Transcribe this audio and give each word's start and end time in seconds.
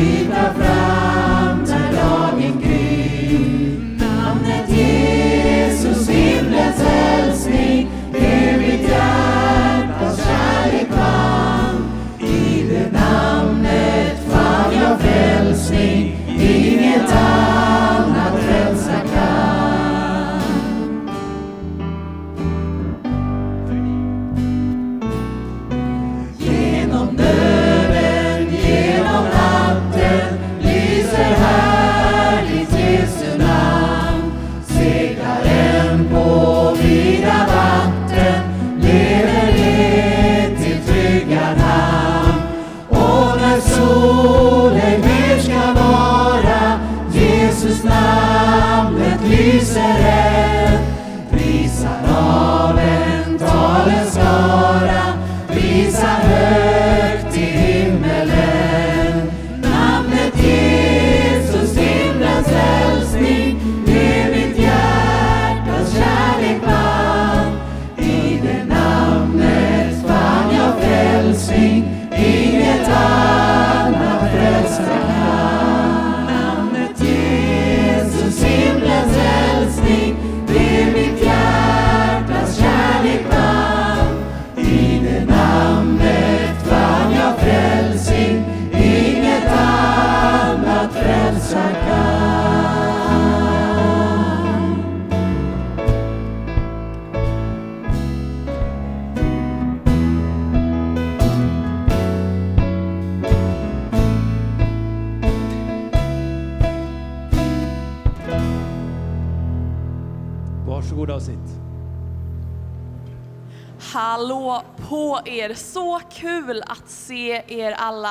rike 0.00 0.24
bryta 0.24 0.69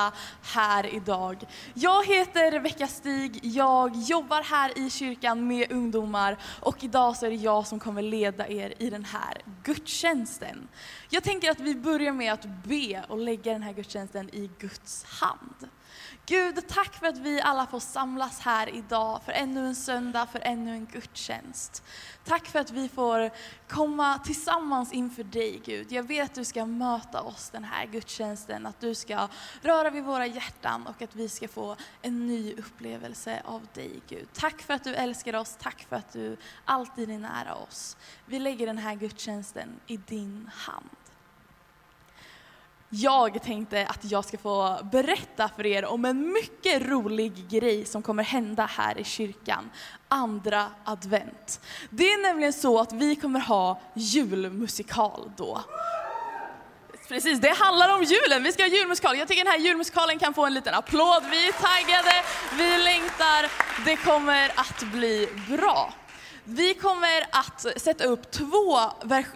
alla 0.00 0.12
här 0.42 0.94
idag. 0.94 1.44
Jag 1.74 2.06
heter 2.06 2.50
Rebecka 2.50 2.86
Stig, 2.86 3.40
jag 3.42 3.96
jobbar 3.96 4.42
här 4.42 4.78
i 4.78 4.90
kyrkan 4.90 5.46
med 5.46 5.72
ungdomar 5.72 6.36
och 6.60 6.84
idag 6.84 7.16
så 7.16 7.26
är 7.26 7.30
det 7.30 7.36
jag 7.36 7.66
som 7.66 7.78
kommer 7.78 8.02
leda 8.02 8.48
er 8.48 8.74
i 8.78 8.90
den 8.90 9.04
här 9.04 9.42
gudstjänsten. 9.64 10.68
Jag 11.10 11.22
tänker 11.22 11.50
att 11.50 11.60
vi 11.60 11.74
börjar 11.74 12.12
med 12.12 12.32
att 12.32 12.46
be 12.64 13.04
och 13.08 13.18
lägga 13.18 13.52
den 13.52 13.62
här 13.62 13.72
gudstjänsten 13.72 14.30
i 14.34 14.50
Guds 14.58 15.04
hand. 15.04 15.68
Gud, 16.30 16.68
tack 16.68 16.94
för 16.94 17.06
att 17.06 17.18
vi 17.18 17.40
alla 17.40 17.66
får 17.66 17.80
samlas 17.80 18.40
här 18.40 18.74
idag 18.74 19.20
för 19.24 19.32
ännu 19.32 19.66
en 19.66 19.74
söndag, 19.74 20.26
för 20.26 20.40
ännu 20.44 20.70
en 20.70 20.86
gudstjänst. 20.86 21.82
Tack 22.24 22.46
för 22.46 22.58
att 22.58 22.70
vi 22.70 22.88
får 22.88 23.30
komma 23.68 24.18
tillsammans 24.18 24.92
inför 24.92 25.24
dig 25.24 25.62
Gud. 25.64 25.92
Jag 25.92 26.02
vet 26.02 26.30
att 26.30 26.34
du 26.34 26.44
ska 26.44 26.66
möta 26.66 27.22
oss 27.22 27.50
den 27.50 27.64
här 27.64 27.86
gudstjänsten, 27.86 28.66
att 28.66 28.80
du 28.80 28.94
ska 28.94 29.28
röra 29.62 29.90
vid 29.90 30.04
våra 30.04 30.26
hjärtan 30.26 30.86
och 30.86 31.02
att 31.02 31.16
vi 31.16 31.28
ska 31.28 31.48
få 31.48 31.76
en 32.02 32.26
ny 32.26 32.54
upplevelse 32.54 33.42
av 33.44 33.66
dig 33.74 34.00
Gud. 34.08 34.28
Tack 34.32 34.62
för 34.62 34.74
att 34.74 34.84
du 34.84 34.94
älskar 34.94 35.36
oss, 35.36 35.56
tack 35.60 35.86
för 35.88 35.96
att 35.96 36.12
du 36.12 36.36
alltid 36.64 37.10
är 37.10 37.18
nära 37.18 37.54
oss. 37.54 37.96
Vi 38.26 38.38
lägger 38.38 38.66
den 38.66 38.78
här 38.78 38.94
gudstjänsten 38.94 39.80
i 39.86 39.96
din 39.96 40.50
hand. 40.54 40.99
Jag 42.92 43.42
tänkte 43.42 43.86
att 43.86 44.10
jag 44.10 44.24
ska 44.24 44.38
få 44.38 44.78
berätta 44.92 45.50
för 45.56 45.66
er 45.66 45.84
om 45.84 46.04
en 46.04 46.32
mycket 46.32 46.82
rolig 46.82 47.48
grej 47.48 47.84
som 47.84 48.02
kommer 48.02 48.22
hända 48.22 48.66
här 48.66 48.98
i 48.98 49.04
kyrkan, 49.04 49.70
andra 50.08 50.66
advent. 50.84 51.60
Det 51.90 52.04
är 52.04 52.22
nämligen 52.22 52.52
så 52.52 52.80
att 52.80 52.92
vi 52.92 53.16
kommer 53.16 53.40
ha 53.40 53.80
julmusikal 53.94 55.30
då. 55.36 55.60
Precis, 57.08 57.40
det 57.40 57.56
handlar 57.58 57.94
om 57.94 58.02
julen. 58.02 58.42
Vi 58.42 58.52
ska 58.52 58.62
ha 58.62 58.68
julmusikal. 58.68 59.18
Jag 59.18 59.28
tycker 59.28 59.44
den 59.44 59.52
här 59.52 59.58
julmusikalen 59.58 60.18
kan 60.18 60.34
få 60.34 60.46
en 60.46 60.54
liten 60.54 60.74
applåd. 60.74 61.22
Vi 61.30 61.48
är 61.48 61.52
taggade, 61.52 62.24
vi 62.58 62.84
längtar. 62.84 63.50
Det 63.84 63.96
kommer 63.96 64.52
att 64.56 64.82
bli 64.92 65.28
bra. 65.48 65.94
Vi 66.52 66.74
kommer 66.74 67.26
att 67.32 67.66
sätta 67.80 68.04
upp 68.04 68.30
två, 68.30 68.78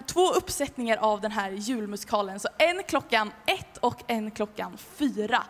två 0.06 0.30
uppsättningar 0.30 0.96
av 0.96 1.20
den 1.20 1.32
här 1.32 1.50
julmusikalen. 1.50 2.40
Så 2.40 2.48
en 2.58 2.82
klockan 2.82 3.32
ett 3.46 3.78
och 3.78 4.02
en 4.06 4.30
klockan 4.30 4.78
fyra. 4.98 5.42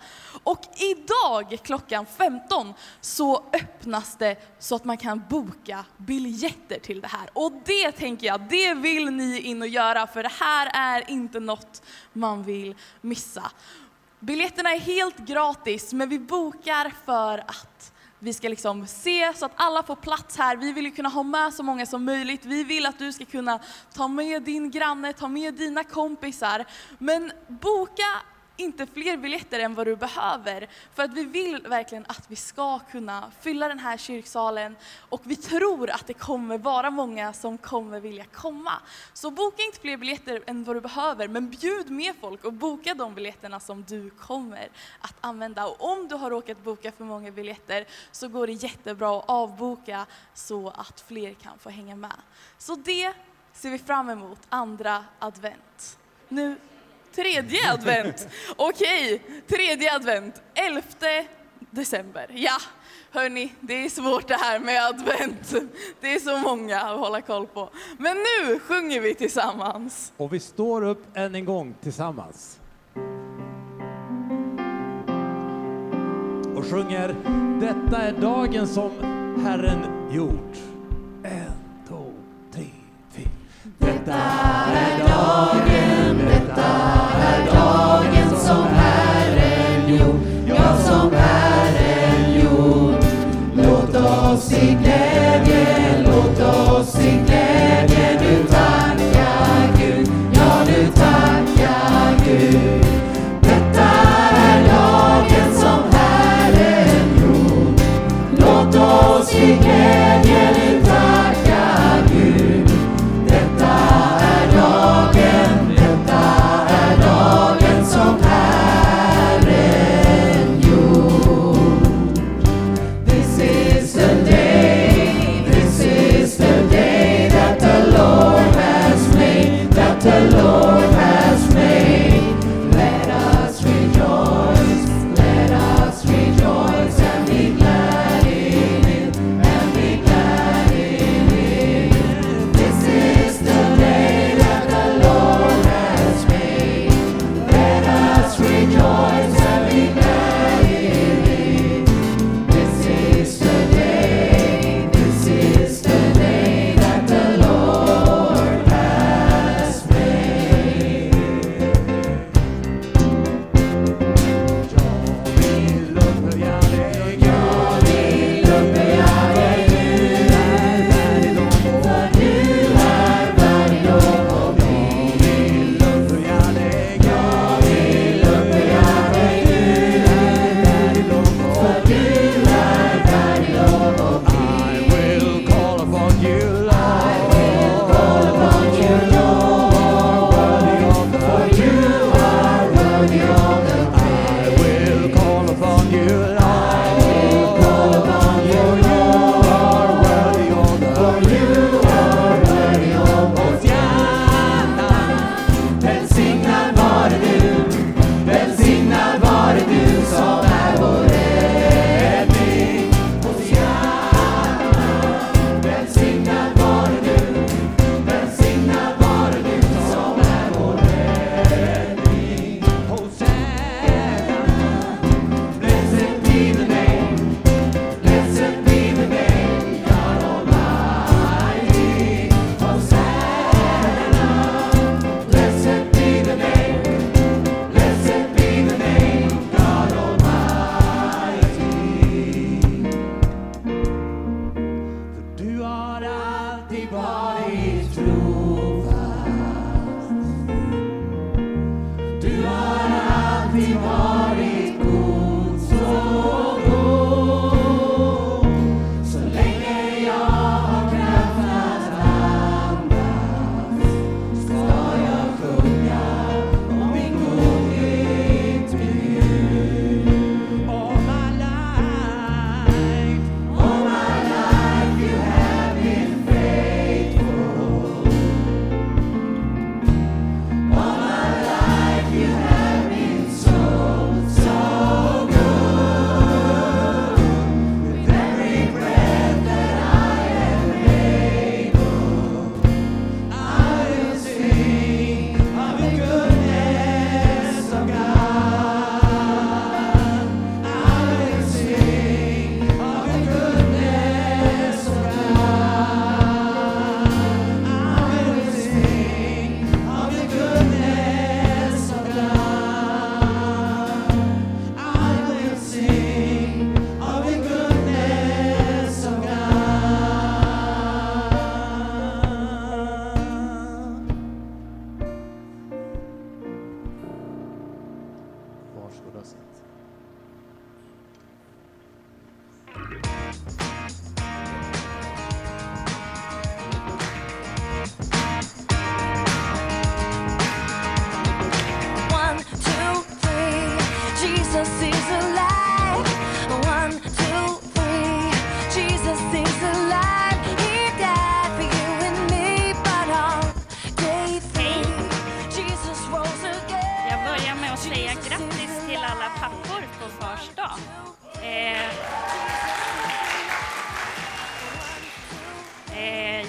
Och 0.43 0.61
idag 0.77 1.59
klockan 1.63 2.07
15 2.07 2.75
så 3.01 3.45
öppnas 3.53 4.17
det 4.17 4.37
så 4.59 4.77
att 4.77 4.85
man 4.85 4.97
kan 4.97 5.25
boka 5.31 5.85
biljetter 5.97 6.79
till 6.79 7.01
det 7.01 7.09
här. 7.09 7.31
Och 7.33 7.53
det 7.65 7.93
tänker 7.93 8.27
jag, 8.27 8.41
det 8.41 8.75
vill 8.75 9.11
ni 9.11 9.41
in 9.41 9.63
och 9.63 9.69
göra 9.69 10.07
för 10.07 10.23
det 10.23 10.33
här 10.41 10.71
är 10.75 11.11
inte 11.11 11.41
något 11.41 11.83
man 12.13 12.43
vill 12.43 12.75
missa. 13.01 13.51
Biljetterna 14.21 14.75
är 14.75 14.81
helt 14.81 15.19
gratis 15.19 15.93
men 15.93 16.09
vi 16.09 16.19
bokar 16.19 16.93
för 17.05 17.39
att 17.39 17.94
vi 18.25 18.33
ska 18.33 18.49
liksom 18.49 18.87
se 18.87 19.33
så 19.37 19.47
att 19.47 19.53
alla 19.55 19.83
får 19.83 19.97
plats 19.97 20.37
här. 20.37 20.57
Vi 20.57 20.73
vill 20.73 20.85
ju 20.85 20.91
kunna 20.91 21.09
ha 21.09 21.23
med 21.23 21.55
så 21.55 21.63
många 21.63 21.87
som 21.87 22.05
möjligt. 22.05 22.45
Vi 22.45 22.65
vill 22.65 22.87
att 22.87 22.99
du 22.99 23.13
ska 23.13 23.25
kunna 23.25 23.61
ta 23.95 24.09
med 24.09 24.43
din 24.43 24.71
granne, 24.71 25.13
ta 25.13 25.29
med 25.29 25.55
dina 25.55 25.85
kompisar. 25.85 26.65
Men 26.99 27.33
boka 27.49 28.23
inte 28.57 28.87
fler 28.87 29.17
biljetter 29.17 29.61
än 29.61 29.75
vad 29.75 29.87
du 29.87 29.97
behöver. 29.97 30.69
För 30.95 31.03
att 31.03 31.13
vi 31.13 31.25
vill 31.25 31.63
verkligen 31.69 32.05
att 32.09 32.25
vi 32.29 32.37
ska 32.37 32.79
kunna 32.79 33.33
fylla 33.41 33.69
den 33.69 33.79
här 33.79 33.97
kyrksalen 33.97 34.77
och 35.09 35.21
vi 35.25 35.37
tror 35.37 35.91
att 35.91 36.07
det 36.07 36.15
kommer 36.15 36.59
vara 36.59 36.91
många 36.91 37.33
som 37.33 37.59
kommer 37.59 38.01
vilja 38.01 38.25
komma. 38.25 38.73
Så 39.13 39.31
boka 39.31 39.63
inte 39.63 39.81
fler 39.81 39.97
biljetter 39.97 40.43
än 40.47 40.65
vad 40.65 40.77
du 40.77 40.81
behöver, 40.81 41.29
men 41.29 41.51
bjud 41.51 41.91
med 41.91 42.15
folk 42.21 42.45
och 42.45 42.53
boka 42.53 42.95
de 42.95 43.15
biljetterna 43.15 43.61
som 43.61 43.83
du 43.83 44.11
kommer 44.11 44.69
att 45.01 45.17
använda. 45.21 45.67
Och 45.67 45.91
om 45.93 46.09
du 46.09 46.15
har 46.15 46.31
råkat 46.31 46.65
boka 46.65 46.93
för 46.93 47.05
många 47.05 47.31
biljetter 47.31 47.87
så 48.13 48.29
går 48.29 48.47
det 48.47 48.53
jättebra 48.53 49.19
att 49.19 49.25
avboka 49.29 50.07
så 50.35 50.69
att 50.69 51.01
fler 51.01 51.35
kan 51.35 51.59
få 51.59 51.71
hänga 51.71 51.97
med. 51.97 52.17
Så 52.59 52.75
det 52.75 53.13
ser 53.53 53.71
vi 53.71 53.79
fram 53.79 54.11
emot, 54.11 54.39
andra 54.49 55.05
advent. 55.19 55.99
Nu 56.29 56.57
Tredje 57.15 57.73
advent. 57.73 58.29
Okej, 58.57 59.23
tredje 59.49 59.95
advent. 59.95 60.43
Elfte 60.55 61.27
december. 61.71 62.31
Ja, 62.35 62.57
hörni, 63.11 63.53
det 63.61 63.85
är 63.85 63.89
svårt 63.89 64.29
det 64.29 64.35
här 64.35 64.61
med 64.61 64.87
advent. 64.87 65.55
Det 66.01 66.15
är 66.15 66.19
så 66.19 66.39
många 66.39 66.81
att 66.81 66.99
hålla 66.99 67.21
koll 67.21 67.47
på. 67.47 67.71
Men 67.99 68.17
nu 68.17 68.59
sjunger 68.59 69.01
vi 69.01 69.15
tillsammans. 69.15 70.13
Och 70.17 70.33
vi 70.33 70.41
står 70.41 70.85
upp 70.85 71.17
än 71.17 71.35
en 71.35 71.45
gång 71.45 71.75
tillsammans. 71.83 72.61
Och 76.57 76.65
sjunger 76.71 77.17
Detta 77.61 78.03
är 78.03 78.13
dagen 78.13 78.67
som 78.67 78.91
Herren 79.45 80.11
gjort. 80.13 80.57
En, 81.23 81.53
två, 81.89 82.13
tre, 82.53 82.67
fyra. 83.11 83.29
Detta 83.79 84.15
låt 96.97 97.44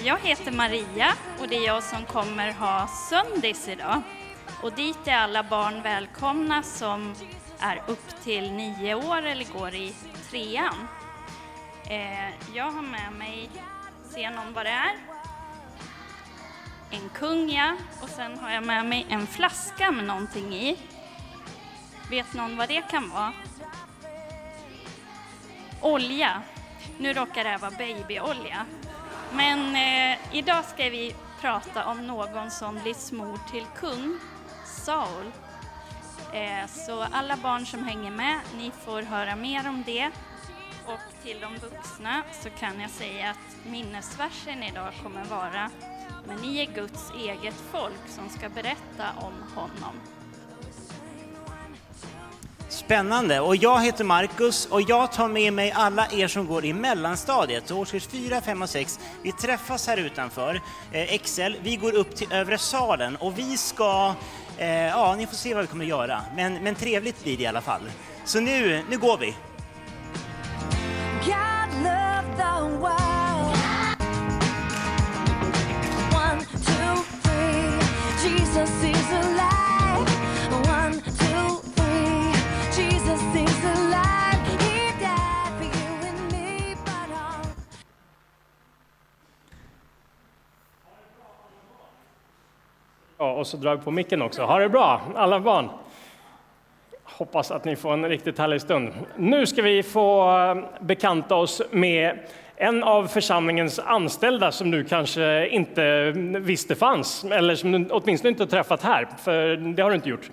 Jag 0.06 0.18
heter 0.18 0.52
Maria 0.52 1.12
och 1.40 1.48
det 1.48 1.56
är 1.56 1.66
jag 1.66 1.82
som 1.82 2.04
kommer 2.04 2.52
ha 2.52 2.88
söndis 3.10 3.68
idag. 3.68 4.02
Och 4.62 4.72
dit 4.72 4.98
är 5.04 5.16
alla 5.16 5.42
barn 5.42 5.82
välkomna 5.82 6.62
som 6.62 7.14
är 7.58 7.82
upp 7.86 8.22
till 8.24 8.52
nio 8.52 8.94
år 8.94 9.22
eller 9.22 9.44
går 9.58 9.74
i 9.74 9.94
trean. 10.30 10.88
Eh, 11.90 12.54
jag 12.54 12.70
har 12.70 12.82
med 12.82 13.12
mig, 13.12 13.50
ser 14.14 14.30
någon 14.30 14.52
vad 14.52 14.66
det 14.66 14.70
är? 14.70 14.94
En 16.90 17.08
kunga 17.08 17.76
och 18.02 18.08
sen 18.08 18.38
har 18.38 18.50
jag 18.50 18.66
med 18.66 18.86
mig 18.86 19.06
en 19.08 19.26
flaska 19.26 19.90
med 19.90 20.04
någonting 20.04 20.54
i. 20.54 20.76
Vet 22.10 22.34
någon 22.34 22.56
vad 22.56 22.68
det 22.68 22.82
kan 22.90 23.10
vara? 23.10 23.32
Olja. 25.80 26.42
Nu 26.98 27.12
råkar 27.12 27.44
det 27.44 27.50
här 27.50 27.58
vara 27.58 27.70
babyolja. 27.70 28.66
Men 29.32 29.76
eh, 29.76 30.18
idag 30.32 30.64
ska 30.64 30.90
vi 30.90 31.14
prata 31.40 31.86
om 31.86 32.06
någon 32.06 32.50
som 32.50 32.78
blir 32.82 32.94
smord 32.94 33.40
till 33.50 33.66
kung, 33.76 34.18
Saul. 34.64 35.32
Eh, 36.32 36.66
så 36.68 37.06
alla 37.12 37.36
barn 37.36 37.66
som 37.66 37.84
hänger 37.84 38.10
med, 38.10 38.40
ni 38.56 38.70
får 38.84 39.02
höra 39.02 39.36
mer 39.36 39.68
om 39.68 39.82
det. 39.86 40.10
Och 40.86 41.24
till 41.24 41.40
de 41.40 41.56
vuxna 41.56 42.22
så 42.42 42.50
kan 42.50 42.80
jag 42.80 42.90
säga 42.90 43.30
att 43.30 43.66
minnesversen 43.70 44.62
idag 44.62 44.92
kommer 45.02 45.24
vara 45.24 45.70
Men 46.26 46.36
ni 46.36 46.58
är 46.58 46.66
Guds 46.74 47.10
eget 47.10 47.62
folk 47.70 48.08
som 48.08 48.28
ska 48.28 48.48
berätta 48.48 49.12
om 49.16 49.34
honom. 49.54 50.00
Spännande. 52.68 53.40
Och 53.40 53.56
jag 53.56 53.84
heter 53.84 54.04
Marcus 54.04 54.66
och 54.66 54.82
jag 54.82 55.12
tar 55.12 55.28
med 55.28 55.52
mig 55.52 55.72
alla 55.72 56.06
er 56.12 56.28
som 56.28 56.46
går 56.46 56.64
i 56.64 56.72
mellanstadiet, 56.72 57.70
årskurs 57.70 58.06
4, 58.06 58.40
5 58.40 58.62
och 58.62 58.70
6. 58.70 59.00
Vi 59.22 59.32
träffas 59.32 59.86
här 59.86 59.96
utanför, 59.96 60.60
eh, 60.92 61.14
Excel. 61.14 61.56
Vi 61.62 61.76
går 61.76 61.94
upp 61.94 62.16
till 62.16 62.32
övre 62.32 62.58
salen 62.58 63.16
och 63.16 63.38
vi 63.38 63.56
ska, 63.56 64.14
eh, 64.58 64.68
ja 64.68 65.14
ni 65.18 65.26
får 65.26 65.36
se 65.36 65.54
vad 65.54 65.62
vi 65.62 65.68
kommer 65.68 65.84
att 65.84 65.88
göra. 65.88 66.22
Men, 66.36 66.54
men 66.54 66.74
trevligt 66.74 67.22
blir 67.22 67.36
det 67.36 67.42
i 67.42 67.46
alla 67.46 67.60
fall. 67.60 67.82
Så 68.24 68.40
nu, 68.40 68.84
nu 68.90 68.98
går 68.98 69.18
vi. 69.18 69.34
God 71.24 72.36
the 72.36 72.78
world. 72.80 73.56
One, 76.12 76.40
two, 76.40 77.04
three. 77.22 77.80
Jesus 78.22 78.84
is 78.84 79.05
Ja, 93.18 93.32
och 93.32 93.46
så 93.46 93.56
drar 93.56 93.76
vi 93.76 93.82
på 93.82 93.90
micken 93.90 94.22
också. 94.22 94.42
Ha 94.42 94.58
det 94.58 94.68
bra, 94.68 95.00
alla 95.14 95.40
barn! 95.40 95.68
Hoppas 97.04 97.50
att 97.50 97.64
ni 97.64 97.76
får 97.76 97.92
en 97.92 98.08
riktigt 98.08 98.38
härlig 98.38 98.60
stund. 98.60 98.92
Nu 99.16 99.46
ska 99.46 99.62
vi 99.62 99.82
få 99.82 100.38
eh, 100.38 100.56
bekanta 100.80 101.34
oss 101.34 101.62
med 101.70 102.18
en 102.56 102.82
av 102.82 103.06
församlingens 103.06 103.78
anställda 103.78 104.52
som 104.52 104.70
du 104.70 104.84
kanske 104.84 105.48
inte 105.48 106.10
visste 106.40 106.74
fanns, 106.74 107.24
eller 107.24 107.54
som 107.54 107.72
du 107.72 107.88
åtminstone 107.90 108.30
inte 108.30 108.42
har 108.42 108.48
träffat 108.48 108.82
här, 108.82 109.08
för 109.18 109.56
det 109.56 109.82
har 109.82 109.90
du 109.90 109.96
inte 109.96 110.08
gjort. 110.08 110.30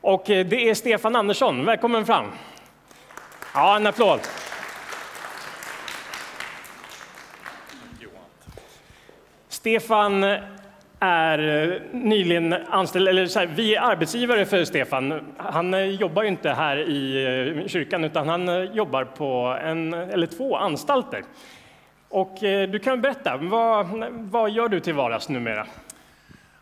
Och 0.00 0.30
eh, 0.30 0.46
det 0.46 0.68
är 0.68 0.74
Stefan 0.74 1.16
Andersson. 1.16 1.64
Välkommen 1.64 2.06
fram! 2.06 2.26
Ja, 3.54 3.76
en 3.76 3.86
applåd! 3.86 4.20
Stefan 9.48 10.24
är 11.06 11.72
eh, 11.72 11.80
nyligen 11.92 12.52
anställd, 12.52 13.08
eller 13.08 13.26
så 13.26 13.38
här, 13.38 13.46
vi 13.46 13.74
är 13.74 13.80
arbetsgivare 13.80 14.46
för 14.46 14.64
Stefan. 14.64 15.34
Han 15.36 15.74
eh, 15.74 15.80
jobbar 15.80 16.22
ju 16.22 16.28
inte 16.28 16.50
här 16.50 16.76
i 16.76 17.24
eh, 17.58 17.66
kyrkan 17.66 18.04
utan 18.04 18.28
han 18.28 18.74
jobbar 18.74 19.04
på 19.04 19.58
en 19.62 19.94
eller 19.94 20.26
två 20.26 20.56
anstalter. 20.56 21.24
Och 22.08 22.36
du 22.40 22.78
kan 22.78 23.00
berätta, 23.00 23.36
vad, 23.36 23.86
vad 24.12 24.50
gör 24.50 24.68
du 24.68 24.80
till 24.80 24.94
vardags 24.94 25.28
numera? 25.28 25.66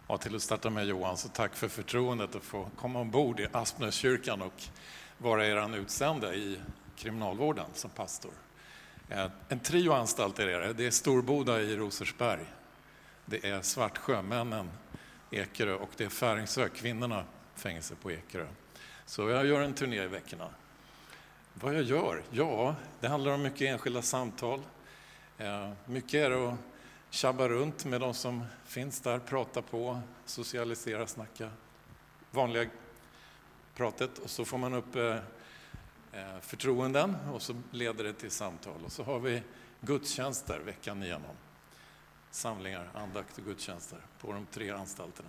Ja, 0.08 0.16
till 0.16 0.36
att 0.36 0.42
starta 0.42 0.70
med 0.70 0.86
Johan, 0.86 1.16
så 1.16 1.28
tack 1.28 1.54
för 1.54 1.68
förtroendet 1.68 2.36
att 2.36 2.42
få 2.42 2.66
komma 2.76 3.00
ombord 3.00 3.40
i 3.40 3.46
Aspnäskyrkan 3.52 4.42
och 4.42 4.62
vara 5.18 5.46
er 5.46 5.76
utsända 5.76 6.34
i 6.34 6.58
kriminalvården 6.96 7.64
som 7.74 7.90
pastor. 7.90 8.30
En 9.48 9.60
trio 9.60 9.92
anstalter 9.92 10.46
är 10.46 10.60
det. 10.60 10.72
Det 10.72 10.86
är 10.86 10.90
Storboda 10.90 11.60
i 11.60 11.76
Rosersberg. 11.76 12.44
Det 13.26 13.48
är 13.48 13.62
Svartsjömännen, 13.62 14.70
Ekerö 15.30 15.74
och 15.74 15.90
det 15.96 16.04
är 16.04 16.08
Färingsö, 16.08 16.68
kvinnorna, 16.68 17.24
fängelse 17.54 17.94
på 17.94 18.12
Ekerö. 18.12 18.46
Så 19.06 19.28
jag 19.28 19.46
gör 19.46 19.60
en 19.60 19.74
turné 19.74 20.02
i 20.02 20.06
veckorna. 20.06 20.48
Vad 21.54 21.74
jag 21.74 21.82
gör? 21.82 22.22
Ja, 22.30 22.74
det 23.00 23.08
handlar 23.08 23.32
om 23.32 23.42
mycket 23.42 23.60
enskilda 23.60 24.02
samtal. 24.02 24.60
Eh, 25.38 25.72
mycket 25.86 26.14
är 26.14 26.48
att 26.48 26.58
tjabba 27.10 27.48
runt 27.48 27.84
med 27.84 28.00
de 28.00 28.14
som 28.14 28.44
finns 28.64 29.00
där, 29.00 29.18
prata 29.18 29.62
på, 29.62 30.00
socialisera, 30.24 31.06
snacka. 31.06 31.50
Vanliga 32.30 32.66
pratet 33.74 34.18
och 34.18 34.30
så 34.30 34.44
får 34.44 34.58
man 34.58 34.74
upp 34.74 34.96
eh, 34.96 35.16
eh, 36.12 36.40
förtroenden 36.40 37.16
och 37.32 37.42
så 37.42 37.54
leder 37.70 38.04
det 38.04 38.12
till 38.12 38.30
samtal. 38.30 38.84
Och 38.84 38.92
så 38.92 39.02
har 39.02 39.18
vi 39.18 39.42
gudstjänster 39.80 40.58
veckan 40.58 41.02
igenom. 41.02 41.36
Samlingar, 42.34 42.90
andakt 42.94 43.38
och 43.38 43.44
gudstjänster 43.44 43.98
på 44.20 44.32
de 44.32 44.46
tre 44.46 44.70
anstalterna. 44.70 45.28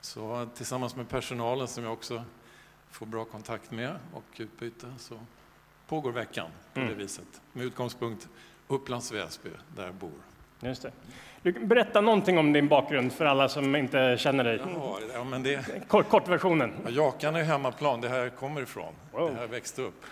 Så 0.00 0.48
tillsammans 0.54 0.96
med 0.96 1.08
personalen 1.08 1.68
som 1.68 1.84
jag 1.84 1.92
också 1.92 2.24
får 2.90 3.06
bra 3.06 3.24
kontakt 3.24 3.70
med 3.70 3.96
och 4.14 4.24
utbyte 4.36 4.94
så 4.98 5.14
pågår 5.86 6.12
veckan 6.12 6.50
på 6.74 6.80
det 6.80 6.94
viset. 6.94 7.42
Med 7.52 7.64
utgångspunkt 7.64 8.28
Upplands 8.68 9.12
Väsby, 9.12 9.50
där 9.76 9.84
jag 9.84 9.94
bor. 9.94 10.10
Just 10.60 10.82
det. 10.82 10.92
Du, 11.42 11.52
kan 11.52 11.68
berätta 11.68 12.00
någonting 12.00 12.38
om 12.38 12.52
din 12.52 12.68
bakgrund 12.68 13.12
för 13.12 13.24
alla 13.24 13.48
som 13.48 13.76
inte 13.76 14.16
känner 14.18 14.44
dig. 14.44 14.60
Jaha, 14.74 14.98
ja, 15.14 15.24
men 15.24 15.42
det, 15.42 15.88
Kort, 15.88 16.08
kortversionen. 16.08 16.72
Ja, 16.84 16.90
Jakan 16.90 17.36
är 17.36 17.42
hemmaplan, 17.42 18.00
det 18.00 18.08
här 18.08 18.18
jag 18.18 18.36
kommer 18.36 18.62
ifrån. 18.62 18.94
Wow. 19.12 19.28
Det 19.28 19.34
här 19.34 19.40
jag 19.40 19.48
växte 19.48 19.82
upp. 19.82 20.04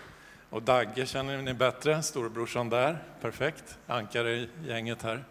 Och 0.49 0.63
Dagge 0.63 1.05
känner 1.05 1.41
ni 1.41 1.53
bättre, 1.53 2.03
storebrorsan 2.03 2.69
där, 2.69 2.97
perfekt. 3.21 3.77
Ankare 3.87 4.31
i 4.31 4.49
gänget 4.67 5.03
här. 5.03 5.23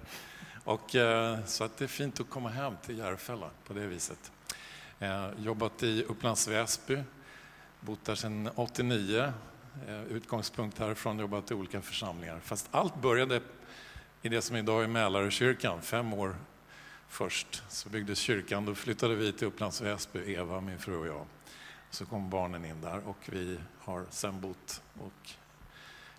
Och, 0.68 0.94
eh, 0.94 1.44
så 1.44 1.64
att 1.64 1.76
det 1.76 1.84
är 1.84 1.88
fint 1.88 2.20
att 2.20 2.30
komma 2.30 2.48
hem 2.48 2.76
till 2.82 2.98
Järfälla 2.98 3.50
på 3.66 3.72
det 3.72 3.87
viset. 3.87 4.32
Eh, 4.98 5.28
jobbat 5.38 5.82
i 5.82 6.04
Upplands 6.04 6.48
Väsby, 6.48 7.02
bott 7.80 8.04
där 8.04 8.14
sedan 8.14 8.50
89. 8.54 9.32
Eh, 9.88 10.02
utgångspunkt 10.02 10.78
härifrån, 10.78 11.18
jobbat 11.18 11.50
i 11.50 11.54
olika 11.54 11.82
församlingar. 11.82 12.40
Fast 12.40 12.68
allt 12.70 13.02
började 13.02 13.40
i 14.22 14.28
det 14.28 14.42
som 14.42 14.56
idag 14.56 14.84
är 14.84 14.88
Mälarkyrkan, 14.88 15.82
fem 15.82 16.12
år 16.12 16.37
först. 17.08 17.62
Så 17.68 17.88
byggdes 17.88 18.18
kyrkan, 18.18 18.64
då 18.64 18.75
flyttade 18.75 19.14
vi 19.14 19.32
till 19.32 19.46
Upplands 19.46 19.80
Väsby, 19.80 20.32
Eva, 20.32 20.60
min 20.60 20.78
fru 20.78 20.96
och 20.96 21.06
jag. 21.06 21.26
Så 21.90 22.06
kom 22.06 22.30
barnen 22.30 22.64
in 22.64 22.80
där 22.80 23.08
och 23.08 23.18
vi 23.26 23.58
har 23.78 24.06
sen 24.10 24.40
bott. 24.40 24.82
Och 25.00 25.30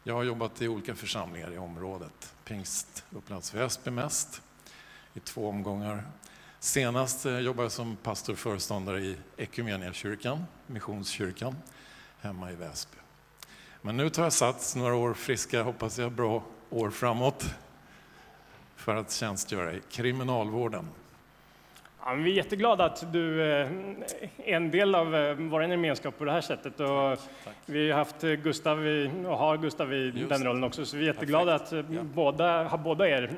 jag 0.03 0.13
har 0.13 0.24
jobbat 0.24 0.62
i 0.62 0.68
olika 0.68 0.96
församlingar 0.96 1.53
i 1.53 1.58
området. 1.58 2.34
Pingst 2.50 3.03
Upplands 3.12 3.53
Väsby 3.53 3.91
mest, 3.91 4.41
i 5.13 5.20
två 5.20 5.50
omgångar. 5.50 6.03
Senast 6.60 7.25
eh, 7.25 7.39
jobbade 7.39 7.65
jag 7.65 7.72
som 7.72 7.96
pastor 7.96 8.34
och 8.34 8.39
föreståndare 8.39 9.01
i 9.01 9.18
Equmeniakyrkan, 9.38 10.46
Missionskyrkan, 10.68 11.56
hemma 12.20 12.51
i 12.51 12.56
Väsby. 12.56 12.98
Men 13.82 13.98
nu 13.98 14.10
tar 14.10 14.24
jag 14.24 14.34
sats 14.34 14.75
några 14.75 14.96
år 14.96 15.13
friska, 15.13 15.63
hoppas 15.63 15.98
jag, 15.98 16.12
bra 16.12 16.44
år 16.70 16.89
framåt 16.89 17.46
för 18.75 18.96
att 18.96 19.12
tjänstgöra 19.12 19.74
i 19.74 19.82
kriminalvården. 19.91 20.88
Ja, 22.06 22.13
vi 22.13 22.32
är 22.32 22.36
jätteglada 22.36 22.86
att 22.86 23.13
du 23.13 23.41
eh, 23.41 23.68
är 24.38 24.56
en 24.56 24.72
del 24.72 24.96
av 24.96 25.15
eh, 25.15 25.34
vår 25.38 25.63
gemenskap 25.63 26.18
på 26.18 26.25
det 26.25 26.32
här 26.32 26.41
sättet. 26.41 26.79
Och 26.79 27.18
vi 27.65 27.91
har 27.91 27.98
haft 27.98 28.22
Gustav 28.22 28.88
i, 28.88 29.12
och 29.27 29.38
har 29.38 29.58
Gustav 29.58 29.94
i 29.94 30.12
Just 30.15 30.29
den 30.29 30.44
rollen 30.44 30.63
också, 30.63 30.86
så 30.86 30.98
vi 30.98 31.03
är 31.03 31.08
jätteglada 31.08 31.56
att 31.56 31.74
eh, 31.74 31.79
Ja. 31.89 32.01
båda, 32.03 32.63
ha 32.63 32.77
båda 32.77 33.10
er 33.10 33.32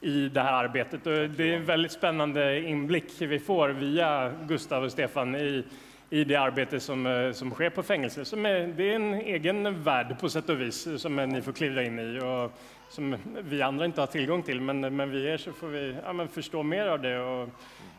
i 0.00 0.28
det 0.28 0.40
här 0.40 0.52
arbetet. 0.52 1.06
Och 1.06 1.12
det 1.30 1.50
är 1.52 1.56
en 1.56 1.64
väldigt 1.64 1.92
spännande 1.92 2.60
inblick 2.60 3.12
vi 3.18 3.38
får 3.38 3.68
via 3.68 4.32
Gustav 4.48 4.84
och 4.84 4.92
Stefan 4.92 5.36
i, 5.36 5.64
i 6.10 6.24
det 6.24 6.36
arbete 6.36 6.80
som, 6.80 7.32
som 7.34 7.50
sker 7.50 7.70
på 7.70 7.82
fängelse. 7.82 8.24
Som 8.24 8.46
är, 8.46 8.66
det 8.66 8.90
är 8.90 8.94
en 8.94 9.14
egen 9.14 9.82
värld 9.82 10.16
på 10.20 10.28
sätt 10.28 10.48
och 10.48 10.60
vis 10.60 10.88
som 11.02 11.16
ni 11.16 11.42
får 11.42 11.52
klivra 11.52 11.82
in 11.84 11.98
i. 11.98 12.20
Och, 12.20 12.52
som 12.88 13.16
vi 13.24 13.62
andra 13.62 13.84
inte 13.84 14.00
har 14.00 14.06
tillgång 14.06 14.42
till, 14.42 14.60
men, 14.60 14.96
men 14.96 15.10
vi 15.10 15.26
er 15.26 15.36
så 15.36 15.52
får 15.52 15.68
vi 15.68 15.96
ja, 16.04 16.26
förstå 16.26 16.62
mer 16.62 16.86
av 16.86 17.02
det. 17.02 17.18
Och, 17.18 17.48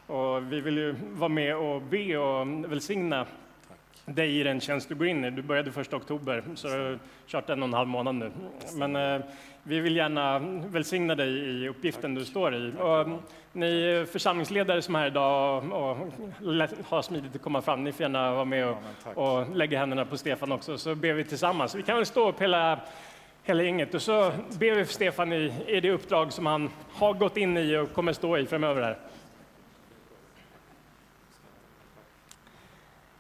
och 0.08 0.54
vi 0.54 0.62
vill 0.62 0.78
ju 0.78 0.96
vara 1.02 1.30
med 1.30 1.56
och 1.56 1.82
be 1.82 2.18
och 2.18 2.72
välsigna 2.72 3.26
dig 4.06 4.40
i 4.40 4.44
den 4.44 4.60
tjänst 4.60 4.90
du 4.90 4.96
går 4.96 5.08
in 5.08 5.26
i. 5.26 5.32
Du 5.32 5.42
började 5.42 5.72
första 5.72 5.96
oktober, 5.96 6.44
så 6.56 6.68
du 6.68 6.74
har 6.74 7.00
kört 7.28 7.50
en 7.50 7.64
och 7.64 7.68
en 7.68 7.74
halv 7.74 7.88
månad 7.88 8.16
nu. 8.16 8.32
Men 8.76 8.96
eh, 8.96 9.26
vi 9.64 9.80
vill 9.80 9.96
gärna 9.96 10.40
välsigna 10.68 11.16
dig 11.16 11.30
i 11.30 11.70
uppgiften 11.70 12.16
du 12.16 12.26
står 12.26 12.56
i. 12.56 12.74
Och 12.80 13.08
ni 13.54 14.06
församlingsledare 14.12 14.82
som 14.82 14.96
är 14.96 15.00
här 15.00 15.08
idag 15.08 15.64
och, 15.72 15.98
har 16.86 17.02
smidigt 17.02 17.36
att 17.36 17.42
komma 17.42 17.62
fram, 17.62 17.84
ni 17.84 17.92
får 17.92 18.02
gärna 18.02 18.32
vara 18.32 18.46
med 18.46 18.70
och, 18.70 18.78
tack. 19.04 19.18
och 19.18 19.56
lägga 19.56 19.80
händerna 19.80 20.06
på 20.06 20.18
Stefan 20.18 20.52
också, 20.52 20.78
så 20.78 20.96
ber 20.96 21.14
vi 21.14 21.24
tillsammans. 21.24 21.76
Vi 21.76 21.84
kan 21.84 21.96
väl 21.96 22.06
stå 22.06 22.30
upp 22.30 22.42
hela, 22.42 22.80
hela 23.48 23.64
gänget 23.64 23.94
och 23.94 24.02
så 24.02 24.32
ber 24.60 24.76
vi 24.76 24.86
för 24.86 24.94
Stefan 24.94 25.34
i, 25.34 25.54
i 25.68 25.80
det 25.80 25.92
uppdrag 25.92 26.34
som 26.34 26.46
han 26.46 26.70
har 26.94 27.14
gått 27.14 27.38
in 27.38 27.58
i 27.58 27.78
och 27.78 27.94
kommer 27.94 28.14
stå 28.14 28.38
i 28.38 28.46
framöver 28.46 28.82
här. 28.82 28.98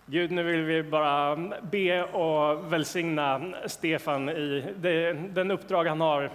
Gud, 0.06 0.32
nu 0.32 0.44
vill 0.44 0.62
vi 0.62 0.84
bara 0.84 1.36
be 1.62 2.04
och 2.04 2.74
välsigna 2.74 3.42
Stefan 3.66 4.30
i 4.30 4.74
det, 4.78 5.14
den 5.14 5.52
uppdrag 5.52 5.86
han 5.86 6.02
har 6.02 6.30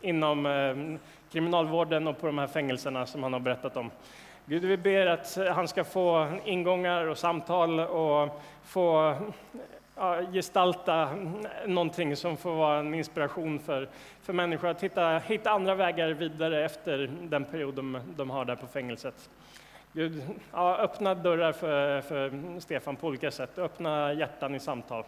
inom 0.00 0.46
eh, 0.46 1.00
kriminalvården 1.32 2.06
och 2.06 2.20
på 2.20 2.26
de 2.26 2.38
här 2.38 2.46
fängelserna 2.46 3.06
som 3.06 3.22
han 3.22 3.32
har 3.32 3.40
berättat 3.40 3.76
om. 3.76 3.90
Gud, 4.46 4.64
vi 4.64 4.76
ber 4.76 5.06
att 5.06 5.38
han 5.54 5.68
ska 5.68 5.84
få 5.84 6.32
ingångar 6.44 7.06
och 7.06 7.18
samtal 7.18 7.80
och 7.80 8.42
få 8.64 9.16
gestalta 10.32 11.08
någonting 11.66 12.16
som 12.16 12.36
får 12.36 12.54
vara 12.54 12.78
en 12.78 12.94
inspiration 12.94 13.58
för, 13.58 13.88
för 14.22 14.32
människor 14.32 14.68
att 14.68 14.82
hitta, 14.82 15.18
hitta 15.18 15.50
andra 15.50 15.74
vägar 15.74 16.08
vidare 16.08 16.64
efter 16.64 17.10
den 17.22 17.44
period 17.44 17.74
de, 17.74 18.00
de 18.16 18.30
har 18.30 18.44
där 18.44 18.56
på 18.56 18.66
fängelset. 18.66 19.30
Gud, 19.92 20.22
ja, 20.52 20.76
öppna 20.76 21.14
dörrar 21.14 21.52
för, 21.52 22.00
för 22.00 22.60
Stefan 22.60 22.96
på 22.96 23.06
olika 23.06 23.30
sätt, 23.30 23.58
öppna 23.58 24.12
hjärtan 24.12 24.54
i 24.54 24.60
samtal. 24.60 25.04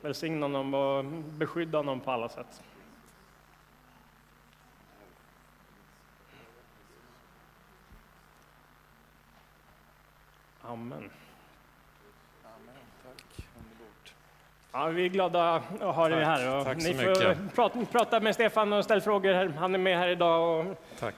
Välsigna 0.00 0.46
honom 0.46 0.74
och 0.74 1.04
beskydda 1.38 1.78
honom 1.78 2.00
på 2.00 2.10
alla 2.10 2.28
sätt. 2.28 2.62
Amen. 10.62 11.10
Ja, 14.72 14.86
vi 14.86 15.04
är 15.04 15.08
glada 15.08 15.54
att 15.54 15.94
ha 15.94 16.08
dig 16.08 16.24
här. 16.24 16.58
Och 16.58 16.64
Tack 16.64 16.82
så 16.82 16.88
ni 16.88 16.94
får 16.94 17.08
mycket. 17.08 17.54
prata, 17.54 17.84
prata 17.84 18.20
med 18.20 18.34
Stefan 18.34 18.72
och 18.72 18.84
ställ 18.84 19.00
frågor. 19.00 19.48
Han 19.58 19.74
är 19.74 19.78
med 19.78 19.98
här 19.98 20.08
idag. 20.08 20.60
Och, 20.60 20.76
Tack, 20.98 21.14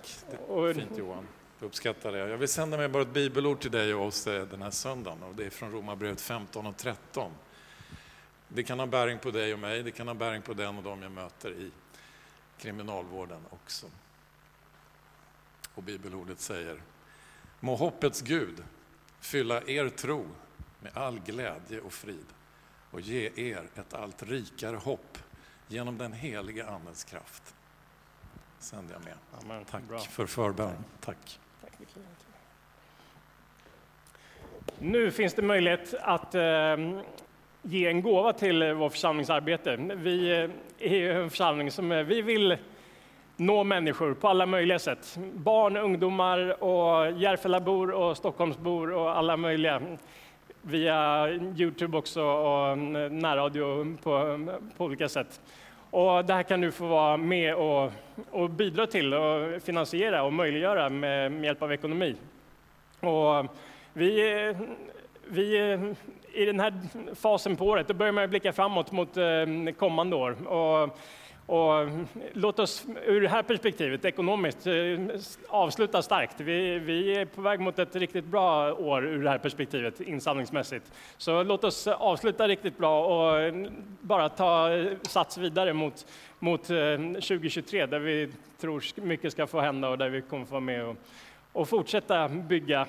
och, 0.48 0.74
fint 0.74 0.98
Johan. 0.98 1.28
Jag 1.58 1.66
uppskattar 1.66 2.12
det. 2.12 2.18
Jag 2.18 2.36
vill 2.38 2.48
sända 2.48 2.76
med 2.76 2.90
bara 2.90 3.02
ett 3.02 3.08
bibelord 3.08 3.60
till 3.60 3.70
dig 3.70 3.94
och 3.94 4.06
oss 4.06 4.26
eh, 4.26 4.42
den 4.42 4.62
här 4.62 4.70
söndagen. 4.70 5.22
Och 5.22 5.34
det 5.34 5.46
är 5.46 5.50
från 5.50 5.72
Romarbrevet 5.72 6.20
15 6.20 6.66
och 6.66 6.76
13. 6.76 7.30
Det 8.48 8.62
kan 8.62 8.78
ha 8.78 8.86
bäring 8.86 9.18
på 9.18 9.30
dig 9.30 9.52
och 9.52 9.58
mig, 9.58 9.82
det 9.82 9.90
kan 9.90 10.06
ha 10.08 10.14
bäring 10.14 10.42
på 10.42 10.52
den 10.52 10.76
och 10.76 10.82
de 10.82 11.02
jag 11.02 11.12
möter 11.12 11.50
i 11.50 11.70
kriminalvården 12.58 13.40
också. 13.50 13.86
Och 15.74 15.82
bibelordet 15.82 16.40
säger 16.40 16.80
Må 17.60 17.76
hoppets 17.76 18.20
Gud 18.20 18.64
fylla 19.20 19.62
er 19.62 19.88
tro 19.88 20.26
med 20.80 20.96
all 20.96 21.18
glädje 21.18 21.80
och 21.80 21.92
frid 21.92 22.26
och 22.90 23.00
ge 23.00 23.30
er 23.36 23.62
ett 23.74 23.94
allt 23.94 24.22
rikare 24.22 24.76
hopp 24.76 25.18
genom 25.68 25.98
den 25.98 26.12
heliga 26.12 26.66
Andens 26.66 27.04
kraft. 27.04 27.54
Sänder 28.58 28.94
jag 28.94 29.04
med. 29.04 29.14
Amen. 29.42 29.64
Tack 29.64 29.82
Bra. 29.82 29.98
för 29.98 30.26
förbön. 30.26 30.84
Tack. 31.00 31.40
Nu 34.78 35.10
finns 35.10 35.34
det 35.34 35.42
möjlighet 35.42 35.94
att 35.94 36.34
eh, 36.34 36.76
ge 37.62 37.86
en 37.86 38.02
gåva 38.02 38.32
till 38.32 38.62
eh, 38.62 38.72
vår 38.72 38.88
församlingsarbete. 38.90 39.76
Vi 39.76 40.30
eh, 40.30 40.92
är 40.92 41.10
en 41.10 41.30
församling 41.30 41.70
som 41.70 41.92
eh, 41.92 42.02
vi 42.02 42.22
vill 42.22 42.56
nå 43.36 43.64
människor 43.64 44.14
på 44.14 44.28
alla 44.28 44.46
möjliga 44.46 44.78
sätt. 44.78 45.18
Barn, 45.34 45.76
ungdomar 45.76 46.62
och 46.64 47.10
Järfällabor 47.10 47.90
och 47.90 48.16
Stockholmsbor 48.16 48.92
och 48.92 49.18
alla 49.18 49.36
möjliga. 49.36 49.82
Via 50.62 51.28
Youtube 51.56 51.98
också 51.98 52.22
och 52.22 52.68
mm, 52.68 53.18
närradio 53.18 53.96
på, 54.02 54.14
mm, 54.14 54.50
på 54.76 54.84
olika 54.84 55.08
sätt. 55.08 55.40
Och 55.90 56.24
det 56.24 56.34
här 56.34 56.42
kan 56.42 56.60
du 56.60 56.72
få 56.72 56.86
vara 56.86 57.16
med 57.16 57.54
och, 57.54 57.92
och 58.30 58.50
bidra 58.50 58.86
till 58.86 59.14
och 59.14 59.62
finansiera 59.62 60.22
och 60.22 60.32
möjliggöra 60.32 60.88
med, 60.88 61.32
med 61.32 61.44
hjälp 61.44 61.62
av 61.62 61.72
ekonomi. 61.72 62.16
Och 63.00 63.46
vi, 63.92 64.54
vi 65.28 65.78
i 66.32 66.44
den 66.44 66.60
här 66.60 66.74
fasen 67.14 67.56
på 67.56 67.66
året, 67.66 67.88
då 67.88 67.94
börjar 67.94 68.12
man 68.12 68.30
blicka 68.30 68.52
framåt 68.52 68.92
mot 68.92 69.16
mm, 69.16 69.74
kommande 69.74 70.16
år. 70.16 70.48
Och, 70.48 70.98
och 71.50 71.80
mm, 71.80 72.06
låt 72.32 72.58
oss 72.58 72.86
ur 73.06 73.20
det 73.20 73.28
här 73.28 73.42
perspektivet, 73.42 74.04
ekonomiskt, 74.04 74.66
eh, 74.66 74.72
avsluta 75.48 76.02
starkt. 76.02 76.40
Vi, 76.40 76.78
vi 76.78 77.16
är 77.16 77.24
på 77.24 77.40
väg 77.40 77.60
mot 77.60 77.78
ett 77.78 77.96
riktigt 77.96 78.24
bra 78.24 78.72
år 78.72 79.06
ur 79.06 79.24
det 79.24 79.30
här 79.30 79.38
perspektivet, 79.38 80.00
insamlingsmässigt. 80.00 80.92
Så 81.16 81.42
låt 81.42 81.64
oss 81.64 81.86
avsluta 81.86 82.48
riktigt 82.48 82.78
bra 82.78 83.04
och 83.04 83.40
eh, 83.40 83.54
bara 84.00 84.28
ta 84.28 84.72
eh, 84.72 84.86
sats 85.02 85.38
vidare 85.38 85.72
mot, 85.72 86.06
mot 86.38 86.62
2023, 86.62 87.86
där 87.86 87.98
vi 87.98 88.28
tror 88.60 88.84
mycket 88.94 89.32
ska 89.32 89.46
få 89.46 89.60
hända 89.60 89.88
och 89.88 89.98
där 89.98 90.08
vi 90.08 90.22
kommer 90.22 90.44
få 90.44 90.50
vara 90.50 90.60
med 90.60 90.84
och, 90.84 90.96
och 91.52 91.68
fortsätta 91.68 92.28
bygga 92.28 92.86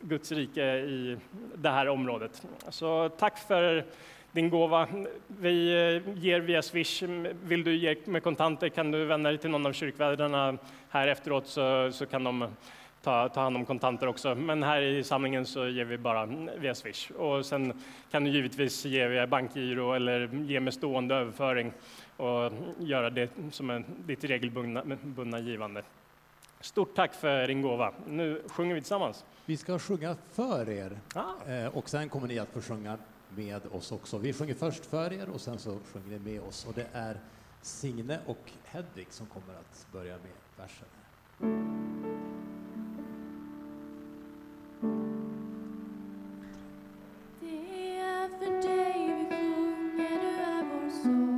Guds 0.00 0.32
rike 0.32 0.64
i 0.76 1.16
det 1.54 1.70
här 1.70 1.88
området. 1.88 2.42
Så 2.68 3.08
tack 3.08 3.38
för 3.38 3.84
din 4.38 4.50
gåva. 4.50 4.88
Vi 5.40 5.70
eh, 5.96 6.14
ger 6.24 6.40
via 6.40 6.62
Swish. 6.62 7.02
Vill 7.42 7.64
du 7.64 7.76
ge 7.76 7.96
med 8.04 8.22
kontanter 8.22 8.68
kan 8.68 8.90
du 8.90 9.04
vända 9.04 9.30
dig 9.30 9.38
till 9.38 9.50
någon 9.50 9.66
av 9.66 9.72
kyrkvärdarna 9.72 10.58
här 10.90 11.08
efteråt 11.08 11.46
så, 11.46 11.92
så 11.92 12.06
kan 12.06 12.24
de 12.24 12.46
ta, 13.02 13.28
ta 13.28 13.40
hand 13.40 13.56
om 13.56 13.64
kontanter 13.64 14.06
också. 14.06 14.34
Men 14.34 14.62
här 14.62 14.80
i 14.82 15.04
samlingen 15.04 15.46
så 15.46 15.68
ger 15.68 15.84
vi 15.84 15.98
bara 15.98 16.26
via 16.58 16.74
Swish. 16.74 17.10
Och 17.10 17.46
sen 17.46 17.72
kan 18.10 18.24
du 18.24 18.30
givetvis 18.30 18.84
ge 18.84 19.08
via 19.08 19.26
bankgiro 19.26 19.92
eller 19.92 20.30
ge 20.32 20.60
med 20.60 20.74
stående 20.74 21.14
överföring 21.14 21.72
och 22.16 22.52
göra 22.78 23.10
det 23.10 23.30
som 23.50 23.70
är 23.70 23.84
ditt 24.06 24.24
regelbundna 24.24 24.82
bundna 25.02 25.38
givande. 25.38 25.82
Stort 26.60 26.94
tack 26.94 27.14
för 27.14 27.46
din 27.46 27.62
gåva. 27.62 27.92
Nu 28.06 28.42
sjunger 28.48 28.74
vi 28.74 28.80
tillsammans. 28.80 29.24
Vi 29.46 29.56
ska 29.56 29.78
sjunga 29.78 30.16
för 30.32 30.68
er 30.68 30.98
Ah. 31.14 31.50
eh, 31.52 31.76
och 31.76 31.88
sen 31.88 32.08
kommer 32.08 32.28
ni 32.28 32.38
att 32.38 32.48
få 32.52 32.60
sjunga 32.60 32.98
med 33.36 33.66
oss 33.66 33.92
också. 33.92 34.18
Vi 34.18 34.32
sjunger 34.32 34.54
först 34.54 34.86
för 34.86 35.12
er 35.12 35.28
och 35.28 35.40
sen 35.40 35.58
så 35.58 35.78
sjunger 35.92 36.08
ni 36.08 36.18
med 36.18 36.40
oss. 36.40 36.66
Och 36.66 36.74
det 36.74 36.86
är 36.92 37.20
Signe 37.62 38.20
och 38.26 38.52
Hedvig 38.64 39.06
som 39.10 39.26
kommer 39.26 39.54
att 39.54 39.86
börja 39.92 40.16
med 40.18 40.32
versen. 40.56 40.88
Det 47.40 47.98
är 47.98 48.28
för 48.28 48.68
dig 48.68 49.14
vi 49.16 49.36
sjunger, 49.36 50.20
du 50.20 50.28
är 50.28 50.64
vår 50.64 51.02
sång. 51.02 51.37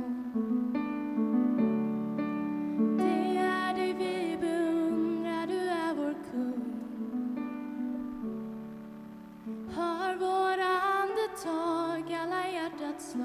Hjärtats. 12.61 13.15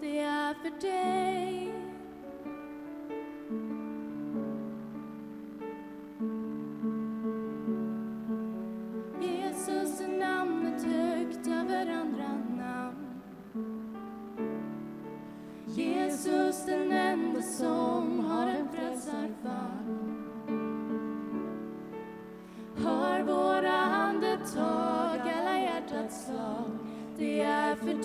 Det 0.00 0.18
är 0.18 0.54
för 0.54 0.80
dig. 0.80 1.74
Jesus 9.20 10.00
är 10.00 10.18
namnet 10.18 10.82
högt 10.82 11.46
över 11.46 11.86
andra 11.90 12.28
namn. 12.56 13.20
Jesus 15.66 16.66
den 16.66 16.92
enda 16.92 17.42
som 17.42 18.20
har 18.20 18.46
en 18.46 18.68
frälsarfamn. 18.68 20.26
Hör 22.76 23.22
våra 23.22 23.72
andetag, 23.72 25.20
alla 25.20 25.60
hjärtats 25.60 26.26
slag. 26.26 26.79
Det 27.20 27.40
är 27.40 27.76
för 27.76 28.04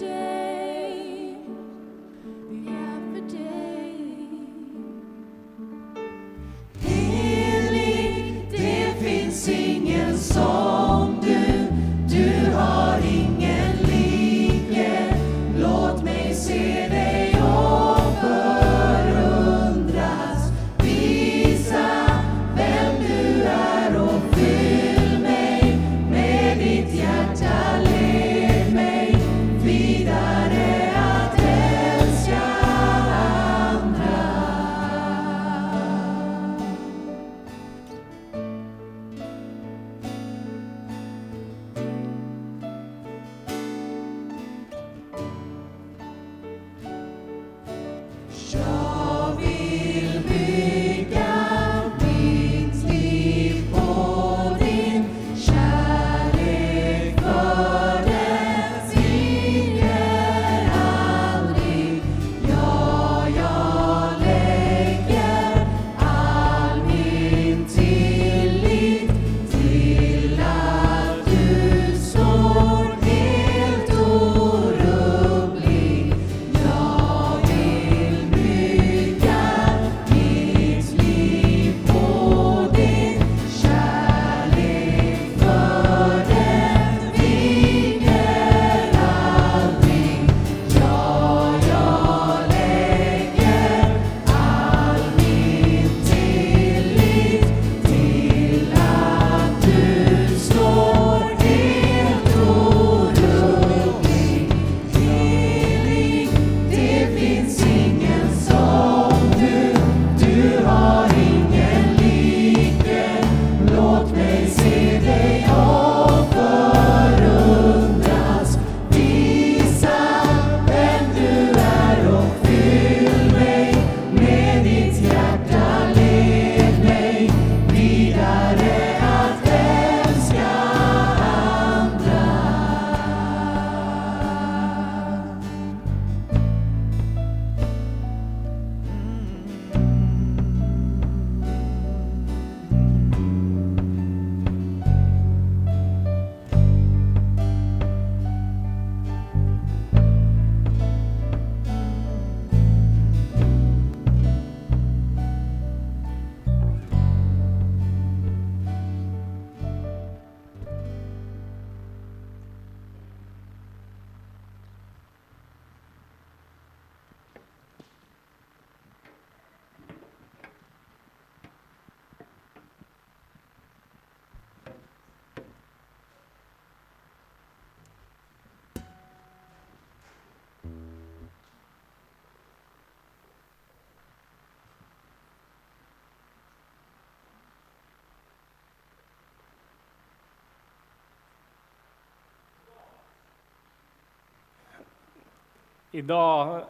Idag 195.95 196.61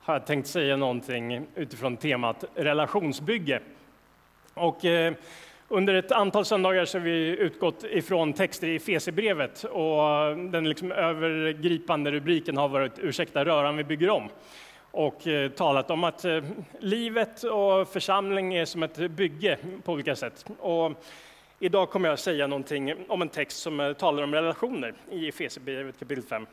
har 0.00 0.14
jag 0.14 0.26
tänkt 0.26 0.46
säga 0.46 0.76
någonting 0.76 1.46
utifrån 1.54 1.96
temat 1.96 2.44
relationsbygge. 2.54 3.60
Och 4.54 4.84
eh, 4.84 5.14
under 5.68 5.94
ett 5.94 6.12
antal 6.12 6.44
söndagar 6.44 6.84
så 6.84 6.98
har 6.98 7.04
vi 7.04 7.36
utgått 7.36 7.84
ifrån 7.84 8.32
texter 8.32 8.68
i 8.68 8.76
Efesierbrevet 8.76 9.64
och 9.64 10.36
den 10.36 10.68
liksom 10.68 10.92
övergripande 10.92 12.10
rubriken 12.10 12.56
har 12.56 12.68
varit 12.68 12.98
Ursäkta 12.98 13.44
röran 13.44 13.76
vi 13.76 13.84
bygger 13.84 14.10
om 14.10 14.28
och 14.90 15.26
eh, 15.26 15.50
talat 15.50 15.90
om 15.90 16.04
att 16.04 16.24
eh, 16.24 16.44
livet 16.78 17.42
och 17.42 17.88
församling 17.88 18.54
är 18.54 18.64
som 18.64 18.82
ett 18.82 19.10
bygge 19.10 19.58
på 19.84 19.92
olika 19.92 20.16
sätt. 20.16 20.46
Och 20.58 20.92
idag 21.58 21.90
kommer 21.90 22.08
jag 22.08 22.18
säga 22.18 22.46
någonting 22.46 22.94
om 23.08 23.22
en 23.22 23.28
text 23.28 23.58
som 23.58 23.80
eh, 23.80 23.92
talar 23.92 24.22
om 24.22 24.34
relationer 24.34 24.94
i 25.10 25.28
Efesierbrevet 25.28 25.98
kapitel 25.98 26.24
5. 26.24 26.46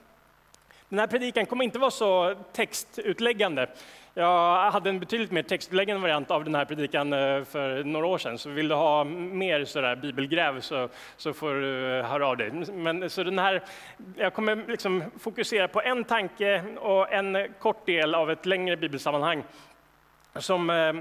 Den 0.89 0.99
här 0.99 1.08
predikan 1.08 1.45
kommer 1.45 1.63
inte 1.63 1.80
vara 1.80 1.91
så 1.91 2.36
textutläggande. 2.54 3.67
Jag 4.13 4.71
hade 4.71 4.89
en 4.89 4.99
betydligt 4.99 5.32
mer 5.32 5.43
textutläggande 5.43 6.02
variant 6.02 6.32
av 6.32 6.43
den 6.43 6.56
här 6.56 6.65
predikan 6.65 7.13
eh, 7.13 7.43
för 7.43 7.84
några 7.84 8.06
år 8.06 8.17
sedan, 8.17 8.38
så 8.38 8.49
vill 8.49 8.67
du 8.67 8.75
ha 8.75 9.04
mer 9.04 9.65
sådär 9.65 9.95
bibelgräv 9.95 10.62
så, 10.62 10.89
så 11.17 11.34
får 11.34 11.54
du 11.54 11.99
eh, 11.99 12.06
höra 12.06 12.28
av 12.28 12.38
dig. 12.38 12.52
Men, 12.52 13.10
så 13.10 13.23
den 13.23 13.39
här, 13.39 13.63
jag 14.15 14.34
kommer 14.34 14.63
liksom 14.67 15.04
fokusera 15.19 15.67
på 15.67 15.82
en 15.82 16.04
tanke 16.04 16.63
och 16.80 17.13
en 17.13 17.54
kort 17.60 17.86
del 17.86 18.15
av 18.15 18.32
ett 18.32 18.45
längre 18.45 18.78
bibelsammanhang 18.78 19.43
som 20.36 20.69
eh, 20.69 20.93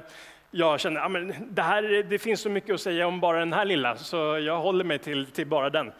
jag 0.51 0.81
känner, 0.81 1.01
ja, 1.01 1.09
men 1.09 1.35
det, 1.51 1.63
här, 1.63 2.03
det 2.03 2.19
finns 2.19 2.41
så 2.41 2.51
mycket 2.51 2.75
att 2.75 2.81
säga 2.81 3.07
om 3.07 3.21
bara 3.21 3.39
den 3.39 3.53
här 3.53 3.65
lilla, 3.65 3.97
så 3.97 4.39
jag 4.39 4.61
håller 4.61 4.85
mig 4.85 4.99
till, 4.99 5.27
till 5.27 5.47
bara 5.47 5.71
den. 5.71 5.93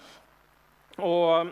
Och 0.97 1.47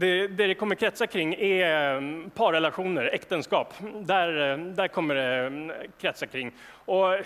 det, 0.00 0.28
det 0.28 0.46
det 0.46 0.54
kommer 0.54 0.74
kretsa 0.74 1.06
kring 1.06 1.34
är 1.34 1.96
mm, 1.96 2.30
parrelationer, 2.30 3.10
äktenskap. 3.12 3.74
Där, 4.00 4.52
eh, 4.52 4.58
där 4.58 4.88
kommer 4.88 5.14
det 5.14 5.46
mm, 5.46 5.72
kretsa 6.00 6.26
kring. 6.26 6.52
Och 6.84 7.14
mm, 7.14 7.24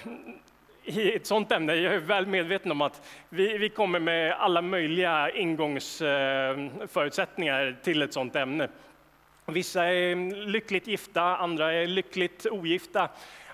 i 0.85 1.17
ett 1.17 1.27
sånt 1.27 1.53
ämne, 1.53 1.75
jag 1.75 1.95
är 1.95 1.99
väl 1.99 2.27
medveten 2.27 2.71
om 2.71 2.81
att 2.81 3.09
vi, 3.29 3.59
vi 3.59 3.69
kommer 3.69 3.99
med 3.99 4.33
alla 4.33 4.63
möjliga 4.63 5.31
ingångsförutsättningar 5.31 7.67
eh, 7.67 7.75
till 7.85 8.03
ett 8.03 8.13
sånt 8.13 8.37
ämne. 8.37 8.69
Vissa 9.47 9.85
är 9.85 10.47
lyckligt 10.47 10.87
gifta, 10.87 11.23
andra 11.23 11.73
är 11.73 11.87
lyckligt 11.87 12.47
ogifta. 12.51 13.09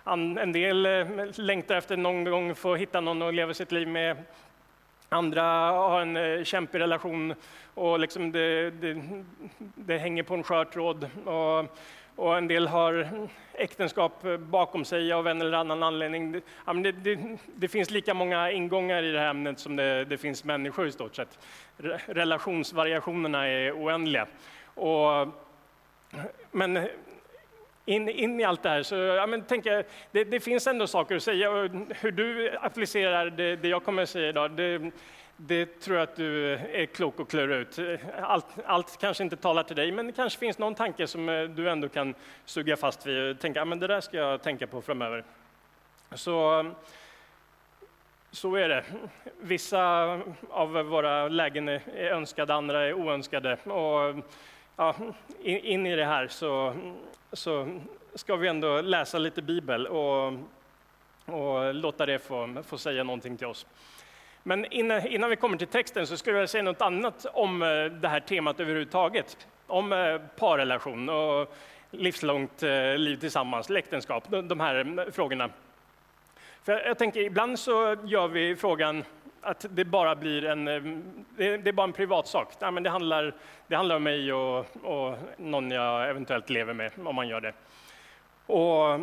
En 0.04 0.52
del 0.52 0.86
eh, 0.86 1.06
längtar 1.34 1.74
efter 1.74 1.96
någon 1.96 2.24
gång 2.24 2.54
få 2.54 2.76
hitta 2.76 3.00
någon 3.00 3.22
att 3.22 3.34
leva 3.34 3.54
sitt 3.54 3.72
liv 3.72 3.88
med. 3.88 4.16
Andra 5.12 5.42
har 5.70 6.00
en 6.00 6.16
eh, 6.16 6.44
kämpig 6.44 6.78
relation 6.78 7.34
och 7.74 8.00
liksom 8.00 8.32
det, 8.32 8.70
det, 8.70 9.02
det 9.58 9.98
hänger 9.98 10.22
på 10.22 10.34
en 10.34 10.42
skör 10.42 10.64
tråd. 10.64 11.10
Och, 11.24 11.76
och 12.16 12.38
en 12.38 12.48
del 12.48 12.68
har 12.68 13.08
äktenskap 13.52 14.24
bakom 14.38 14.84
sig 14.84 15.12
av 15.12 15.28
en 15.28 15.40
eller 15.40 15.58
annan 15.58 15.82
anledning. 15.82 16.32
Det, 16.32 16.40
ja, 16.66 16.72
men 16.72 16.82
det, 16.82 16.92
det, 16.92 17.18
det 17.56 17.68
finns 17.68 17.90
lika 17.90 18.14
många 18.14 18.50
ingångar 18.50 19.02
i 19.02 19.12
det 19.12 19.18
här 19.18 19.30
ämnet 19.30 19.58
som 19.58 19.76
det, 19.76 20.04
det 20.04 20.18
finns 20.18 20.44
människor 20.44 20.86
i 20.86 20.92
stort 20.92 21.16
sett. 21.16 21.38
Relationsvariationerna 22.06 23.48
är 23.48 23.72
oändliga. 23.72 24.26
Och, 24.74 25.28
men 26.50 26.88
in, 27.90 28.08
in 28.08 28.40
i 28.40 28.44
allt 28.44 28.62
det 28.62 28.68
här 28.68 28.82
så 28.82 28.94
ja, 28.94 29.26
men 29.26 29.42
tänker 29.42 29.70
eh, 29.70 29.76
jag, 29.76 29.84
det, 30.12 30.24
det 30.24 30.40
finns 30.40 30.66
ändå 30.66 30.86
saker 30.86 31.16
att 31.16 31.22
säga. 31.22 31.50
Och 31.50 31.70
hur 32.00 32.10
du 32.10 32.56
applicerar 32.60 33.30
det, 33.30 33.56
det 33.56 33.68
jag 33.68 33.84
kommer 33.84 34.02
att 34.02 34.08
säga 34.08 34.28
idag, 34.28 34.50
det, 34.50 34.90
det 35.36 35.80
tror 35.80 35.96
jag 35.96 36.02
att 36.02 36.16
du 36.16 36.52
är 36.52 36.86
klok 36.86 37.20
och 37.20 37.30
klura 37.30 37.56
ut. 37.56 37.78
Allt, 38.22 38.46
allt 38.64 38.98
kanske 39.00 39.24
inte 39.24 39.36
talar 39.36 39.62
till 39.62 39.76
dig, 39.76 39.92
men 39.92 40.06
det 40.06 40.12
kanske 40.12 40.38
finns 40.38 40.58
någon 40.58 40.74
tanke 40.74 41.06
som 41.06 41.28
eh, 41.28 41.42
du 41.42 41.70
ändå 41.70 41.88
kan 41.88 42.14
suga 42.44 42.76
fast 42.76 43.06
vid 43.06 43.30
och 43.30 43.40
tänka, 43.40 43.60
ja, 43.60 43.64
men 43.64 43.78
det 43.78 43.86
där 43.86 44.00
ska 44.00 44.16
jag 44.16 44.42
tänka 44.42 44.66
på 44.66 44.82
framöver. 44.82 45.24
Så, 46.14 46.66
så 48.30 48.54
är 48.54 48.68
det. 48.68 48.84
Vissa 49.40 49.82
av 50.50 50.72
våra 50.72 51.28
lägen 51.28 51.68
är 51.68 51.82
är 51.94 52.10
önskade, 52.10 52.54
andra 52.54 52.84
är 52.84 52.92
oönskade. 52.92 53.54
Och, 53.54 54.16
ja, 54.76 54.94
in, 55.42 55.58
in 55.58 55.86
i 55.86 55.96
det 55.96 56.04
här 56.04 56.28
så, 56.28 56.74
så 57.32 57.80
ska 58.14 58.36
vi 58.36 58.48
ändå 58.48 58.80
läsa 58.80 59.18
lite 59.18 59.42
bibel 59.42 59.86
och, 59.86 60.32
och 61.26 61.74
låta 61.74 62.06
det 62.06 62.18
få, 62.18 62.62
få 62.66 62.78
säga 62.78 63.04
någonting 63.04 63.36
till 63.36 63.46
oss. 63.46 63.66
Men 64.42 64.72
innan, 64.72 65.06
innan 65.06 65.30
vi 65.30 65.36
kommer 65.36 65.56
till 65.56 65.66
texten 65.66 66.06
så 66.06 66.16
skulle 66.16 66.32
jag 66.36 66.40
vilja 66.40 66.48
säga 66.48 66.62
något 66.62 66.82
annat 66.82 67.26
om 67.32 67.62
eh, 67.62 67.84
det 67.84 68.08
här 68.08 68.20
temat 68.20 68.60
överhuvudtaget. 68.60 69.46
Om 69.66 69.92
eh, 69.92 70.18
parrelation 70.38 71.08
och 71.08 71.54
livslångt 71.90 72.62
eh, 72.62 72.96
liv 72.96 73.16
tillsammans, 73.16 73.70
äktenskap, 73.70 74.24
de, 74.28 74.60
här 74.60 75.10
frågorna. 75.12 75.50
För 76.62 76.72
jag 76.72 76.98
tänker, 76.98 77.20
ibland 77.20 77.58
så 77.58 77.96
gör 78.04 78.28
vi 78.28 78.56
frågan 78.56 79.04
att 79.42 79.66
det 79.70 79.84
bara 79.84 80.14
blir 80.14 80.44
en, 80.44 80.68
eh, 80.68 80.82
det, 81.36 81.56
det 81.56 81.70
är 81.70 81.72
bara 81.72 81.84
en 81.84 81.92
privatsak. 81.92 82.52
Nej, 82.60 82.70
men 82.70 82.82
det, 82.82 82.90
handlar, 82.90 83.34
det 83.66 83.76
handlar 83.76 83.96
om 83.96 84.02
mig 84.02 84.32
och, 84.32 84.66
och 84.82 85.18
någon 85.36 85.70
jag 85.70 86.10
eventuellt 86.10 86.50
lever 86.50 86.74
med, 86.74 86.92
om 87.04 87.14
man 87.14 87.28
gör 87.28 87.40
det. 87.40 87.52
Och, 88.46 89.00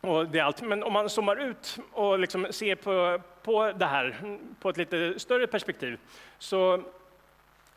och 0.00 0.28
det 0.28 0.38
är 0.38 0.42
allt. 0.42 0.62
Men 0.62 0.82
om 0.82 0.92
man 0.92 1.10
zoomar 1.10 1.36
ut 1.36 1.78
och 1.92 2.18
liksom 2.18 2.46
ser 2.50 2.74
på, 2.74 3.20
på 3.42 3.72
det 3.72 3.86
här 3.86 4.38
på 4.60 4.68
ett 4.68 4.76
lite 4.76 5.18
större 5.18 5.46
perspektiv 5.46 5.98
så, 6.38 6.82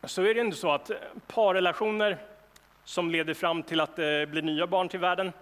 så 0.04 0.22
är 0.22 0.34
det 0.34 0.40
ändå 0.40 0.56
så 0.56 0.70
att 0.70 0.90
parrelationer 1.26 2.18
som 2.84 3.10
leder 3.10 3.34
fram 3.34 3.62
till 3.62 3.80
att 3.80 3.98
eh, 3.98 4.02
det 4.02 4.30
blir 4.30 4.42
nya 4.42 4.66
barn 4.66 4.88
till 4.88 5.00
världen, 5.00 5.32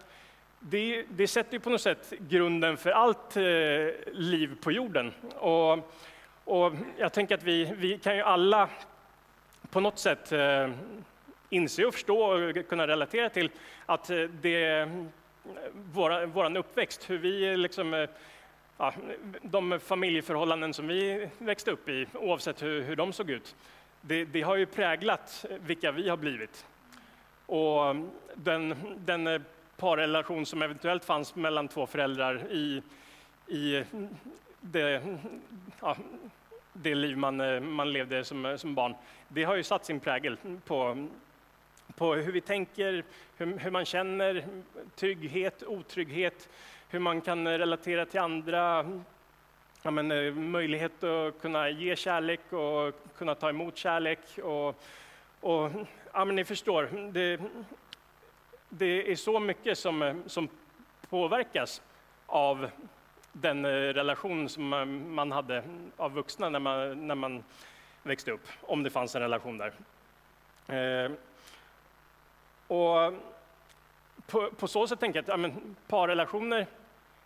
det, 0.61 1.05
det 1.11 1.29
sätter 1.29 1.53
ju 1.53 1.61
på 1.61 1.71
något 1.71 1.81
sätt 1.81 2.13
grunden 2.19 2.77
för 2.77 2.91
allt 2.91 3.37
eh, 3.37 3.43
liv 4.13 4.57
på 4.63 4.73
jorden. 4.73 5.13
Och, 5.35 5.79
och 6.47 6.73
jag 6.99 7.13
tänker 7.13 7.35
att 7.35 7.43
vi, 7.43 7.73
vi 7.77 7.99
kan 7.99 8.17
ju 8.17 8.23
alla 8.23 8.69
på 9.71 9.81
något 9.81 9.99
sätt 9.99 10.33
eh, 10.33 10.71
inse 11.51 11.85
och 11.85 11.95
förstå 11.95 12.19
och 12.19 12.69
kunna 12.69 12.87
relatera 12.87 13.29
till 13.29 13.51
att 13.87 14.11
eh, 14.11 14.23
det 14.23 14.89
våra, 15.93 16.27
våran 16.27 16.57
uppväxt, 16.57 17.11
hur 17.11 17.19
vi 17.19 17.57
liksom, 17.57 17.95
eh, 17.95 18.09
ja, 18.79 18.95
de 19.43 19.81
familjeförhållanden 19.81 20.75
som 20.75 20.87
vi 20.87 21.29
växte 21.39 21.71
upp 21.71 21.89
i, 21.89 22.07
oavsett 22.15 22.63
hur, 22.63 22.83
hur 22.83 22.97
de 22.97 23.13
såg 23.13 23.31
ut, 23.31 23.57
det, 24.01 24.25
det 24.25 24.43
har 24.43 24.57
ju 24.57 24.67
präglat 24.67 25.45
vilka 25.61 25.93
vi 25.93 26.09
har 26.09 26.17
blivit. 26.17 26.67
Och 27.47 27.97
den, 28.35 28.75
den 28.97 29.45
parrelation 29.77 30.47
som 30.47 30.63
eventuellt 30.63 31.05
fanns 31.05 31.35
mellan 31.35 31.69
två 31.69 31.87
föräldrar 31.87 32.53
i, 32.53 32.83
i 33.47 33.85
det, 34.61 35.19
ja, 35.81 35.97
det 36.73 36.95
liv 36.95 37.19
man, 37.19 37.41
eh, 37.41 37.61
man 37.61 37.93
levde 37.93 38.25
som, 38.25 38.47
eh, 38.47 38.57
som 38.57 38.75
barn, 38.75 38.95
det 39.29 39.45
har 39.45 39.57
ju 39.57 39.63
satt 39.63 39.85
sin 39.85 40.01
prägel 40.01 40.37
på, 40.65 41.09
på 41.97 42.15
hur 42.15 42.33
vi 42.33 42.41
tänker, 42.41 43.05
hur, 43.37 43.59
hur 43.59 43.71
man 43.71 43.85
känner 43.85 44.45
trygghet, 44.97 45.63
otrygghet, 45.63 46.49
hur 46.89 46.99
man 46.99 47.21
kan 47.21 47.47
eh, 47.47 47.59
relatera 47.59 48.07
till 48.07 48.21
andra, 48.21 48.87
ja, 49.83 49.91
men, 49.91 50.51
möjlighet 50.51 51.05
att 51.05 51.41
kunna 51.41 51.71
ge 51.71 51.97
kärlek 51.97 52.53
och 52.53 52.95
kunna 53.17 53.35
ta 53.35 53.49
emot 53.49 53.77
kärlek. 53.77 54.39
Och, 54.43 54.83
och, 55.41 55.71
ja, 56.13 56.25
men 56.25 56.37
ni 56.37 56.45
förstår, 56.45 57.11
det, 57.13 57.41
det 58.69 59.13
är 59.13 59.17
så 59.17 59.41
mycket 59.41 59.79
som, 59.79 60.23
som 60.27 60.49
påverkas 61.09 61.83
av 62.27 62.71
den 63.41 63.65
eh, 63.65 63.71
relation 63.71 64.49
som 64.49 64.69
man- 64.69 65.15
man 65.15 65.33
hade 65.33 65.63
av 65.97 66.13
vuxna 66.13 66.49
när 66.49 66.59
man, 66.61 67.07
när 67.07 67.15
man 67.15 67.45
växte 68.03 68.31
upp, 68.33 68.49
om 68.61 68.83
det 68.83 68.91
fanns 68.91 69.15
en 69.17 69.23
relation 69.23 69.59
där. 69.59 69.73
Eh, 70.69 71.11
och 72.67 73.13
på, 74.27 74.51
på 74.51 74.69
så 74.69 74.87
sätt 74.87 75.01
tänker 75.01 75.19
jag 75.19 75.23
att 75.23 75.29
ja, 75.29 75.37
men, 75.37 75.77
parrelationer, 75.89 76.67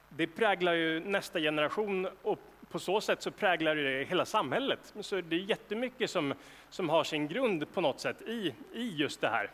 det 0.09 0.27
präglar 0.27 0.73
ju 0.73 1.01
nästa 1.01 1.39
generation 1.41 2.09
och 2.23 2.39
på 2.71 2.79
så 2.79 3.01
sätt 3.01 3.23
så 3.23 3.31
präglar 3.31 3.75
det 3.77 4.05
hela 4.05 4.25
samhället. 4.25 4.95
Så 5.01 5.21
det 5.21 5.37
är 5.37 5.41
jättemycket 5.41 6.11
som, 6.11 6.35
som 6.71 6.89
har 6.89 7.05
sin 7.05 7.29
grund 7.29 7.73
på 7.75 7.81
något 7.81 8.01
sätt 8.01 8.23
i, 8.23 8.55
i 8.73 8.97
just 8.97 9.21
det 9.21 9.29
här. 9.29 9.51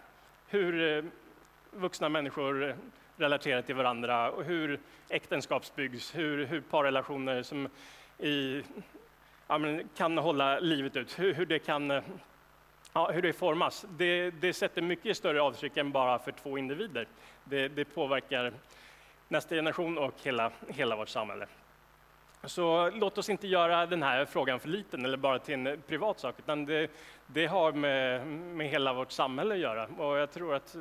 Hur 0.49 0.97
eh, 0.99 1.05
vuxna 1.71 2.09
människor 2.09 2.77
relaterar 3.17 3.63
till 3.63 3.75
varandra 3.75 4.31
och 4.31 4.45
hur 4.45 4.81
äktenskap 5.09 5.77
byggs, 5.77 6.15
hur, 6.15 6.47
hur 6.47 6.61
parrelationer 6.61 7.43
som 7.43 7.69
i, 8.19 8.63
ja, 9.47 9.59
men 9.59 9.89
kan 9.97 10.19
hålla 10.19 10.59
livet 10.59 10.97
ut, 10.97 11.19
hur, 11.19 11.35
hur 11.35 11.47
det 11.47 11.59
kan 11.59 12.03
ja, 12.93 13.11
hur 13.11 13.23
det 13.23 13.33
formas, 13.33 13.87
det, 13.91 14.31
det 14.31 14.53
sätter 14.53 14.83
mycket 14.83 15.17
större 15.17 15.43
avtryck 15.43 15.77
än 15.77 15.93
bara 15.93 16.19
för 16.19 16.33
två 16.33 16.59
individer. 16.59 17.07
Det, 17.45 17.69
det 17.69 17.85
påverkar 17.85 18.53
nästa 19.29 19.55
generation 19.55 19.99
och 19.99 20.15
hela, 20.23 20.51
hela 20.69 20.97
vårt 20.97 21.09
samhälle. 21.09 21.47
Så 22.45 22.91
låt 22.91 23.19
oss 23.19 23.29
inte 23.29 23.47
göra 23.47 23.87
den 23.87 24.03
här 24.03 24.25
frågan 24.25 24.61
för 24.61 24.69
liten 24.69 25.05
eller 25.05 25.17
bara 25.17 25.39
till 25.39 25.55
en 25.55 25.83
privat 25.87 26.21
sak, 26.21 26.35
utan 26.39 26.67
det, 26.67 26.91
det 27.27 27.47
har 27.47 27.73
med, 27.73 28.27
med 28.27 28.69
hela 28.69 28.93
vårt 28.93 29.13
samhälle 29.13 29.55
att 29.55 29.61
göra. 29.61 29.87
Och 29.87 30.17
jag 30.17 30.31
tror 30.31 30.55
att 30.55 30.77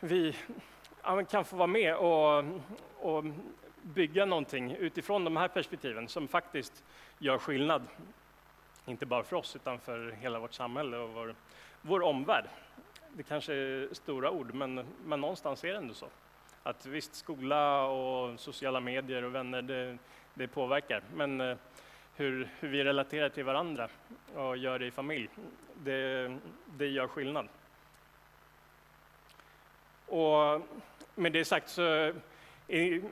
vi 0.00 0.36
kan 1.30 1.44
få 1.44 1.56
vara 1.56 1.66
med 1.66 1.96
och, 1.96 2.44
och 3.00 3.24
bygga 3.82 4.24
någonting 4.24 4.76
utifrån 4.76 5.24
de 5.24 5.36
här 5.36 5.48
perspektiven 5.48 6.08
som 6.08 6.28
faktiskt 6.28 6.84
gör 7.18 7.38
skillnad. 7.38 7.82
Inte 8.86 9.06
bara 9.06 9.22
för 9.22 9.36
oss 9.36 9.56
utan 9.56 9.78
för 9.78 10.10
hela 10.10 10.38
vårt 10.38 10.54
samhälle 10.54 10.96
och 10.96 11.10
vår, 11.10 11.34
vår 11.82 12.02
omvärld. 12.02 12.44
Det 13.12 13.22
kanske 13.22 13.54
är 13.54 13.94
stora 13.94 14.30
ord, 14.30 14.54
men, 14.54 14.86
men 15.04 15.20
någonstans 15.20 15.64
är 15.64 15.68
det 15.68 15.76
ändå 15.76 15.94
så. 15.94 16.06
Att 16.62 16.86
visst, 16.86 17.14
skola 17.14 17.86
och 17.86 18.40
sociala 18.40 18.80
medier 18.80 19.22
och 19.22 19.34
vänner, 19.34 19.62
det, 19.62 19.98
det 20.34 20.48
påverkar. 20.48 21.02
Men 21.14 21.40
eh, 21.40 21.56
hur, 22.16 22.48
hur 22.60 22.68
vi 22.68 22.84
relaterar 22.84 23.28
till 23.28 23.44
varandra 23.44 23.88
och 24.34 24.56
gör 24.56 24.78
det 24.78 24.86
i 24.86 24.90
familj, 24.90 25.28
det, 25.74 26.36
det 26.76 26.86
gör 26.86 27.08
skillnad. 27.08 27.48
Och 30.06 30.62
med 31.16 31.32
det 31.32 31.44
sagt 31.44 31.68
så 31.68 32.12
är 32.68 33.02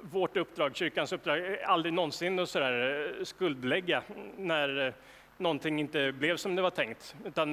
vårt 0.00 0.36
uppdrag, 0.36 0.76
kyrkans 0.76 1.12
uppdrag, 1.12 1.58
aldrig 1.64 1.94
någonsin 1.94 2.38
att 2.38 2.48
sådär 2.48 3.06
eh, 3.18 3.24
skuldlägga 3.24 4.02
när 4.36 4.86
eh, 4.86 4.92
någonting 5.36 5.80
inte 5.80 6.12
blev 6.12 6.36
som 6.36 6.56
det 6.56 6.62
var 6.62 6.70
tänkt. 6.70 7.16
Utan 7.24 7.50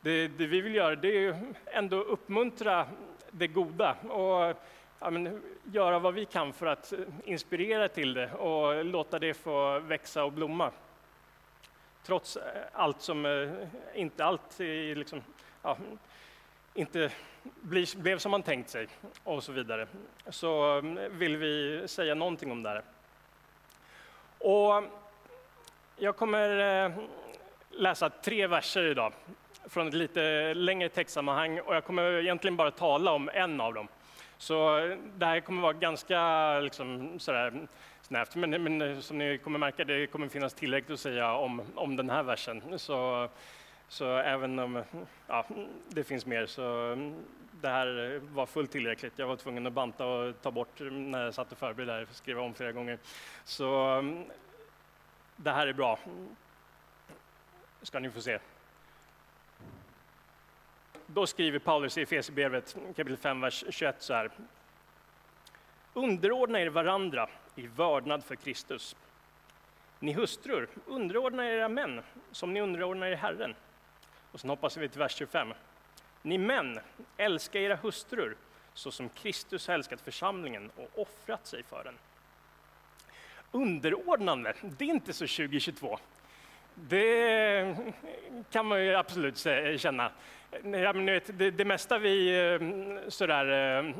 det, 0.00 0.28
det 0.28 0.46
vi 0.46 0.60
vill 0.60 0.74
göra 0.74 0.96
det 0.96 1.24
är 1.26 1.36
ändå 1.66 1.96
uppmuntra 1.96 2.86
det 3.30 3.46
goda 3.46 3.92
och 3.92 4.56
ja, 4.98 5.10
men, 5.10 5.42
göra 5.72 5.98
vad 5.98 6.14
vi 6.14 6.24
kan 6.24 6.52
för 6.52 6.66
att 6.66 6.92
eh, 6.92 6.98
inspirera 7.24 7.88
till 7.88 8.14
det 8.14 8.32
och 8.32 8.84
låta 8.84 9.18
det 9.18 9.34
få 9.34 9.78
växa 9.78 10.24
och 10.24 10.32
blomma. 10.32 10.70
Trots 12.06 12.38
allt 12.72 13.00
som, 13.00 13.50
inte 13.94 14.24
allt 14.24 14.60
är 14.60 14.94
liksom, 14.94 15.22
ja, 15.62 15.76
inte 16.74 17.10
blir, 17.42 17.98
blev 17.98 18.18
som 18.18 18.30
man 18.30 18.42
tänkt 18.42 18.70
sig 18.70 18.88
och 19.24 19.44
så 19.44 19.52
vidare, 19.52 19.86
så 20.28 20.78
mm, 20.78 21.18
vill 21.18 21.36
vi 21.36 21.82
säga 21.86 22.14
någonting 22.14 22.52
om 22.52 22.62
det 22.62 22.68
här. 22.68 22.82
Och 24.38 24.84
jag 25.96 26.16
kommer 26.16 26.84
eh, 26.84 26.92
läsa 27.70 28.10
tre 28.10 28.46
verser 28.46 28.90
idag 28.90 29.12
från 29.68 29.88
ett 29.88 29.94
lite 29.94 30.54
längre 30.54 30.88
textsammanhang 30.88 31.60
och 31.60 31.74
jag 31.74 31.84
kommer 31.84 32.12
egentligen 32.12 32.56
bara 32.56 32.70
tala 32.70 33.12
om 33.12 33.30
en 33.34 33.60
av 33.60 33.74
dem. 33.74 33.88
Så 34.38 34.78
eh, 34.78 34.98
det 35.14 35.26
här 35.26 35.40
kommer 35.40 35.62
vara 35.62 35.72
ganska 35.72 36.60
liksom, 36.60 37.18
sådär, 37.18 37.52
snävt, 38.02 38.34
men, 38.34 38.50
men 38.62 38.82
eh, 38.82 38.98
som 38.98 39.18
ni 39.18 39.38
kommer 39.38 39.58
märka, 39.58 39.84
det 39.84 40.06
kommer 40.06 40.28
finnas 40.28 40.54
tillräckligt 40.54 40.94
att 40.94 41.00
säga 41.00 41.32
om, 41.32 41.62
om 41.74 41.96
den 41.96 42.10
här 42.10 42.22
versen. 42.22 42.78
Så, 42.78 43.28
så 43.92 44.16
även 44.16 44.58
om 44.58 44.84
ja, 45.26 45.46
det 45.88 46.04
finns 46.04 46.26
mer 46.26 46.46
så 46.46 46.92
mm, 46.92 47.24
det 47.60 47.68
här 47.68 48.20
var 48.22 48.46
fullt 48.46 48.70
tillräckligt. 48.70 49.18
Jag 49.18 49.26
var 49.26 49.36
tvungen 49.36 49.66
att 49.66 49.72
banta 49.72 50.06
och 50.06 50.42
ta 50.42 50.50
bort 50.50 50.80
när 50.80 51.24
jag 51.24 51.34
satt 51.34 51.52
och 51.52 51.58
förberedde 51.58 51.92
här, 51.92 52.06
skriva 52.10 52.42
om 52.42 52.54
flera 52.54 52.72
gånger. 52.72 52.98
Så 53.44 53.74
mm, 53.74 54.24
det 55.36 55.50
här 55.50 55.66
är 55.66 55.72
bra. 55.72 55.98
Ska 57.82 57.98
ni 57.98 58.10
få 58.10 58.20
se. 58.20 58.38
Då 61.06 61.26
skriver 61.26 61.58
Paulus 61.58 61.98
i 61.98 62.02
Efesierbrevet 62.02 62.76
kapitel 62.96 63.16
5, 63.16 63.40
vers 63.40 63.64
21 63.70 63.96
så 63.98 64.14
här. 64.14 64.30
Underordna 65.94 66.60
er 66.60 66.66
varandra 66.66 67.28
i 67.54 67.66
vördnad 67.66 68.24
för 68.24 68.36
Kristus. 68.36 68.96
Ni 69.98 70.12
hustrur, 70.12 70.68
underordna 70.86 71.50
era 71.50 71.68
män 71.68 72.02
som 72.30 72.52
ni 72.52 72.60
underordnar 72.60 73.06
er 73.06 73.16
Herren. 73.16 73.54
Och 74.32 74.40
sen 74.40 74.50
hoppas 74.50 74.76
vi 74.76 74.88
till 74.88 74.98
vers 74.98 75.16
25. 75.16 75.54
Ni 76.22 76.38
män, 76.38 76.80
älska 77.16 77.60
era 77.60 77.76
hustrur 77.76 78.36
så 78.74 78.90
som 78.90 79.08
Kristus 79.08 79.66
har 79.66 79.74
älskat 79.74 80.00
församlingen 80.00 80.70
och 80.76 81.02
offrat 81.02 81.46
sig 81.46 81.62
för 81.62 81.84
den. 81.84 81.94
Underordnande, 83.52 84.54
det 84.62 84.84
är 84.84 84.88
inte 84.88 85.12
så 85.12 85.26
2022. 85.26 85.98
Det 86.74 87.76
kan 88.50 88.66
man 88.66 88.84
ju 88.84 88.94
absolut 88.94 89.38
känna. 89.76 90.10
Ja, 90.50 90.92
men 90.92 91.06
vet, 91.06 91.38
det, 91.38 91.50
det 91.50 91.64
mesta 91.64 91.98
vi 91.98 92.44
eh, 92.52 93.08
sådär, 93.08 93.78
eh, 93.78 93.94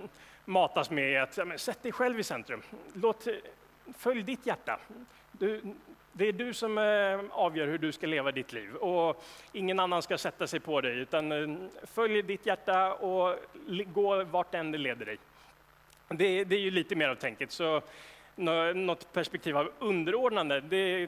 matas 0.45 0.91
med 0.91 1.17
är 1.17 1.21
att 1.21 1.37
ja, 1.37 1.45
men, 1.45 1.59
sätt 1.59 1.83
dig 1.83 1.93
själv 1.93 2.21
i 2.21 2.23
centrum. 2.23 2.63
Låt, 2.95 3.27
följ 3.99 4.23
ditt 4.23 4.47
hjärta. 4.47 4.81
Du, 5.33 5.63
det 6.13 6.29
är 6.29 6.33
du 6.33 6.55
som 6.55 6.79
eh, 6.79 7.21
avgör 7.31 7.67
hur 7.67 7.79
du 7.79 7.93
ska 7.93 8.07
leva 8.07 8.33
ditt 8.33 8.53
liv 8.53 8.75
och 8.75 9.25
ingen 9.53 9.81
annan 9.81 10.03
ska 10.03 10.19
sätta 10.19 10.47
sig 10.47 10.61
på 10.61 10.81
dig 10.81 10.99
utan 10.99 11.33
eh, 11.33 11.59
följ 11.83 12.23
ditt 12.23 12.47
hjärta 12.47 12.95
och 12.95 13.37
gå 13.95 14.25
vart 14.25 14.55
än 14.55 14.73
det 14.73 14.79
leder 14.79 15.07
dig. 15.07 15.19
Det, 16.09 16.45
det 16.45 16.57
är 16.57 16.61
ju 16.61 16.71
lite 16.71 16.97
mer 16.97 17.09
av 17.09 17.15
tänket. 17.15 17.51
Så 17.51 17.83
något 18.75 19.13
perspektiv 19.13 19.57
av 19.57 19.73
underordnande, 19.79 20.61
det, 20.61 21.07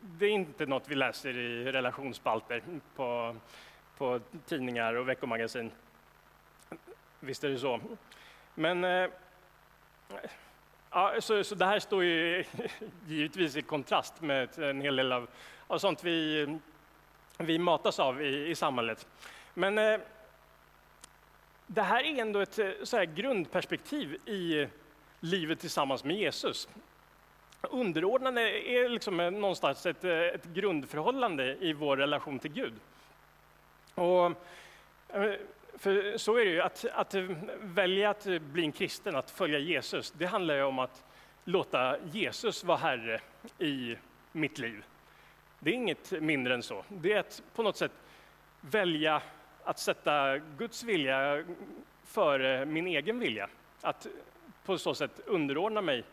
det, 0.00 0.26
är 0.26 0.30
inte 0.30 0.66
något 0.66 0.88
vi 0.88 0.94
läser 0.94 1.38
i 1.38 1.72
relationsspalter 1.72 2.62
på, 2.96 3.36
på 3.98 4.20
tidningar 4.46 4.94
och 4.94 5.08
veckomagasin. 5.08 5.70
Visst 7.20 7.44
är 7.44 7.48
det 7.48 7.58
så. 7.58 7.80
Men 8.54 8.84
eh, 8.84 9.10
ja, 10.90 11.14
så, 11.20 11.44
så 11.44 11.54
det 11.54 11.64
här 11.64 11.78
står 11.78 12.04
ju 12.04 12.44
givetvis 13.06 13.56
i 13.56 13.62
kontrast 13.62 14.20
med 14.20 14.58
en 14.58 14.80
hel 14.80 14.96
del 14.96 15.12
av, 15.12 15.28
av 15.66 15.78
sånt 15.78 16.04
vi, 16.04 16.46
vi 17.38 17.58
matas 17.58 17.98
av 17.98 18.22
i, 18.22 18.50
i 18.50 18.54
samhället. 18.54 19.06
Men 19.54 19.78
eh, 19.78 20.00
det 21.66 21.82
här 21.82 22.04
är 22.04 22.20
ändå 22.20 22.40
ett 22.40 22.58
eh, 22.58 22.70
så 22.82 22.96
här 22.96 23.04
grundperspektiv 23.04 24.14
i 24.28 24.66
livet 25.20 25.60
tillsammans 25.60 26.04
med 26.04 26.16
Jesus. 26.16 26.68
Underordnande 27.60 28.68
är 28.70 28.88
liksom 28.88 29.20
eh, 29.20 29.30
någonstans 29.30 29.86
ett, 29.86 30.04
eh, 30.04 30.12
ett 30.12 30.44
grundförhållande 30.44 31.56
i 31.60 31.72
vår 31.72 31.96
relation 31.96 32.38
till 32.38 32.52
Gud. 32.52 32.74
Och, 33.94 34.32
för 35.80 36.18
så 36.18 36.36
är 36.36 36.44
det 36.44 36.50
ju, 36.50 36.60
att, 36.60 36.84
att 36.92 37.14
eh, 37.14 37.24
välja 37.60 38.10
att 38.10 38.26
eh, 38.26 38.38
bli 38.38 38.64
en 38.64 38.72
kristen, 38.72 39.16
att 39.16 39.30
följa 39.30 39.58
Jesus, 39.58 40.10
det 40.10 40.26
handlar 40.26 40.54
ju 40.54 40.62
om 40.62 40.78
att 40.78 41.04
låta 41.44 41.96
Jesus 42.12 42.64
vara 42.64 42.78
Herre 42.78 43.20
i 43.58 43.96
mitt 44.32 44.58
liv. 44.58 44.84
Det 45.58 45.70
är 45.70 45.74
inget 45.74 46.10
mindre 46.10 46.54
än 46.54 46.62
så. 46.62 46.84
Det 46.88 47.12
är 47.12 47.20
att 47.20 47.42
på 47.54 47.62
något 47.62 47.76
sätt 47.76 47.92
välja 48.60 49.22
att 49.64 49.78
sätta 49.78 50.38
Guds 50.38 50.82
vilja 50.82 51.44
före 52.04 52.66
min 52.66 52.86
egen 52.86 53.18
vilja. 53.18 53.48
Att 53.80 54.06
på 54.64 54.78
så 54.78 54.94
sätt 54.94 55.20
underordna 55.26 55.82
mig 55.82 56.04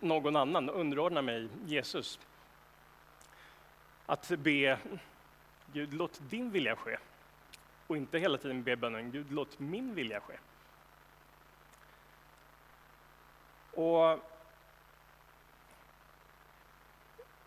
någon 0.00 0.36
annan, 0.36 0.70
underordna 0.70 1.22
mig 1.22 1.48
Jesus. 1.66 2.18
Att 4.06 4.28
be 4.28 4.78
Gud, 5.72 5.94
låt 5.94 6.20
din 6.30 6.50
vilja 6.50 6.76
ske. 6.76 6.96
Och 7.86 7.96
inte 7.96 8.18
hela 8.18 8.38
tiden 8.38 8.62
be 8.62 8.76
bönen, 8.76 9.10
Gud, 9.10 9.26
låt 9.30 9.58
min 9.58 9.94
vilja 9.94 10.20
ske. 10.20 10.34
Och 13.80 14.18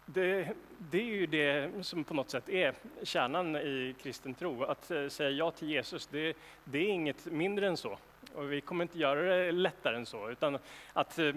det, 0.06 0.54
det, 0.78 1.00
är 1.00 1.16
ju 1.16 1.26
det 1.26 1.86
som 1.86 2.04
på 2.04 2.14
något 2.14 2.30
sätt 2.30 2.50
är 2.50 2.74
kärnan 3.04 3.56
i 3.56 3.96
kristen 4.02 4.34
tro. 4.34 4.64
Att 4.64 4.92
eh, 4.92 5.08
säga 5.08 5.30
ja 5.30 5.52
till 5.52 5.70
Jesus, 5.70 6.08
det, 6.08 6.38
det 6.64 6.78
är 6.78 6.90
inget 6.90 7.26
mindre 7.26 7.68
än 7.68 7.78
så. 7.78 7.98
Och 8.34 8.52
vi 8.52 8.62
kommer 8.62 8.84
inte 8.84 9.00
göra 9.00 9.22
det 9.22 9.52
lättare 9.52 9.96
än 9.96 10.06
så, 10.06 10.30
utan 10.30 10.58
att, 10.94 11.20
eh, 11.20 11.36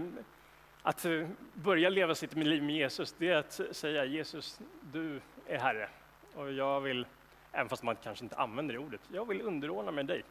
att 0.83 1.05
eh, 1.05 1.29
börja 1.55 1.88
leva 1.88 2.15
sitt 2.15 2.35
liv 2.35 2.62
med 2.62 2.77
Jesus, 2.77 3.15
det 3.19 3.29
är 3.29 3.37
att 3.37 3.61
säga 3.71 4.05
Jesus, 4.05 4.61
du 4.93 5.21
är 5.47 5.59
Herre. 5.59 5.88
Och 6.35 6.53
jag 6.53 6.81
vill, 6.81 7.07
även 7.53 7.69
fast 7.69 7.83
man 7.83 7.97
kanske 7.97 8.25
inte 8.25 8.37
använder 8.37 8.75
det 8.75 8.81
ordet, 8.81 9.01
jag 9.12 9.29
vill 9.29 9.43
underordna 9.43 9.91
mig 9.91 10.05
dig. 10.05 10.23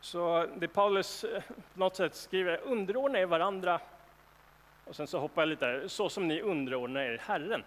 Så 0.00 0.46
det 0.56 0.68
Paulus 0.68 1.24
eh, 1.24 1.42
på 1.74 1.80
något 1.80 1.96
sätt 1.96 2.14
skriver, 2.14 2.60
underordna 2.64 3.18
er 3.18 3.26
varandra, 3.26 3.80
och 4.84 4.96
sen 4.96 5.06
så 5.06 5.18
hoppar 5.18 5.42
jag 5.42 5.48
lite 5.48 5.66
här. 5.66 5.88
så 5.88 6.08
som 6.08 6.28
ni 6.28 6.40
underordnar 6.40 7.00
er 7.00 7.18
Herren. 7.18 7.64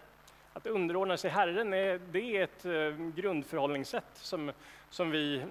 Att 0.53 0.65
underordna 0.65 1.17
sig 1.17 1.31
Herren 1.31 1.73
är, 1.73 1.99
det 2.11 2.37
är 2.37 2.43
ett 2.43 2.65
eh, 2.65 3.05
grundförhållningssätt 3.15 4.05
som, 4.13 4.51
som 4.89 5.11
vi 5.11 5.45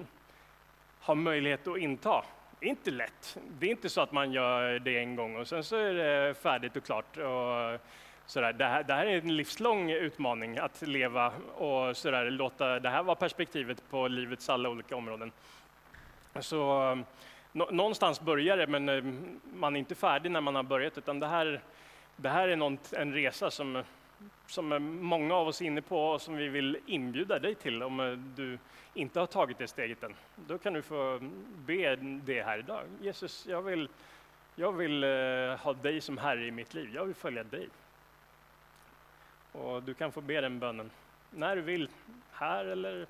har 1.01 1.15
möjlighet 1.15 1.67
att 1.67 1.79
inta. 1.79 2.25
Det 2.61 2.67
är 2.67 2.71
inte 2.71 2.91
lätt. 2.91 3.39
Det 3.59 3.67
är 3.67 3.71
inte 3.71 3.89
så 3.89 4.01
att 4.01 4.13
man 4.13 4.33
gör 4.33 4.79
det 4.79 4.99
en 4.99 5.17
gång 5.17 5.37
och 5.37 5.49
sen 5.49 5.65
så 5.65 5.77
är 5.77 5.95
det 5.95 6.35
färdigt 6.35 6.77
och 6.77 6.85
klart. 6.85 7.17
Och 7.17 7.81
sådär. 8.27 8.53
Det, 8.53 8.65
här, 8.65 8.83
det 8.83 8.95
här 8.95 9.07
är 9.07 9.19
en 9.19 9.37
livslång 9.37 9.91
utmaning 9.91 10.59
att 10.59 10.83
leva 10.83 11.33
och 11.57 11.97
sådär, 11.97 12.31
låta 12.31 12.81
det 12.81 12.89
här 12.89 13.03
vara 13.03 13.17
perspektivet 13.17 13.83
på 13.91 14.09
livets 14.09 14.49
alla 14.49 14.69
olika 14.69 14.97
områden. 14.97 15.33
Så 16.41 16.99
någonstans 17.53 18.21
börjar 18.21 18.57
det, 18.57 18.67
men 18.67 18.89
eh, 18.89 19.05
man 19.55 19.77
är 19.77 19.81
inte 19.81 19.95
färdig 19.95 20.31
när 20.31 20.41
man 20.41 20.55
har 20.55 20.63
börjat, 20.63 20.99
utan 20.99 21.21
det 21.21 21.27
här, 21.27 21.61
det 22.17 22.29
här 22.29 22.49
är 22.49 22.57
någon, 22.57 22.79
en 22.93 23.15
resa 23.15 23.51
som 23.51 23.83
som 24.47 24.73
eh, 24.73 24.79
många 24.79 25.35
av 25.35 25.49
oss 25.49 25.61
är 25.61 25.65
inne 25.65 25.83
på 25.83 26.07
och 26.07 26.23
som 26.23 26.37
vi 26.37 26.49
vill 26.49 26.79
inbjuda 26.87 27.39
dig 27.39 27.55
till 27.55 27.83
om 27.83 28.01
eh, 28.01 28.13
du 28.13 28.59
inte 28.95 29.21
har 29.21 29.27
tagit 29.27 29.59
det 29.59 29.69
steget 29.69 30.03
än. 30.03 30.15
Då 30.37 30.59
kan 30.59 30.73
du 30.73 30.83
få 30.83 31.19
be 31.67 31.97
det 31.97 32.43
här 32.43 32.59
idag. 32.59 32.83
Jesus, 33.01 33.47
jag 33.47 33.63
vill, 33.63 33.89
jag 34.55 34.73
vill 34.73 35.05
ha 35.59 35.73
dig 35.83 36.01
som 36.01 36.19
Herre 36.19 36.47
i 36.47 36.51
mitt 36.51 36.75
liv. 36.75 36.91
Jag 36.95 37.05
vill 37.05 37.15
följa 37.15 37.45
dig. 37.45 37.69
Och 39.53 39.83
du 39.83 39.95
kan 39.95 40.13
få 40.13 40.21
be 40.21 40.41
den 40.41 40.59
bönen 40.59 40.91
när 41.31 41.57
du 41.57 41.63
vill, 41.63 41.89
här 42.33 42.65
eller, 42.65 43.07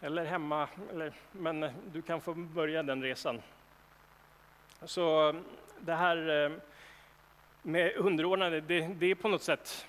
eller 0.00 0.24
hemma. 0.24 0.68
Eller, 0.90 1.12
men 1.32 1.70
du 1.92 2.02
kan 2.02 2.20
få 2.20 2.34
börja 2.34 2.82
den 2.82 3.02
resan. 3.02 3.42
Så 4.84 5.28
eh, 5.28 5.34
det 5.80 5.94
här 5.94 6.44
eh, 6.44 6.52
med 7.62 7.96
underordnade, 7.96 8.60
det, 8.60 8.80
det 8.86 9.06
är 9.06 9.14
på 9.14 9.28
något 9.28 9.42
sätt 9.42 9.86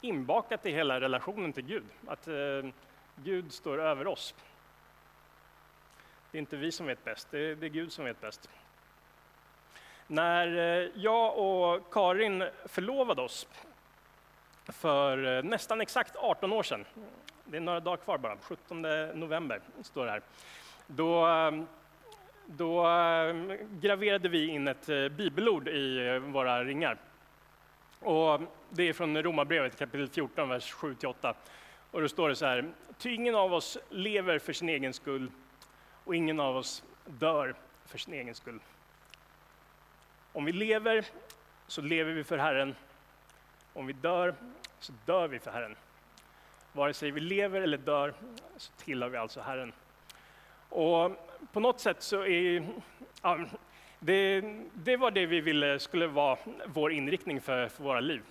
inbakat 0.00 0.66
i 0.66 0.70
hela 0.70 1.00
relationen 1.00 1.52
till 1.52 1.64
Gud. 1.64 1.84
Att 2.06 2.28
eh, 2.28 2.70
Gud 3.16 3.52
står 3.52 3.80
över 3.80 4.06
oss. 4.06 4.34
Det 6.30 6.38
är 6.38 6.40
inte 6.40 6.56
vi 6.56 6.72
som 6.72 6.86
vet 6.86 7.04
bäst, 7.04 7.28
det 7.30 7.38
är, 7.38 7.54
det 7.54 7.66
är 7.66 7.70
Gud 7.70 7.92
som 7.92 8.04
vet 8.04 8.20
bäst. 8.20 8.50
När 10.06 10.56
eh, 10.56 10.88
jag 10.94 11.38
och 11.38 11.92
Karin 11.92 12.44
förlovade 12.64 13.22
oss 13.22 13.48
för 14.66 15.38
eh, 15.38 15.42
nästan 15.42 15.80
exakt 15.80 16.16
18 16.16 16.52
år 16.52 16.62
sedan, 16.62 16.84
det 17.44 17.56
är 17.56 17.60
några 17.60 17.80
dagar 17.80 17.96
kvar 17.96 18.18
bara, 18.18 18.36
17 18.42 18.82
november 19.14 19.60
står 19.82 20.04
det 20.04 20.10
här, 20.10 20.22
då, 20.86 21.28
eh, 21.28 21.62
då 22.46 22.88
eh, 22.88 23.34
graverade 23.80 24.28
vi 24.28 24.46
in 24.46 24.68
ett 24.68 24.86
bibelord 24.86 25.68
i 25.68 26.18
våra 26.18 26.64
ringar. 26.64 26.96
Och 28.00 28.40
det 28.70 28.82
är 28.82 28.92
från 28.92 29.22
Romarbrevet 29.22 29.78
kapitel 29.78 30.08
14, 30.08 30.48
vers 30.48 30.74
7-8. 30.74 31.34
Och 31.90 32.00
då 32.00 32.08
står 32.08 32.28
det 32.28 32.36
så 32.36 32.46
här, 32.46 32.70
ty 32.98 33.14
ingen 33.14 33.34
av 33.34 33.54
oss 33.54 33.78
lever 33.90 34.38
för 34.38 34.52
sin 34.52 34.68
egen 34.68 34.92
skull 34.92 35.30
och 36.04 36.16
ingen 36.16 36.40
av 36.40 36.56
oss 36.56 36.82
dör 37.06 37.54
för 37.86 37.98
sin 37.98 38.14
egen 38.14 38.34
skull. 38.34 38.60
Om 40.32 40.44
vi 40.44 40.52
lever 40.52 41.04
så 41.66 41.82
lever 41.82 42.12
vi 42.12 42.24
för 42.24 42.38
Herren. 42.38 42.74
Om 43.72 43.86
vi 43.86 43.92
dör 43.92 44.34
så 44.78 44.92
dör 45.06 45.28
vi 45.28 45.38
för 45.38 45.50
Herren. 45.50 45.76
Vare 46.72 46.94
sig 46.94 47.10
vi 47.10 47.20
lever 47.20 47.60
eller 47.60 47.78
dör 47.78 48.14
så 48.56 48.72
tillhör 48.72 49.08
vi 49.08 49.16
alltså 49.16 49.40
Herren. 49.40 49.72
Och 50.68 51.12
på 51.52 51.60
något 51.60 51.80
sätt 51.80 52.02
så 52.02 52.24
är 52.24 52.68
ja, 53.22 53.38
det, 53.98 54.40
det 54.74 54.96
var 54.96 55.10
det 55.10 55.26
vi 55.26 55.40
ville 55.40 55.78
skulle 55.78 56.06
vara 56.06 56.38
vår 56.66 56.92
inriktning 56.92 57.40
för, 57.40 57.68
för 57.68 57.84
våra 57.84 58.00
liv. 58.00 58.22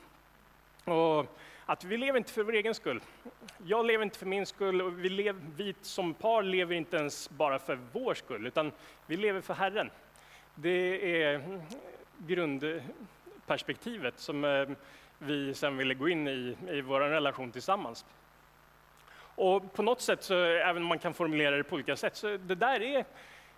Och 0.86 1.26
att 1.66 1.84
vi 1.84 1.98
lever 1.98 2.18
inte 2.18 2.32
för 2.32 2.44
vår 2.44 2.54
egen 2.54 2.76
skull. 2.76 3.02
Jag 3.66 3.86
lever 3.86 4.04
inte 4.04 4.20
för 4.20 4.26
min 4.26 4.46
skull 4.46 4.82
och 4.82 5.06
vi, 5.06 5.10
lev, 5.10 5.36
vi 5.56 5.76
som 5.82 6.14
par 6.14 6.44
lever 6.44 6.76
inte 6.76 6.98
ens 6.98 7.30
bara 7.30 7.60
för 7.60 7.80
vår 7.92 8.14
skull, 8.14 8.48
utan 8.48 8.72
vi 9.06 9.18
lever 9.18 9.42
för 9.42 9.54
Herren. 9.54 9.90
Det 10.56 11.24
är 11.24 11.62
grundperspektivet 12.18 14.20
som 14.20 14.46
eh, 14.46 14.70
vi 15.20 15.54
sen 15.54 15.78
ville 15.78 15.94
gå 15.94 16.10
in 16.10 16.28
i, 16.28 16.58
i 16.70 16.82
vår 16.82 17.00
relation 17.00 17.52
tillsammans. 17.52 18.06
Och 19.36 19.74
på 19.74 19.84
något 19.84 20.02
sätt, 20.02 20.24
så, 20.24 20.44
även 20.44 20.82
om 20.82 20.88
man 20.88 21.00
kan 21.00 21.14
formulera 21.14 21.58
det 21.58 21.64
på 21.64 21.76
olika 21.76 21.96
sätt, 21.96 22.16
så 22.16 22.28
det 22.38 22.56
där 22.56 22.82
är, 22.82 23.06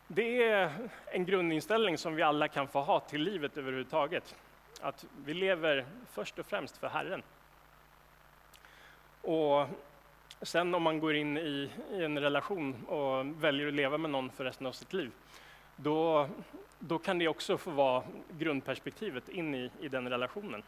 det 0.08 0.44
är 0.44 0.72
en 1.06 1.26
grundinställning 1.26 1.98
som 1.98 2.16
vi 2.16 2.22
alla 2.22 2.48
kan 2.48 2.68
få 2.68 2.82
ha 2.82 3.00
till 3.00 3.22
livet 3.22 3.58
överhuvudtaget. 3.58 4.36
Att 4.82 5.06
vi 5.26 5.34
lever 5.34 5.86
först 6.12 6.40
och 6.40 6.46
främst 6.46 6.78
för 6.78 6.88
Herren. 6.88 7.24
Och 9.22 9.68
sen 10.42 10.76
om 10.76 10.84
man 10.84 11.00
går 11.00 11.16
in 11.16 11.38
i, 11.38 11.70
i 11.92 12.04
en 12.04 12.20
relation 12.20 12.86
och 12.86 13.44
väljer 13.44 13.68
att 13.68 13.74
leva 13.74 13.98
med 13.98 14.12
någon 14.12 14.30
för 14.30 14.44
resten 14.44 14.68
av 14.68 14.72
sitt 14.72 14.94
liv, 14.94 15.12
då, 15.76 16.30
då 16.80 17.00
kan 17.00 17.20
det 17.20 17.28
också 17.28 17.58
få 17.58 17.72
vara 17.72 18.04
grundperspektivet 18.38 19.30
in 19.30 19.56
i, 19.56 19.72
i 19.80 19.88
den 19.88 20.10
relationen. 20.10 20.64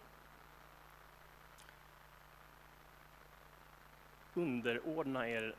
Underordna 4.33 5.29
er 5.29 5.55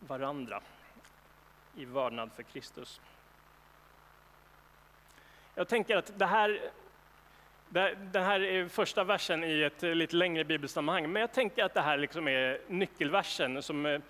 varandra 0.00 0.60
i 1.76 1.84
vördnad 1.84 2.30
för 2.32 2.42
Kristus. 2.42 3.00
Jag 5.54 5.68
tänker 5.68 5.96
att 5.96 6.18
det 6.18 6.26
här, 6.26 6.60
det 8.12 8.20
här 8.20 8.40
är 8.40 8.68
första 8.68 9.04
versen 9.04 9.44
i 9.44 9.62
ett 9.62 9.82
lite 9.82 10.16
längre 10.16 10.44
bibelsammanhang, 10.44 11.12
men 11.12 11.20
jag 11.20 11.32
tänker 11.32 11.64
att 11.64 11.74
det 11.74 11.80
här 11.80 11.96
liksom 11.96 12.28
är 12.28 12.60
nyckelversen 12.68 13.62
som, 13.62 14.00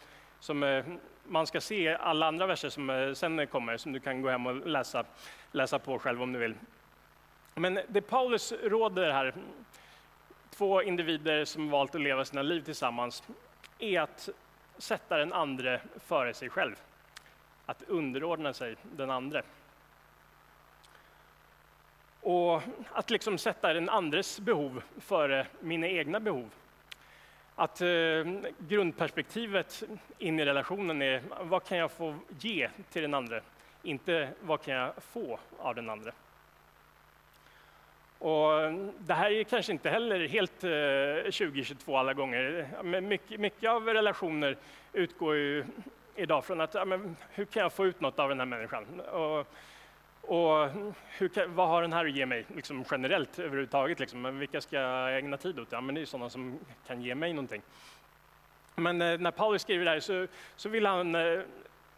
som 0.41 0.63
eh, 0.63 0.85
man 1.25 1.47
ska 1.47 1.61
se 1.61 1.95
alla 1.95 2.27
andra 2.27 2.47
verser 2.47 2.69
som 2.69 2.91
eh, 2.91 3.13
sen 3.13 3.47
kommer, 3.47 3.77
som 3.77 3.93
du 3.93 4.01
kan 4.01 4.23
gå 4.23 4.31
hem 4.31 4.47
och 4.47 4.67
läsa, 4.67 5.05
läsa 5.53 5.79
på 5.79 5.99
själv 5.99 6.23
om 6.23 6.33
du 6.33 6.39
vill. 6.39 6.55
Men 7.55 7.81
det 7.89 8.01
Paulus 8.01 8.53
råder 8.53 9.13
här, 9.13 9.35
två 10.51 10.83
individer 10.83 11.45
som 11.45 11.71
valt 11.71 11.95
att 11.95 12.01
leva 12.01 12.25
sina 12.25 12.43
liv 12.43 12.63
tillsammans, 12.63 13.23
är 13.79 14.01
att 14.01 14.29
sätta 14.79 15.17
den 15.17 15.33
andre 15.33 15.81
före 15.97 16.35
sig 16.35 16.49
själv. 16.49 16.75
Att 17.67 17.83
underordna 17.83 18.53
sig 18.53 18.77
den 18.83 19.11
andre. 19.11 19.43
Och 22.21 22.63
att 22.93 23.11
liksom 23.11 23.39
sätta 23.39 23.73
den 23.73 23.89
andres 23.89 24.41
behov 24.41 24.83
före 25.01 25.47
mina 25.61 25.87
egna 25.87 26.21
behov. 26.21 26.51
Att 27.55 27.81
eh, 27.81 27.89
grundperspektivet 28.59 29.83
in 30.19 30.41
i 30.41 30.45
relationen 30.45 31.03
är 31.03 31.23
vad 31.41 31.65
kan 31.65 31.79
jag 31.79 31.91
få 31.91 32.17
ge 32.41 32.71
till 32.91 33.03
den 33.03 33.15
andra? 33.15 33.41
Inte 33.83 34.29
vad 34.41 34.63
kan 34.63 34.75
jag 34.75 34.93
få 35.03 35.39
av 35.59 35.75
den 35.75 35.91
andra? 35.91 36.13
Och 38.19 38.51
det 38.99 39.15
här 39.15 39.31
är 39.31 39.45
kanske 39.45 39.73
inte 39.73 39.91
heller 39.91 40.29
helt 40.29 40.65
eh, 40.65 41.31
2022 41.31 41.97
alla 41.97 42.15
gånger. 42.15 42.69
Men 42.83 43.09
mycket, 43.09 43.41
mycket 43.41 43.71
av 43.71 43.87
relationer 43.87 44.57
utgår 44.93 45.37
ju 45.37 45.65
idag 46.17 46.45
från 46.45 46.61
att 46.61 46.75
ja, 46.75 46.85
men 46.85 47.17
hur 47.31 47.45
kan 47.45 47.63
jag 47.63 47.73
få 47.73 47.87
ut 47.87 48.01
något 48.01 48.19
av 48.19 48.29
den 48.29 48.39
här 48.39 48.47
människan? 48.47 49.01
Och, 49.01 49.47
och 50.21 50.69
hur 51.19 51.29
kan, 51.29 51.55
vad 51.55 51.69
har 51.69 51.83
den 51.83 51.93
här 51.93 52.05
att 52.07 52.17
ge 52.17 52.27
mig 52.27 52.45
liksom 52.57 52.85
generellt 52.91 53.39
överhuvudtaget? 53.39 54.01
Liksom? 54.01 54.23
Men 54.23 54.39
vilka 54.39 54.61
ska 54.61 54.77
jag 54.77 55.19
ägna 55.19 55.37
tid 55.37 55.59
åt? 55.59 55.73
Ja, 55.73 55.81
men 55.81 55.95
det 55.95 56.01
är 56.01 56.07
sådana 56.07 56.31
som 56.31 56.59
kan 56.87 57.03
ge 57.03 57.15
mig 57.15 57.33
någonting. 57.33 57.63
Men 58.75 59.03
eh, 59.03 59.19
när 59.19 59.31
Paulus 59.31 59.63
skriver 59.63 59.85
det 59.85 59.91
här 59.91 60.01
så, 60.01 60.27
så 60.57 60.69
vill 60.69 60.87
han 60.87 61.15
eh, 61.15 61.41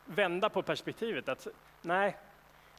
vända 0.04 0.48
på 0.48 0.62
perspektivet. 0.62 1.28
att 1.28 1.46
Nej, 1.82 2.16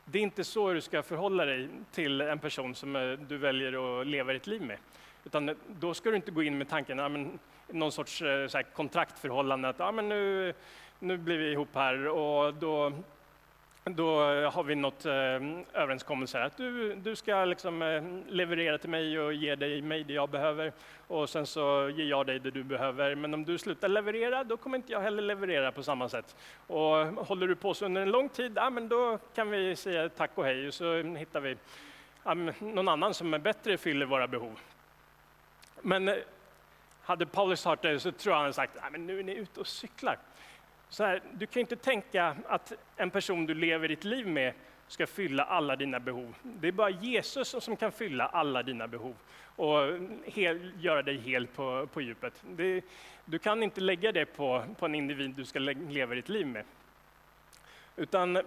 det 0.06 0.20
är 0.20 0.24
inte 0.24 0.44
så 0.44 0.74
du 0.74 0.82
ska 0.82 1.04
förhålla 1.04 1.46
dig 1.46 1.70
till 1.92 2.22
en 2.22 2.40
person 2.40 2.76
som 2.76 2.96
eh, 2.96 3.12
du 3.12 3.38
väljer 3.38 4.02
att 4.02 4.08
leva 4.08 4.34
ditt 4.34 4.48
liv 4.48 4.62
med. 4.62 4.78
Utan 5.26 5.50
eh, 5.50 5.56
då 5.68 5.94
ska 5.94 6.10
du 6.10 6.16
inte 6.16 6.32
gå 6.32 6.44
in 6.44 6.58
med 6.58 6.70
tanken, 6.70 6.98
ja, 6.98 7.10
men, 7.10 7.40
någon 7.68 7.92
sorts 7.92 8.22
eh, 8.22 8.48
så 8.48 8.58
här, 8.58 8.64
kontraktförhållande, 8.64 9.70
att 9.70 9.80
ja, 9.80 9.92
men 9.92 10.10
nu, 10.10 10.54
nu 11.00 11.18
blir 11.18 11.38
vi 11.38 11.52
ihop 11.52 11.70
här 11.74 12.08
och 12.08 12.54
då, 12.54 12.94
då 13.84 14.32
eh, 14.32 14.52
har 14.52 14.64
vi 14.64 14.76
något 14.76 15.06
eh, 15.06 15.12
överenskommelse 15.74 16.44
att 16.44 16.58
du, 16.58 16.96
du 16.96 17.16
ska 17.16 17.46
liksom, 17.46 17.82
eh, 17.82 18.04
leverera 18.28 18.78
till 18.78 18.90
mig 18.90 19.20
och 19.20 19.34
ge 19.34 19.56
dig 19.56 19.82
mig 19.82 20.04
det 20.04 20.14
jag 20.14 20.30
behöver 20.30 20.72
och 21.08 21.30
sen 21.30 21.46
så 21.46 21.90
ger 21.90 22.06
jag 22.06 22.26
dig 22.26 22.40
det 22.40 22.52
du 22.52 22.64
behöver. 22.64 23.16
Men 23.16 23.34
om 23.34 23.46
du 23.46 23.58
slutar 23.58 23.88
leverera, 23.88 24.44
då 24.44 24.58
kommer 24.58 24.78
inte 24.78 24.92
jag 24.92 25.02
heller 25.02 25.24
leverera 25.24 25.72
på 25.72 25.84
samma 25.84 26.10
sätt. 26.10 26.36
Och 26.68 26.86
håller 27.28 27.48
du 27.48 27.56
på 27.56 27.74
så 27.74 27.86
under 27.86 28.02
en 28.02 28.12
lång 28.12 28.30
tid, 28.30 28.52
ja, 28.56 28.70
men 28.70 28.90
då 28.90 29.18
kan 29.36 29.50
vi 29.50 29.76
säga 29.76 30.10
tack 30.10 30.32
och 30.36 30.46
hej 30.46 30.68
och 30.68 30.74
så 30.74 31.02
hittar 31.02 31.40
vi 31.40 31.58
ja, 32.24 32.34
någon 32.60 32.88
annan 32.88 33.14
som 33.14 33.34
är 33.34 33.40
bättre 33.40 33.78
fyller 33.78 34.06
våra 34.06 34.28
behov. 34.28 34.60
Men 35.82 36.08
eh, 36.08 36.16
hade 37.02 37.26
Paulus 37.26 37.66
hört 37.66 37.82
det 37.82 38.00
så 38.00 38.12
tror 38.12 38.32
jag 38.32 38.38
han 38.38 38.44
hade 38.44 38.54
sagt, 38.54 38.78
men 38.92 39.08
nu 39.08 39.20
är 39.20 39.24
ni 39.24 39.36
ute 39.36 39.60
och 39.60 39.68
cyklar. 39.68 40.18
Så 40.92 41.04
här, 41.04 41.22
du 41.34 41.48
kan 41.48 41.60
inte 41.60 41.76
tänka 41.76 42.36
att 42.48 42.74
en 42.98 43.10
person 43.10 43.46
du 43.46 43.54
lever 43.54 43.88
ditt 43.88 44.04
liv 44.04 44.28
med 44.28 44.54
ska 44.88 45.08
fylla 45.08 45.44
alla 45.44 45.76
dina 45.76 46.00
behov. 46.00 46.36
Det 46.44 46.68
är 46.68 46.72
bara 46.72 46.90
Jesus 46.90 47.56
som 47.64 47.76
kan 47.76 47.92
fylla 47.92 48.28
alla 48.28 48.64
dina 48.64 48.88
behov 48.88 49.16
och 49.56 50.00
hel, 50.26 50.72
göra 50.80 51.02
dig 51.02 51.18
hel 51.18 51.48
på, 51.48 51.88
på 51.94 52.02
djupet. 52.02 52.44
Det, 52.44 52.82
du 53.26 53.40
kan 53.40 53.64
inte 53.64 53.82
lägga 53.82 54.12
det 54.12 54.26
på, 54.26 54.66
på 54.80 54.86
en 54.86 54.96
individ 54.96 55.30
du 55.30 55.46
ska 55.46 55.60
leva 55.60 56.16
ditt 56.16 56.30
liv 56.30 56.48
med. 56.48 56.66
Utan 57.96 58.42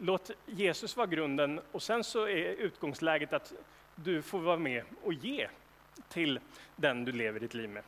låt 0.00 0.30
Jesus 0.46 0.96
vara 0.96 1.06
grunden 1.06 1.60
och 1.72 1.82
sen 1.82 2.04
så 2.04 2.22
är 2.22 2.48
utgångsläget 2.48 3.32
att 3.32 3.52
du 3.94 4.22
får 4.22 4.38
vara 4.38 4.56
med 4.58 4.84
och 5.02 5.12
ge 5.12 5.48
till 6.08 6.40
den 6.76 7.04
du 7.04 7.12
lever 7.12 7.40
ditt 7.40 7.54
liv 7.54 7.68
med. 7.68 7.82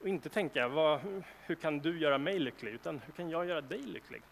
Och 0.00 0.08
inte 0.08 0.28
tänka, 0.28 0.68
vad, 0.68 1.00
hur 1.46 1.54
kan 1.54 1.78
du 1.78 1.98
göra 1.98 2.18
mig 2.18 2.38
lycklig? 2.38 2.72
Utan 2.72 3.00
hur 3.06 3.12
kan 3.12 3.30
jag 3.30 3.46
göra 3.46 3.60
dig 3.60 3.82
lycklig? 3.82 4.22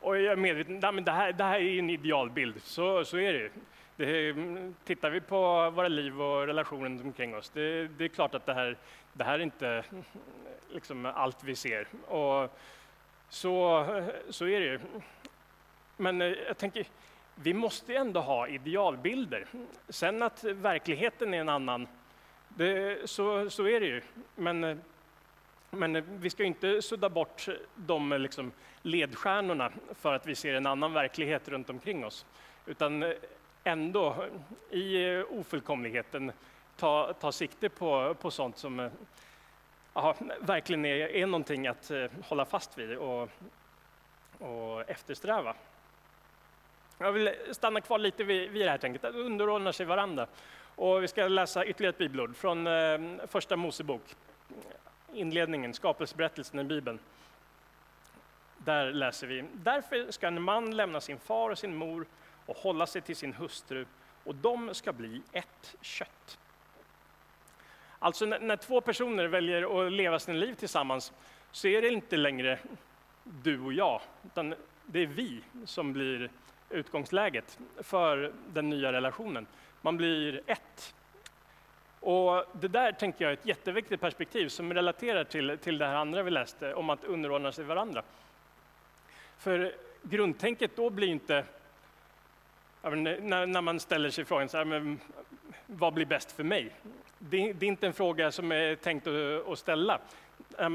Och 0.00 0.16
jag 0.16 0.32
är 0.32 0.36
medveten, 0.36 0.78
nej, 0.82 0.92
men 0.92 1.04
det, 1.04 1.12
här, 1.12 1.32
det 1.32 1.44
här 1.44 1.54
är 1.54 1.70
ju 1.70 1.78
en 1.78 1.90
idealbild, 1.90 2.62
så, 2.62 3.04
så 3.04 3.18
är 3.18 3.32
det 3.32 3.38
ju. 3.38 3.50
Det, 3.96 4.30
mm, 4.30 4.74
tittar 4.84 5.10
vi 5.10 5.20
på 5.20 5.70
våra 5.70 5.88
liv 5.88 6.22
och 6.22 6.46
relationer 6.46 7.04
omkring 7.04 7.36
oss, 7.36 7.50
det, 7.50 7.88
det 7.88 8.04
är 8.04 8.08
klart 8.08 8.34
att 8.34 8.46
det 8.46 8.54
här, 8.54 8.76
det 9.12 9.24
här 9.24 9.34
är 9.34 9.42
inte 9.42 9.84
liksom 10.70 11.06
allt 11.06 11.44
vi 11.44 11.56
ser. 11.56 11.86
Och 12.06 12.58
så, 13.28 13.86
så 14.28 14.46
är 14.46 14.60
det 14.60 14.66
ju. 14.66 14.80
Men 15.96 16.22
eh, 16.22 16.28
jag 16.28 16.58
tänker, 16.58 16.86
vi 17.34 17.54
måste 17.54 17.94
ändå 17.94 18.20
ha 18.20 18.48
idealbilder. 18.48 19.46
Sen 19.88 20.22
att 20.22 20.44
verkligheten 20.44 21.34
är 21.34 21.40
en 21.40 21.48
annan, 21.48 21.88
det, 22.56 23.10
så, 23.10 23.50
så 23.50 23.68
är 23.68 23.80
det 23.80 23.86
ju. 23.86 24.02
Men, 24.34 24.80
men 25.70 26.20
vi 26.20 26.30
ska 26.30 26.42
ju 26.42 26.46
inte 26.46 26.82
sudda 26.82 27.08
bort 27.08 27.48
de 27.76 28.12
liksom, 28.12 28.52
ledstjärnorna 28.82 29.72
för 29.94 30.14
att 30.14 30.26
vi 30.26 30.34
ser 30.34 30.54
en 30.54 30.66
annan 30.66 30.92
verklighet 30.92 31.48
runt 31.48 31.70
omkring 31.70 32.04
oss. 32.04 32.26
Utan 32.66 33.14
ändå 33.64 34.24
i 34.70 35.16
ofullkomligheten 35.22 36.32
ta, 36.76 37.12
ta 37.12 37.32
sikte 37.32 37.68
på, 37.68 38.14
på 38.20 38.30
sånt 38.30 38.58
som 38.58 38.90
aha, 39.92 40.14
verkligen 40.40 40.84
är, 40.84 40.96
är 40.96 41.26
någonting 41.26 41.66
att 41.66 41.90
eh, 41.90 42.06
hålla 42.28 42.44
fast 42.44 42.78
vid 42.78 42.96
och, 42.96 43.28
och 44.38 44.90
eftersträva. 44.90 45.54
Jag 46.98 47.12
vill 47.12 47.34
stanna 47.50 47.80
kvar 47.80 47.98
lite 47.98 48.24
vid, 48.24 48.50
vid 48.50 48.66
det 48.66 48.70
här 48.70 48.78
tänket, 48.78 49.04
att 49.04 49.14
underordna 49.14 49.72
sig 49.72 49.86
varandra. 49.86 50.26
Och 50.74 51.02
vi 51.02 51.08
ska 51.08 51.28
läsa 51.28 51.64
ytterligare 51.64 51.90
ett 51.90 51.98
bibelord 51.98 52.36
från 52.36 52.66
eh, 52.66 53.00
Första 53.26 53.56
Mosebok, 53.56 54.16
inledningen, 55.12 55.74
skapelseberättelsen 55.74 56.60
i 56.60 56.64
Bibeln. 56.64 56.98
Där 58.58 58.92
läser 58.92 59.26
vi, 59.26 59.44
därför 59.52 60.10
ska 60.10 60.26
en 60.26 60.42
man 60.42 60.76
lämna 60.76 61.00
sin 61.00 61.18
far 61.18 61.50
och 61.50 61.58
sin 61.58 61.76
mor 61.76 62.06
och 62.46 62.56
hålla 62.56 62.86
sig 62.86 63.02
till 63.02 63.16
sin 63.16 63.32
hustru 63.32 63.86
och 64.24 64.34
de 64.34 64.74
ska 64.74 64.92
bli 64.92 65.22
ett 65.32 65.74
kött. 65.80 66.38
Alltså 67.98 68.26
när, 68.26 68.40
när 68.40 68.56
två 68.56 68.80
personer 68.80 69.26
väljer 69.26 69.86
att 69.86 69.92
leva 69.92 70.18
sina 70.18 70.38
liv 70.38 70.54
tillsammans 70.54 71.12
så 71.52 71.68
är 71.68 71.82
det 71.82 71.88
inte 71.88 72.16
längre 72.16 72.58
du 73.24 73.60
och 73.60 73.72
jag, 73.72 74.00
utan 74.26 74.54
det 74.86 75.00
är 75.00 75.06
vi 75.06 75.40
som 75.64 75.92
blir 75.92 76.30
utgångsläget 76.70 77.58
för 77.78 78.32
den 78.48 78.70
nya 78.70 78.92
relationen. 78.92 79.46
Man 79.82 79.96
blir 79.96 80.40
ett. 80.46 80.94
Och 82.00 82.44
det 82.52 82.68
där 82.68 82.92
tänker 82.92 83.24
jag 83.24 83.32
är 83.32 83.36
ett 83.36 83.46
jätteviktigt 83.46 84.00
perspektiv 84.00 84.48
som 84.48 84.74
relaterar 84.74 85.24
till, 85.24 85.58
till 85.58 85.78
det 85.78 85.86
här 85.86 85.94
andra 85.94 86.22
vi 86.22 86.30
läste 86.30 86.74
om 86.74 86.90
att 86.90 87.04
underordna 87.04 87.52
sig 87.52 87.64
varandra. 87.64 88.02
För 89.38 89.74
grundtänket 90.02 90.76
då 90.76 90.90
blir 90.90 91.08
inte, 91.08 91.44
när, 92.82 93.46
när 93.46 93.60
man 93.60 93.80
ställer 93.80 94.10
sig 94.10 94.24
frågan 94.24 94.48
så 94.48 94.56
här, 94.56 94.64
men, 94.64 95.00
vad 95.66 95.94
blir 95.94 96.06
bäst 96.06 96.32
för 96.32 96.44
mig? 96.44 96.70
Det, 97.18 97.52
det 97.52 97.66
är 97.66 97.68
inte 97.68 97.86
en 97.86 97.92
fråga 97.92 98.32
som 98.32 98.52
är 98.52 98.74
tänkt 98.74 99.06
att, 99.06 99.48
att 99.48 99.58
ställa 99.58 100.00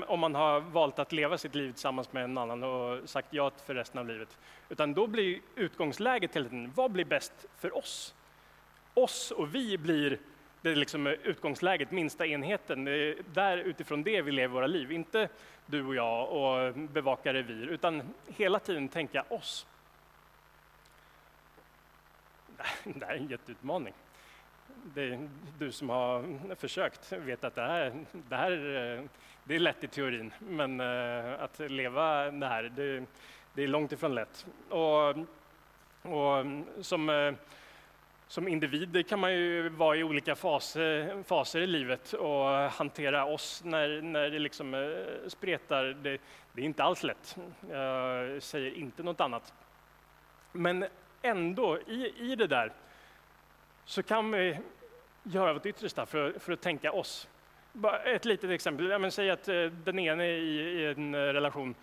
om 0.07 0.19
man 0.19 0.35
har 0.35 0.59
valt 0.59 0.99
att 0.99 1.11
leva 1.11 1.37
sitt 1.37 1.55
liv 1.55 1.71
tillsammans 1.71 2.13
med 2.13 2.23
en 2.23 2.37
annan 2.37 2.63
och 2.63 3.09
sagt 3.09 3.27
ja 3.31 3.51
för 3.65 3.75
resten 3.75 3.99
av 3.99 4.07
livet. 4.07 4.37
Utan 4.69 4.93
då 4.93 5.07
blir 5.07 5.39
utgångsläget 5.55 6.35
hela 6.35 6.49
tiden, 6.49 6.71
vad 6.75 6.91
blir 6.91 7.05
bäst 7.05 7.33
för 7.57 7.77
oss? 7.77 8.13
Oss 8.95 9.31
och 9.31 9.55
vi 9.55 9.77
blir 9.77 10.19
det 10.65 10.71
är 10.71 10.75
liksom 10.75 11.07
eh, 11.07 11.13
utgångsläget, 11.13 11.91
minsta 11.91 12.25
enheten. 12.25 12.85
Det 12.85 12.91
är 12.91 13.15
där 13.33 13.57
utifrån 13.57 14.03
det 14.03 14.21
vi 14.21 14.31
lever 14.31 14.53
våra 14.53 14.67
liv. 14.67 14.91
Inte 14.91 15.29
du 15.65 15.85
och 15.85 15.95
jag 15.95 16.31
och 16.31 16.73
bevaka 16.75 17.33
revir, 17.33 17.67
utan 17.67 18.13
hela 18.27 18.59
tiden 18.59 18.89
tänka 18.89 19.25
oss. 19.29 19.67
Det 22.83 23.05
här 23.05 23.13
är 23.13 23.17
en 23.17 23.27
jätteutmaning. 23.27 23.93
Det 24.83 25.01
är, 25.01 25.29
du 25.59 25.71
som 25.71 25.89
har 25.89 26.55
försökt 26.55 27.11
vet 27.11 27.43
att 27.43 27.55
det 27.55 27.61
här, 27.61 28.05
det 28.11 28.35
här 28.35 28.51
eh, 28.51 29.03
det 29.43 29.55
är 29.55 29.59
lätt 29.59 29.83
i 29.83 29.87
teorin, 29.87 30.33
men 30.39 30.79
eh, 30.79 31.43
att 31.43 31.59
leva 31.59 32.31
det 32.31 32.47
här, 32.47 32.63
det, 32.63 33.05
det 33.53 33.63
är 33.63 33.67
långt 33.67 33.91
ifrån 33.91 34.15
lätt. 34.15 34.45
Och, 34.69 35.09
och 36.01 36.37
mm, 36.37 36.65
som, 36.81 37.35
som 38.27 38.47
individer 38.47 39.01
kan 39.01 39.19
man 39.19 39.33
ju 39.33 39.69
vara 39.69 39.95
i 39.95 40.03
olika 40.03 40.35
faser, 40.35 41.23
faser 41.23 41.61
i 41.61 41.67
livet 41.67 42.13
och 42.13 42.45
hantera 42.49 43.25
oss 43.25 43.61
när, 43.63 44.01
när 44.01 44.29
det 44.29 44.39
liksom 44.39 44.73
eh, 44.73 45.27
spretar. 45.27 45.83
Det, 45.83 46.21
det 46.53 46.61
är 46.61 46.65
inte 46.65 46.83
alls 46.83 47.03
lätt. 47.03 47.37
Jag 47.69 48.43
säger 48.43 48.71
inte 48.71 49.03
något 49.03 49.21
annat. 49.21 49.53
Men 50.51 50.85
ändå, 51.21 51.79
i, 51.87 52.13
i 52.17 52.35
det 52.35 52.47
där, 52.47 52.71
så 53.85 54.03
kan 54.03 54.31
vi 54.31 54.59
göra 55.23 55.53
vårt 55.53 55.65
yttersta 55.65 56.05
för, 56.05 56.39
för 56.39 56.53
att 56.53 56.61
tänka 56.61 56.91
oss. 56.91 57.27
Bara 57.73 57.99
ett 57.99 58.25
litet 58.25 58.49
exempel. 58.49 58.89
Ja, 58.89 58.99
men 58.99 59.11
säg 59.11 59.29
att 59.29 59.47
eh, 59.47 59.65
den 59.65 59.99
ene 59.99 60.27
i, 60.27 60.59
i 60.59 60.85
en 60.85 61.15
eh, 61.15 61.19
relation 61.19 61.75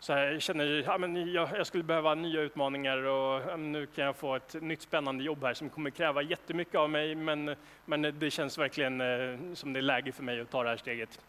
så 0.00 0.12
här, 0.12 0.40
känner 0.40 0.64
ja, 0.64 0.98
men 0.98 1.32
jag, 1.32 1.48
jag 1.58 1.66
skulle 1.66 1.84
behöva 1.84 2.14
nya 2.14 2.40
utmaningar 2.40 3.02
och 3.02 3.42
ja, 3.50 3.56
nu 3.56 3.86
kan 3.86 4.04
jag 4.04 4.16
få 4.16 4.36
ett 4.36 4.62
nytt 4.62 4.82
spännande 4.82 5.24
jobb 5.24 5.44
här 5.44 5.54
som 5.54 5.70
kommer 5.70 5.90
kräva 5.90 6.22
jättemycket 6.22 6.74
av 6.74 6.90
mig 6.90 7.14
men, 7.14 7.54
men 7.84 8.02
det 8.18 8.30
känns 8.30 8.58
verkligen 8.58 9.00
eh, 9.00 9.54
som 9.54 9.72
det 9.72 9.80
är 9.80 9.82
läge 9.82 10.12
för 10.12 10.22
mig 10.22 10.40
att 10.40 10.50
ta 10.50 10.62
det 10.62 10.68
här 10.68 10.76
steget. 10.76 11.20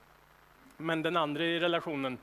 Men 0.77 1.01
den 1.01 1.17
andra 1.17 1.43
i 1.43 1.59
relationen 1.59 2.17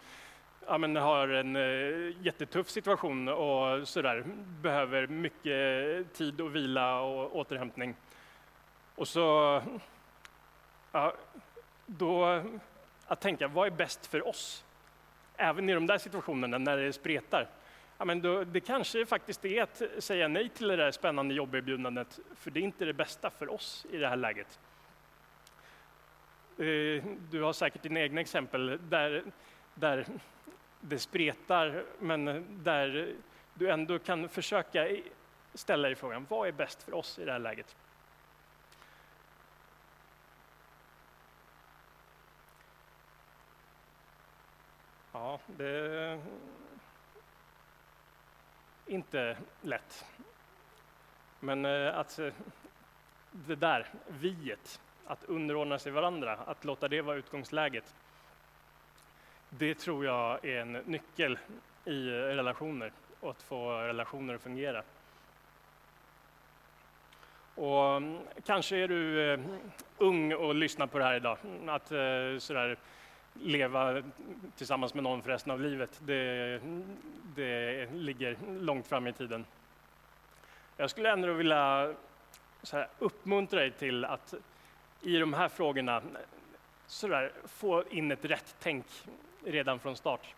ja, 0.67 0.79
men 0.79 0.97
har 0.97 1.29
en 1.29 1.57
eh, 1.57 2.13
jättetuff 2.23 2.69
situation 2.69 3.29
och 3.29 3.89
sådär, 3.89 4.25
behöver 4.63 5.07
mycket 5.07 6.15
tid 6.15 6.41
och 6.41 6.57
vila 6.57 7.01
och 7.01 7.37
återhämtning. 7.37 7.95
Och 8.95 9.09
så, 9.09 9.63
ja, 10.93 11.13
då 11.87 12.43
att 13.07 13.21
tänka, 13.21 13.49
vad 13.49 13.67
är 13.67 13.71
bäst 13.71 14.07
för 14.07 14.29
oss? 14.29 14.65
Även 15.37 15.69
i 15.71 15.75
de 15.75 15.87
där 15.87 15.99
situationerna 15.99 16.59
när 16.59 16.77
det 16.77 16.93
spretar. 16.93 17.49
Ja, 17.99 18.05
men 18.05 18.23
då, 18.23 18.45
det 18.45 18.61
kanske 18.61 19.07
faktiskt 19.07 19.45
är 19.45 19.63
att 19.63 19.83
säga 19.99 20.29
nej 20.29 20.49
till 20.49 20.69
det 20.69 20.77
där 20.77 20.91
spännande 20.91 21.35
jobberbjudandet, 21.35 22.21
för 22.35 22.51
det 22.51 22.61
är 22.61 22.65
inte 22.65 22.85
det 22.85 22.93
bästa 22.93 23.31
för 23.31 23.53
oss 23.53 23.87
i 23.91 23.97
det 23.97 24.09
här 24.09 24.17
läget. 24.17 24.59
Eh, 26.59 27.05
du 27.31 27.43
har 27.43 27.53
säkert 27.53 27.83
dina 27.83 28.01
egna 28.01 28.21
exempel 28.21 28.79
där, 28.89 29.23
där 29.75 30.07
det 30.81 30.99
spretar, 30.99 31.85
men 31.99 32.47
där 32.65 33.15
du 33.55 33.71
ändå 33.71 33.99
kan 33.99 34.29
försöka 34.29 34.89
ställa 35.55 35.89
dig 35.89 35.95
frågan, 35.95 36.27
vad 36.29 36.49
är 36.49 36.53
bäst 36.53 36.83
för 36.83 36.95
oss 36.95 37.19
i 37.19 37.25
det 37.25 37.33
här 37.33 37.39
läget? 37.39 37.77
Ja, 45.17 45.39
det 45.47 45.69
är 45.69 46.19
inte 48.87 49.37
lätt. 49.63 50.05
Men 51.41 51.65
eh, 51.65 51.99
att 51.99 52.21
det 53.31 53.55
där, 53.55 53.87
viet, 54.09 54.81
att 55.07 55.25
underordna 55.25 55.79
sig 55.79 55.93
varandra, 55.93 56.33
att 56.47 56.65
låta 56.65 56.89
det 56.89 57.03
vara 57.03 57.17
utgångsläget, 57.17 57.95
det 59.49 59.75
tror 59.75 60.05
jag 60.05 60.45
är 60.45 60.61
en 60.61 60.73
nyckel 60.73 61.39
i 61.85 62.11
relationer 62.11 62.93
och 63.21 63.31
att 63.31 63.43
få 63.43 63.73
relationer 63.73 64.35
att 64.35 64.43
fungera. 64.43 64.83
Och 67.55 67.97
mm, 67.97 68.19
kanske 68.47 68.77
är 68.77 68.89
du 68.89 69.33
eh, 69.33 69.41
ung 69.99 70.35
och 70.35 70.55
lyssnar 70.55 70.87
på 70.87 70.99
det 70.99 71.05
här 71.05 71.15
idag, 71.15 71.39
att 71.67 71.93
eh, 71.93 72.39
sådär 72.39 72.79
leva 73.41 74.03
tillsammans 74.57 74.95
med 74.95 75.03
någon 75.03 75.23
för 75.23 75.31
resten 75.31 75.53
av 75.53 75.61
livet, 75.61 76.01
det, 76.05 76.61
det 77.37 77.87
ligger 77.93 78.37
långt 78.61 78.87
fram 78.87 79.07
i 79.07 79.13
tiden. 79.13 79.45
Jag 80.77 80.91
skulle 80.91 81.11
ändå 81.11 81.33
vilja 81.33 81.95
så 82.63 82.77
här, 82.77 82.89
uppmuntra 82.99 83.61
dig 83.61 83.71
till 83.71 84.05
att 84.05 84.35
i 85.03 85.19
de 85.19 85.35
här 85.35 85.49
frågorna 85.49 86.03
så 86.87 87.09
där, 87.09 87.33
få 87.45 87.85
in 87.91 88.11
ett 88.11 88.25
rätt 88.25 88.57
tänk 88.61 88.87
redan 89.45 89.79
från 89.79 89.97
start. 89.97 90.35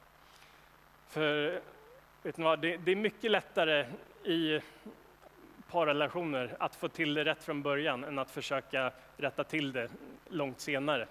För 1.09 1.61
vet 2.22 2.36
ni 2.36 2.44
vad, 2.44 2.61
det, 2.61 2.76
det 2.76 2.92
är 2.92 2.96
mycket 2.96 3.30
lättare 3.30 3.86
i 4.24 4.61
parrelationer 5.70 6.57
att 6.59 6.76
få 6.76 6.88
till 6.88 7.14
det 7.14 7.24
rätt 7.24 7.44
från 7.44 7.62
början 7.62 8.05
än 8.05 8.18
att 8.18 8.30
försöka 8.30 8.92
rätta 9.16 9.44
till 9.44 9.72
det 9.72 9.90
långt 10.28 10.61
senare. 10.61 11.07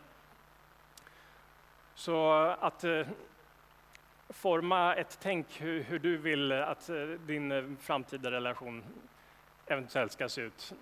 Så 1.98 2.32
att 2.60 2.84
eh, 2.84 3.08
forma 4.30 4.96
ett 4.96 5.18
tänk 5.22 5.62
hur, 5.62 5.84
hur 5.84 6.00
du 6.00 6.18
vill 6.18 6.52
att 6.52 6.90
eh, 6.90 6.96
din 7.06 7.52
eh, 7.52 7.64
framtida 7.80 8.32
relation 8.32 8.84
eventuellt 9.66 10.12
ska 10.12 10.30
se 10.30 10.42
ut. 10.42 10.74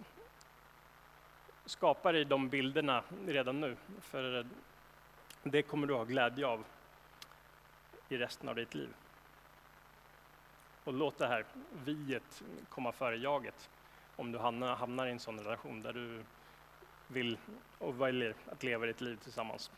Skapa 1.66 2.12
dig 2.12 2.26
de 2.26 2.50
bilderna 2.50 3.04
redan 3.28 3.62
nu, 3.62 3.78
för 4.02 4.40
eh, 4.40 4.46
det 5.44 5.62
kommer 5.62 5.88
du 5.88 5.94
ha 5.94 6.04
glädje 6.04 6.48
av 6.48 6.64
i 8.10 8.18
resten 8.18 8.50
av 8.50 8.56
ditt 8.56 8.76
liv. 8.76 8.90
Och 10.84 10.94
låt 10.94 11.18
det 11.18 11.28
här 11.28 11.46
viet 11.86 12.44
komma 12.70 12.92
före 12.92 13.16
jaget 13.16 13.70
om 14.16 14.32
du 14.32 14.38
hamnar, 14.38 14.76
hamnar 14.76 15.08
i 15.08 15.12
en 15.12 15.20
sån 15.20 15.40
relation 15.40 15.82
där 15.82 15.94
du 15.94 16.24
vill 17.08 17.38
och 17.78 18.02
väljer 18.02 18.36
att 18.52 18.64
leva 18.64 18.86
ditt 18.86 19.02
liv 19.02 19.16
tillsammans. 19.16 19.72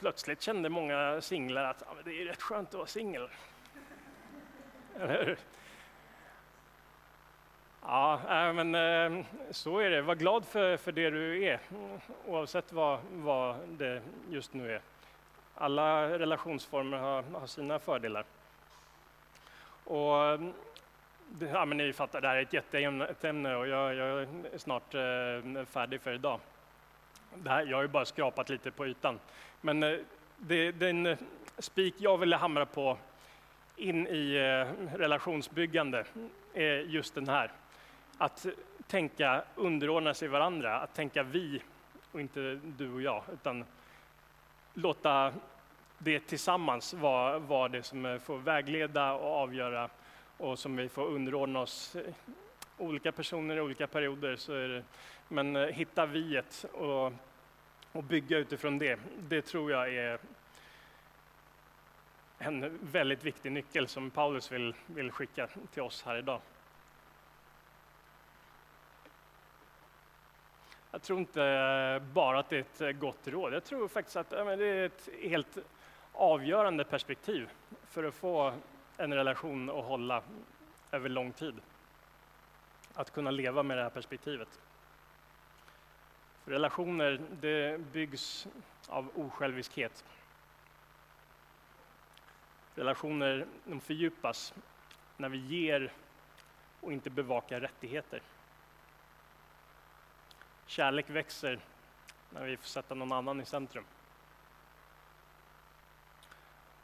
Plötsligt 0.00 0.42
kände 0.42 0.68
många 0.68 1.20
singlar 1.20 1.64
att 1.64 1.82
ah, 1.82 1.94
men 1.94 2.04
det 2.04 2.22
är 2.22 2.24
rätt 2.24 2.42
skönt 2.42 2.68
att 2.68 2.74
vara 2.74 2.86
singel. 2.86 3.28
Eller 5.00 5.24
hur? 5.24 5.38
Ja, 7.82 8.52
men 8.52 8.74
eh, 8.74 9.24
så 9.50 9.78
är 9.78 9.90
det. 9.90 10.02
Var 10.02 10.14
glad 10.14 10.44
för, 10.44 10.76
för 10.76 10.92
det 10.92 11.10
du 11.10 11.44
är, 11.44 11.60
oavsett 12.26 12.72
vad, 12.72 12.98
vad 13.12 13.56
det 13.68 14.02
just 14.30 14.54
nu 14.54 14.74
är. 14.74 14.80
Alla 15.54 16.18
relationsformer 16.18 16.98
har, 16.98 17.22
har 17.22 17.46
sina 17.46 17.78
fördelar. 17.78 18.24
Och 19.84 20.38
det, 21.28 21.46
ja, 21.46 21.64
men 21.64 21.78
ni 21.78 21.92
fattar, 21.92 22.20
det 22.20 22.28
här 22.28 22.36
är 22.36 22.42
ett 22.42 22.52
jätteämne 22.52 23.56
och 23.56 23.68
jag, 23.68 23.94
jag 23.94 24.22
är 24.22 24.58
snart 24.58 24.94
eh, 24.94 25.64
färdig 25.64 26.00
för 26.00 26.12
idag. 26.12 26.40
Det 27.34 27.50
här, 27.50 27.66
jag 27.66 27.76
har 27.76 27.82
ju 27.82 27.88
bara 27.88 28.04
skrapat 28.04 28.48
lite 28.48 28.70
på 28.70 28.86
ytan. 28.86 29.18
Men 29.60 29.82
eh, 29.82 29.98
det, 30.38 30.72
den 30.72 31.06
eh, 31.06 31.18
spik 31.58 31.94
jag 31.98 32.18
ville 32.18 32.36
hamra 32.36 32.66
på 32.66 32.98
in 33.76 34.06
i 34.06 34.34
eh, 34.34 34.96
relationsbyggande 34.96 36.04
är 36.54 36.78
just 36.78 37.14
den 37.14 37.28
här. 37.28 37.52
Att 38.18 38.46
tänka 38.86 39.42
underordna 39.54 40.14
sig 40.14 40.28
varandra, 40.28 40.80
att 40.80 40.94
tänka 40.94 41.22
vi 41.22 41.62
och 42.12 42.20
inte 42.20 42.60
du 42.62 42.92
och 42.92 43.02
jag, 43.02 43.22
utan 43.32 43.64
låta 44.74 45.32
det 45.98 46.20
tillsammans 46.20 46.94
vara, 46.94 47.38
vara 47.38 47.68
det 47.68 47.82
som 47.82 48.20
får 48.24 48.38
vägleda 48.38 49.12
och 49.12 49.36
avgöra 49.36 49.88
och 50.36 50.58
som 50.58 50.76
vi 50.76 50.88
får 50.88 51.06
underordna 51.06 51.60
oss. 51.60 51.96
Olika 52.78 53.12
personer 53.12 53.56
i 53.56 53.60
olika 53.60 53.86
perioder, 53.86 54.36
så 54.36 54.52
är 54.52 54.68
det, 54.68 54.84
men 55.28 55.56
hitta 55.56 56.06
viet 56.06 56.64
och, 56.72 57.12
och 57.92 58.04
bygga 58.04 58.38
utifrån 58.38 58.78
det, 58.78 58.98
det 59.28 59.42
tror 59.42 59.70
jag 59.70 59.94
är 59.94 60.18
en 62.38 62.78
väldigt 62.82 63.24
viktig 63.24 63.52
nyckel 63.52 63.88
som 63.88 64.10
Paulus 64.10 64.52
vill, 64.52 64.74
vill 64.86 65.10
skicka 65.10 65.48
till 65.72 65.82
oss 65.82 66.02
här 66.02 66.16
idag. 66.16 66.40
Jag 70.90 71.02
tror 71.02 71.18
inte 71.18 72.02
bara 72.12 72.38
att 72.38 72.48
det 72.48 72.80
är 72.80 72.90
ett 72.90 73.00
gott 73.00 73.28
råd. 73.28 73.54
Jag 73.54 73.64
tror 73.64 73.88
faktiskt 73.88 74.16
att 74.16 74.32
ja, 74.32 74.56
det 74.56 74.66
är 74.66 74.86
ett 74.86 75.08
helt 75.22 75.58
avgörande 76.12 76.84
perspektiv 76.84 77.48
för 77.88 78.04
att 78.04 78.14
få 78.14 78.52
en 78.96 79.14
relation 79.14 79.70
att 79.70 79.84
hålla 79.84 80.22
över 80.90 81.08
lång 81.08 81.32
tid. 81.32 81.54
Att 82.94 83.10
kunna 83.10 83.30
leva 83.30 83.62
med 83.62 83.76
det 83.76 83.82
här 83.82 83.90
perspektivet. 83.90 84.60
Relationer 86.44 87.20
det 87.40 87.80
byggs 87.92 88.48
av 88.88 89.10
osjälviskhet. 89.14 90.04
Relationer 92.74 93.46
de 93.64 93.80
fördjupas 93.80 94.54
när 95.16 95.28
vi 95.28 95.38
ger 95.38 95.92
och 96.80 96.92
inte 96.92 97.10
bevakar 97.10 97.60
rättigheter. 97.60 98.22
Kärlek 100.66 101.10
växer 101.10 101.60
när 102.30 102.44
vi 102.44 102.56
får 102.56 102.66
sätta 102.66 102.94
någon 102.94 103.12
annan 103.12 103.40
i 103.40 103.44
centrum. 103.44 103.84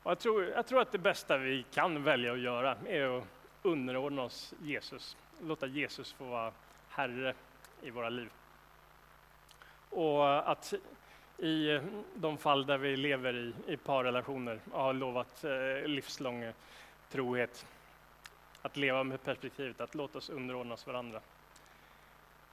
Och 0.03 0.11
jag, 0.11 0.19
tror, 0.19 0.45
jag 0.45 0.67
tror 0.67 0.81
att 0.81 0.93
det 0.93 0.99
bästa 0.99 1.39
vi 1.39 1.65
kan 1.71 2.03
välja 2.03 2.33
att 2.33 2.39
göra 2.39 2.77
är 2.87 3.19
att 3.19 3.25
underordna 3.63 4.23
oss 4.23 4.55
Jesus. 4.63 5.17
Låta 5.41 5.67
Jesus 5.67 6.13
få 6.13 6.25
vara 6.25 6.53
Herre 6.89 7.35
i 7.83 7.91
våra 7.91 8.09
liv. 8.09 8.31
Och 9.91 10.51
att 10.51 10.75
i 11.39 11.81
de 12.15 12.39
fall 12.39 12.67
där 12.67 12.79
vi 12.79 12.97
lever 12.97 13.37
i, 13.37 13.73
i 13.73 13.77
parrelationer 13.77 14.61
och 14.73 14.83
har 14.83 14.93
lovat 14.93 15.45
eh, 15.45 15.89
livslång 15.89 16.43
eh, 16.43 16.55
trohet, 17.11 17.67
att 18.63 18.77
leva 18.77 19.05
med 19.05 19.23
perspektivet 19.23 19.81
att 19.81 19.95
låta 19.95 20.19
oss 20.19 20.31
underordnas 20.31 20.87
varandra. 20.87 21.21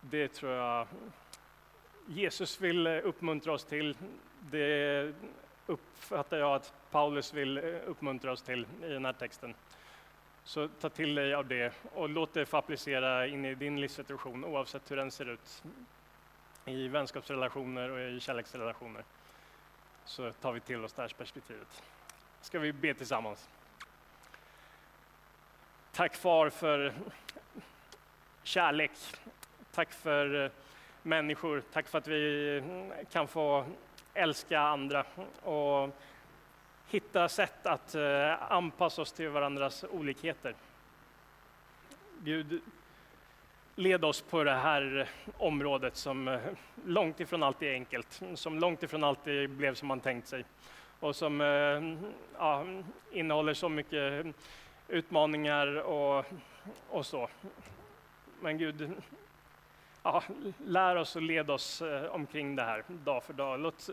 Det 0.01 0.27
tror 0.27 0.51
jag 0.51 0.88
Jesus 2.07 2.61
vill 2.61 2.88
eh, 2.88 2.99
uppmuntra 3.03 3.53
oss 3.53 3.65
till. 3.65 3.97
Det 4.39 5.13
uppfattar 5.65 6.38
jag 6.38 6.55
att 6.55 6.73
Paulus 6.91 7.34
vill 7.34 7.57
eh, 7.57 7.63
uppmuntra 7.86 8.31
oss 8.31 8.41
till 8.41 8.67
i 8.84 8.88
den 8.88 9.05
här 9.05 9.13
texten. 9.13 9.53
Så 10.43 10.67
ta 10.67 10.89
till 10.89 11.15
dig 11.15 11.34
av 11.34 11.47
det 11.47 11.73
och 11.93 12.09
låt 12.09 12.34
det 12.34 12.45
få 12.45 12.57
applicera 12.57 13.27
in 13.27 13.45
i 13.45 13.55
din 13.55 13.81
livssituation 13.81 14.45
oavsett 14.45 14.91
hur 14.91 14.95
den 14.95 15.11
ser 15.11 15.29
ut. 15.29 15.63
I 16.66 16.88
vänskapsrelationer 16.88 17.89
och 17.89 17.99
i 17.99 18.20
kärleksrelationer 18.20 19.03
så 20.05 20.32
tar 20.32 20.51
vi 20.51 20.59
till 20.59 20.84
oss 20.84 20.93
det 20.93 21.01
här 21.01 21.09
perspektivet. 21.18 21.84
Ska 22.41 22.59
vi 22.59 22.74
be 22.74 22.93
tillsammans? 22.93 23.49
Tack 25.91 26.16
far 26.16 26.49
för 26.49 26.93
kärlek. 28.43 28.91
Tack 29.72 29.91
för 29.91 30.45
eh, 30.45 30.51
människor. 31.01 31.64
Tack 31.74 31.88
för 31.88 31.97
att 31.97 32.07
vi 32.07 32.57
eh, 32.57 33.07
kan 33.11 33.28
få 33.28 33.66
älska 34.14 34.59
andra 34.59 35.05
och 35.41 35.89
hitta 36.88 37.30
sätt 37.30 37.66
att 37.66 37.95
eh, 37.95 38.51
anpassa 38.51 39.01
oss 39.01 39.11
till 39.11 39.30
varandras 39.30 39.84
olikheter. 39.84 40.55
Gud, 42.20 42.61
led 43.76 44.05
oss 44.05 44.21
på 44.21 44.43
det 44.43 44.53
här 44.53 45.09
området 45.38 45.95
som 45.95 46.28
eh, 46.28 46.39
långt 46.86 47.19
ifrån 47.19 47.43
alltid 47.43 47.69
är 47.69 47.74
enkelt, 47.74 48.21
som 48.36 48.59
långt 48.59 48.84
ifrån 48.84 49.03
alltid 49.03 49.49
blev 49.49 49.76
som 49.76 49.88
man 49.88 49.99
tänkt 49.99 50.28
sig 50.28 50.45
och 50.99 51.15
som 51.15 51.41
eh, 51.41 52.07
ja, 52.38 52.65
innehåller 53.11 53.53
så 53.53 53.69
mycket 53.69 54.26
utmaningar 54.88 55.82
och, 55.82 56.26
och 56.89 57.05
så. 57.05 57.30
Men 58.41 58.57
Gud, 58.57 58.91
ja, 60.03 60.24
lär 60.65 60.95
oss 60.95 61.15
och 61.15 61.21
led 61.21 61.51
oss 61.51 61.82
eh, 61.82 62.05
omkring 62.05 62.55
det 62.55 62.63
här 62.63 62.84
dag 62.88 63.24
för 63.24 63.34
dag. 63.34 63.59
Låt 63.59 63.89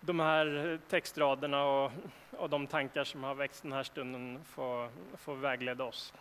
de 0.00 0.20
här 0.20 0.78
textraderna 0.88 1.64
och, 1.64 1.92
och 2.30 2.50
de 2.50 2.66
tankar 2.66 3.04
som 3.04 3.24
har 3.24 3.34
växt 3.34 3.62
den 3.62 3.72
här 3.72 3.82
stunden 3.82 4.40
få, 4.44 4.88
få 5.16 5.34
vägleda 5.34 5.84
oss. 5.84 6.14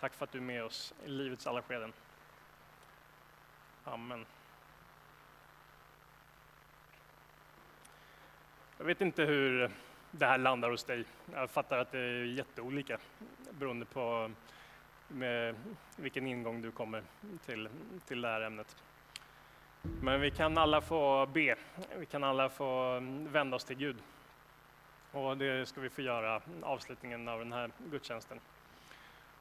Tack 0.00 0.14
för 0.14 0.24
att 0.24 0.32
du 0.32 0.38
är 0.38 0.42
med 0.42 0.64
oss 0.64 0.94
i 1.04 1.08
livets 1.08 1.46
alla 1.46 1.62
skeden. 1.62 1.92
Amen. 3.84 4.26
Jag 8.78 8.84
vet 8.84 9.00
inte 9.00 9.24
hur 9.24 9.70
det 10.10 10.26
här 10.26 10.38
landar 10.38 10.70
hos 10.70 10.84
dig. 10.84 11.04
Jag 11.32 11.50
fattar 11.50 11.78
att 11.78 11.92
det 11.92 11.98
är 11.98 12.24
jätteolika 12.24 12.98
beroende 13.50 13.86
på 13.86 14.30
med 15.08 15.54
vilken 15.96 16.26
ingång 16.26 16.62
du 16.62 16.70
kommer 16.70 17.02
till, 17.46 17.68
till 18.06 18.20
det 18.20 18.28
här 18.28 18.40
ämnet. 18.40 18.76
Men 19.82 20.20
vi 20.20 20.30
kan 20.30 20.58
alla 20.58 20.80
få 20.80 21.26
be, 21.26 21.56
vi 21.96 22.06
kan 22.06 22.24
alla 22.24 22.48
få 22.48 23.00
vända 23.28 23.56
oss 23.56 23.64
till 23.64 23.76
Gud. 23.76 23.96
Och 25.12 25.36
det 25.36 25.68
ska 25.68 25.80
vi 25.80 25.90
få 25.90 26.02
göra 26.02 26.42
avslutningen 26.62 27.28
av 27.28 27.38
den 27.38 27.52
här 27.52 27.70
gudstjänsten. 27.90 28.40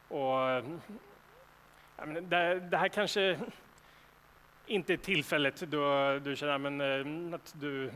Och, 0.09 0.63
det, 2.21 2.59
det 2.59 2.77
här 2.77 2.87
kanske 2.87 3.39
inte 4.65 4.93
är 4.93 4.97
tillfället 4.97 5.59
då 5.61 6.19
du 6.19 6.35
känner 6.35 6.57
men, 6.57 6.81
eh, 6.81 7.35
att 7.35 7.55
du, 7.59 7.91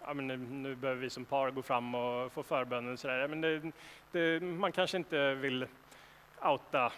ja, 0.00 0.14
men 0.14 0.62
nu 0.62 0.74
behöver 0.74 1.00
vi 1.00 1.10
som 1.10 1.24
par 1.24 1.50
gå 1.50 1.62
fram 1.62 1.94
och 1.94 2.32
få 2.32 2.42
förbönen. 2.42 2.96
Så 2.96 3.08
där. 3.08 3.28
Men 3.28 3.40
det, 3.40 3.72
det, 4.12 4.40
man 4.42 4.72
kanske 4.72 4.96
inte 4.96 5.34
vill 5.34 5.66
outa 6.42 6.92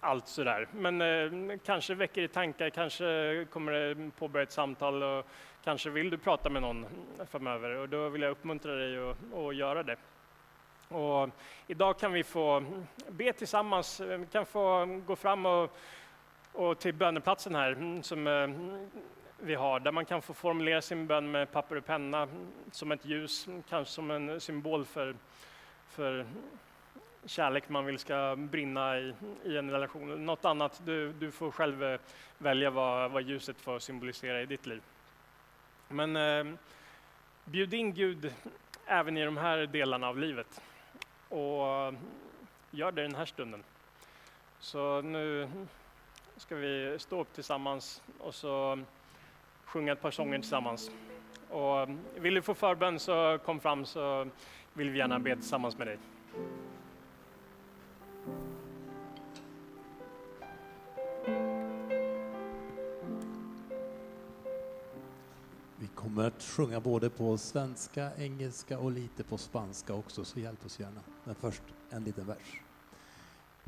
allt 0.00 0.28
sådär. 0.28 0.68
Men 0.72 1.00
eh, 1.00 1.58
kanske 1.64 1.94
väcker 1.94 2.22
det 2.22 2.28
tankar, 2.28 2.70
kanske 2.70 3.46
kommer 3.50 3.72
det 3.72 4.10
påbörja 4.18 4.42
ett 4.42 4.52
samtal 4.52 5.02
och 5.02 5.26
kanske 5.64 5.90
vill 5.90 6.10
du 6.10 6.18
prata 6.18 6.50
med 6.50 6.62
någon 6.62 6.86
framöver 7.30 7.70
och 7.70 7.88
då 7.88 8.08
vill 8.08 8.22
jag 8.22 8.30
uppmuntra 8.30 8.74
dig 8.74 9.10
att, 9.10 9.16
att 9.34 9.56
göra 9.56 9.82
det. 9.82 9.96
Och 10.90 11.28
idag 11.66 11.98
kan 11.98 12.12
vi 12.12 12.24
få 12.24 12.64
be 13.08 13.32
tillsammans, 13.32 14.00
vi 14.00 14.26
kan 14.32 14.46
få 14.46 14.86
gå 15.06 15.16
fram 15.16 15.46
och, 15.46 15.76
och 16.52 16.78
till 16.78 16.94
böneplatsen 16.94 17.54
här 17.54 18.02
som 18.02 18.26
eh, 18.26 18.48
vi 19.38 19.54
har, 19.54 19.80
där 19.80 19.92
man 19.92 20.04
kan 20.04 20.22
få 20.22 20.34
formulera 20.34 20.82
sin 20.82 21.06
bön 21.06 21.30
med 21.30 21.52
papper 21.52 21.76
och 21.76 21.86
penna 21.86 22.28
som 22.72 22.92
ett 22.92 23.04
ljus, 23.04 23.46
kanske 23.68 23.94
som 23.94 24.10
en 24.10 24.40
symbol 24.40 24.84
för, 24.84 25.16
för 25.88 26.26
kärlek 27.24 27.68
man 27.68 27.84
vill 27.84 27.98
ska 27.98 28.36
brinna 28.36 28.98
i, 28.98 29.14
i 29.44 29.56
en 29.56 29.70
relation. 29.70 30.26
Något 30.26 30.44
annat, 30.44 30.82
du, 30.84 31.12
du 31.12 31.30
får 31.30 31.50
själv 31.50 31.84
eh, 31.84 32.00
välja 32.38 32.70
vad, 32.70 33.10
vad 33.10 33.22
ljuset 33.22 33.60
får 33.60 33.78
symbolisera 33.78 34.42
i 34.42 34.46
ditt 34.46 34.66
liv. 34.66 34.82
Men 35.88 36.16
eh, 36.16 36.54
bjud 37.44 37.74
in 37.74 37.94
Gud 37.94 38.32
även 38.86 39.16
i 39.16 39.24
de 39.24 39.36
här 39.36 39.66
delarna 39.66 40.08
av 40.08 40.18
livet. 40.18 40.62
Och 41.30 41.66
mm, 41.66 42.00
gör 42.70 42.92
det 42.92 43.02
den 43.02 43.14
här 43.14 43.24
stunden. 43.24 43.64
Så 44.58 45.00
nu 45.00 45.48
ska 46.36 46.56
vi 46.56 46.98
stå 46.98 47.20
upp 47.20 47.32
tillsammans 47.34 48.02
och 48.18 48.34
så 48.34 48.72
mm, 48.72 48.86
sjunga 49.64 49.92
ett 49.92 50.02
par 50.02 50.10
sånger 50.10 50.38
tillsammans. 50.38 50.90
Och 51.48 51.80
mm, 51.80 51.98
vill 52.14 52.34
du 52.34 52.42
få 52.42 52.54
förbön 52.54 52.98
så 52.98 53.38
kom 53.44 53.60
fram 53.60 53.84
så 53.84 54.28
vill 54.72 54.90
vi 54.90 54.98
gärna 54.98 55.18
be 55.18 55.34
tillsammans 55.34 55.78
med 55.78 55.86
dig. 55.86 55.98
Kommer 66.02 66.24
att 66.24 66.42
sjunga 66.42 66.80
både 66.80 67.10
på 67.10 67.38
svenska, 67.38 68.10
engelska 68.16 68.78
och 68.78 68.90
lite 68.90 69.24
på 69.24 69.38
spanska 69.38 69.94
också, 69.94 70.24
så 70.24 70.40
hjälp 70.40 70.66
oss 70.66 70.80
gärna. 70.80 71.00
Men 71.24 71.34
först 71.34 71.62
en 71.90 72.04
liten 72.04 72.26
vers. 72.26 72.60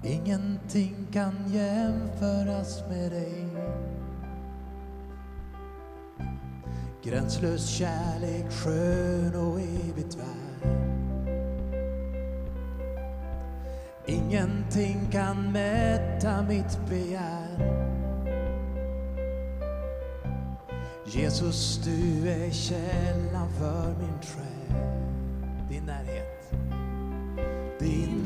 Ingenting 0.04 1.06
kan 1.12 1.52
jämföras 1.52 2.80
med 2.88 3.12
dig 3.12 3.46
Gränslös 7.02 7.70
kärlek, 7.70 8.52
skön 8.52 9.34
och 9.34 9.60
evigt 9.60 10.14
värd 10.14 10.52
Ingenting 14.06 15.08
kan 15.12 15.52
mätta 15.52 16.42
mitt 16.42 16.88
begär 16.88 17.41
Jesus, 21.14 21.80
du 21.84 22.28
är 22.28 22.50
källan 22.50 23.48
för 23.58 23.94
min 24.00 24.18
själ. 24.22 24.76
Din 25.70 25.84
närhet. 25.84 26.52
Din 27.78 28.21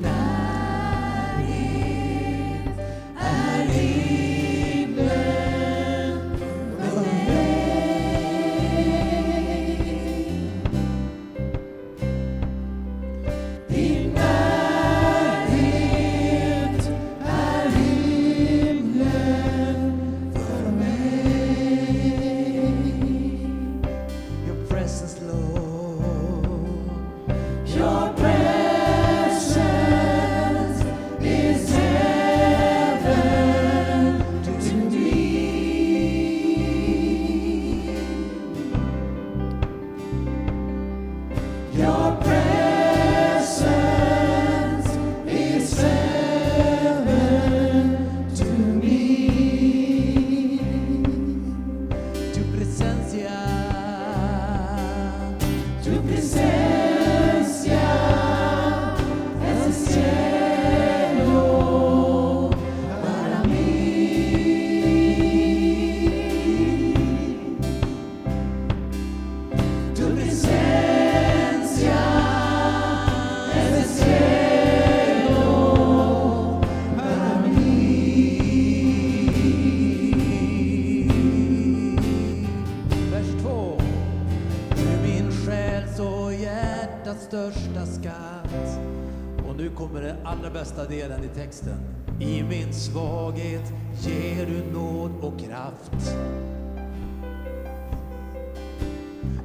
texten. 91.36 91.78
I 92.20 92.42
min 92.42 92.72
svaghet 92.72 93.72
ger 94.00 94.46
du 94.46 94.72
nåd 94.72 95.10
och 95.20 95.40
kraft. 95.40 96.16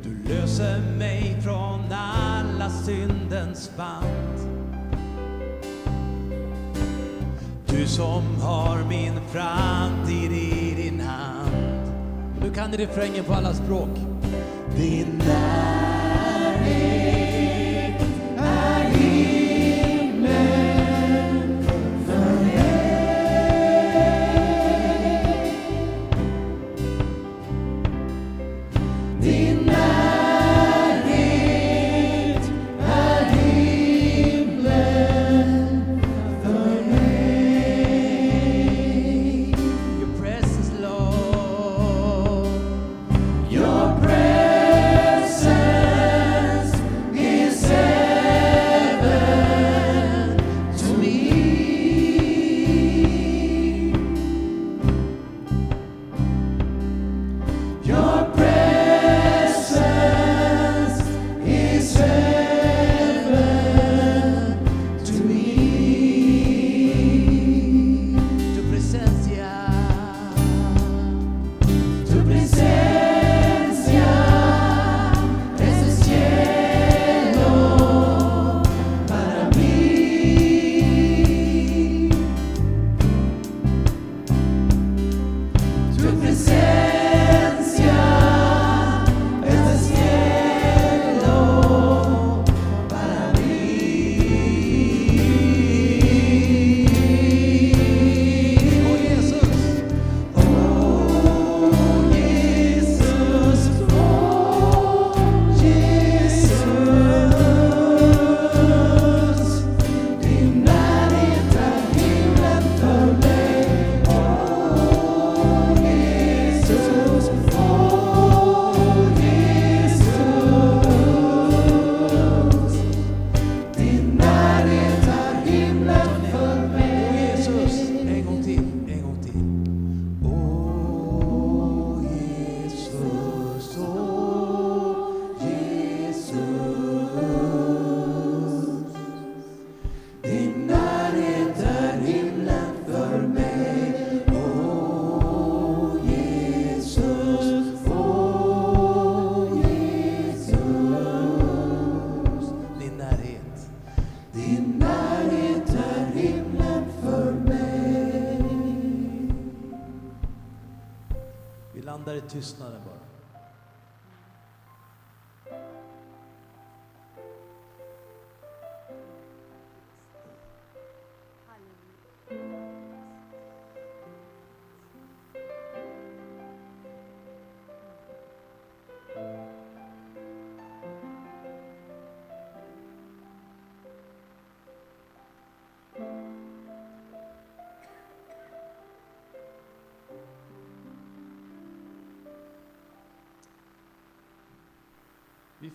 Du 0.04 0.34
löser 0.34 0.82
mig 0.98 1.42
från 1.42 1.80
alla 1.92 2.70
syndens 2.70 3.72
band. 3.78 4.52
Du 7.68 7.88
som 7.88 8.24
har 8.42 8.78
min 8.90 9.20
framtid 9.32 10.32
i 10.32 10.74
din 10.76 11.00
hand. 11.00 11.92
Nu 12.42 12.54
kan 12.54 12.72
refrängen 12.72 13.24
på 13.24 13.34
alla 13.34 13.54
språk. 13.54 13.98
Din 14.78 15.22
är 15.22 15.91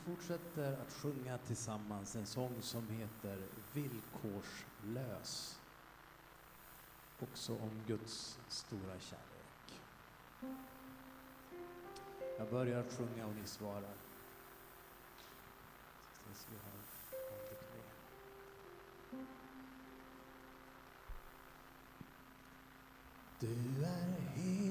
fortsätter 0.07 0.73
att 0.73 0.93
sjunga 0.93 1.39
tillsammans 1.39 2.17
en 2.17 2.27
sång 2.27 2.55
som 2.61 2.89
heter 2.89 3.39
Villkorslös. 3.73 5.61
Också 7.21 7.53
om 7.53 7.83
Guds 7.87 8.39
stora 8.49 8.99
kärlek. 9.01 9.81
Jag 12.39 12.51
börjar 12.51 12.85
sjunga 12.91 13.27
och 13.27 13.35
ni 13.35 13.47
svarar. 13.47 13.95
Du 23.41 23.85
är 23.85 24.21
helt 24.37 24.66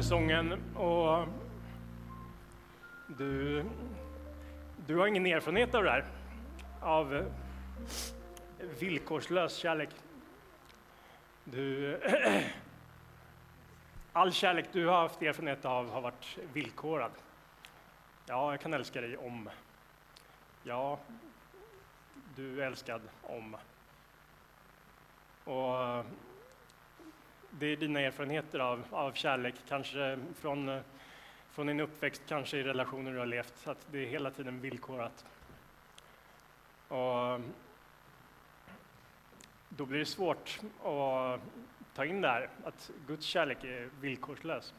här 0.00 0.08
sången 0.08 0.76
och 0.76 1.28
du, 3.06 3.64
du 4.86 4.96
har 4.96 5.06
ingen 5.06 5.26
erfarenhet 5.26 5.74
av 5.74 5.84
det 5.84 5.90
här, 5.90 6.04
av 6.80 7.24
villkorslös 8.78 9.56
kärlek. 9.56 9.88
Du, 11.44 12.00
all 14.12 14.32
kärlek 14.32 14.66
du 14.72 14.86
har 14.86 15.00
haft 15.00 15.22
erfarenhet 15.22 15.64
av 15.64 15.90
har 15.90 16.00
varit 16.00 16.38
villkorad. 16.52 17.12
Ja, 18.26 18.50
jag 18.50 18.60
kan 18.60 18.74
älska 18.74 19.00
dig 19.00 19.16
om. 19.16 19.48
Ja, 20.62 20.98
du 22.36 22.62
är 22.62 22.66
älskad 22.66 23.02
om. 23.22 23.56
Och 25.44 26.04
det 27.50 27.66
är 27.66 27.76
dina 27.76 28.00
erfarenheter 28.00 28.58
av, 28.58 28.84
av 28.90 29.12
kärlek, 29.12 29.54
kanske 29.68 30.18
från, 30.34 30.68
eh, 30.68 30.80
från 31.50 31.66
din 31.66 31.80
uppväxt, 31.80 32.22
kanske 32.28 32.58
i 32.58 32.62
relationer 32.62 33.12
du 33.12 33.18
har 33.18 33.26
levt, 33.26 33.68
att 33.68 33.86
det 33.90 33.98
är 33.98 34.06
hela 34.06 34.30
tiden 34.30 34.60
villkorat. 34.60 35.24
Och 36.88 37.40
då 39.68 39.86
blir 39.86 39.98
det 39.98 40.06
svårt 40.06 40.60
att 40.84 41.40
ta 41.94 42.04
in 42.04 42.20
det 42.20 42.28
här, 42.28 42.48
att 42.64 42.90
Guds 43.06 43.26
kärlek 43.26 43.64
är 43.64 43.90
villkorslös. 44.00 44.74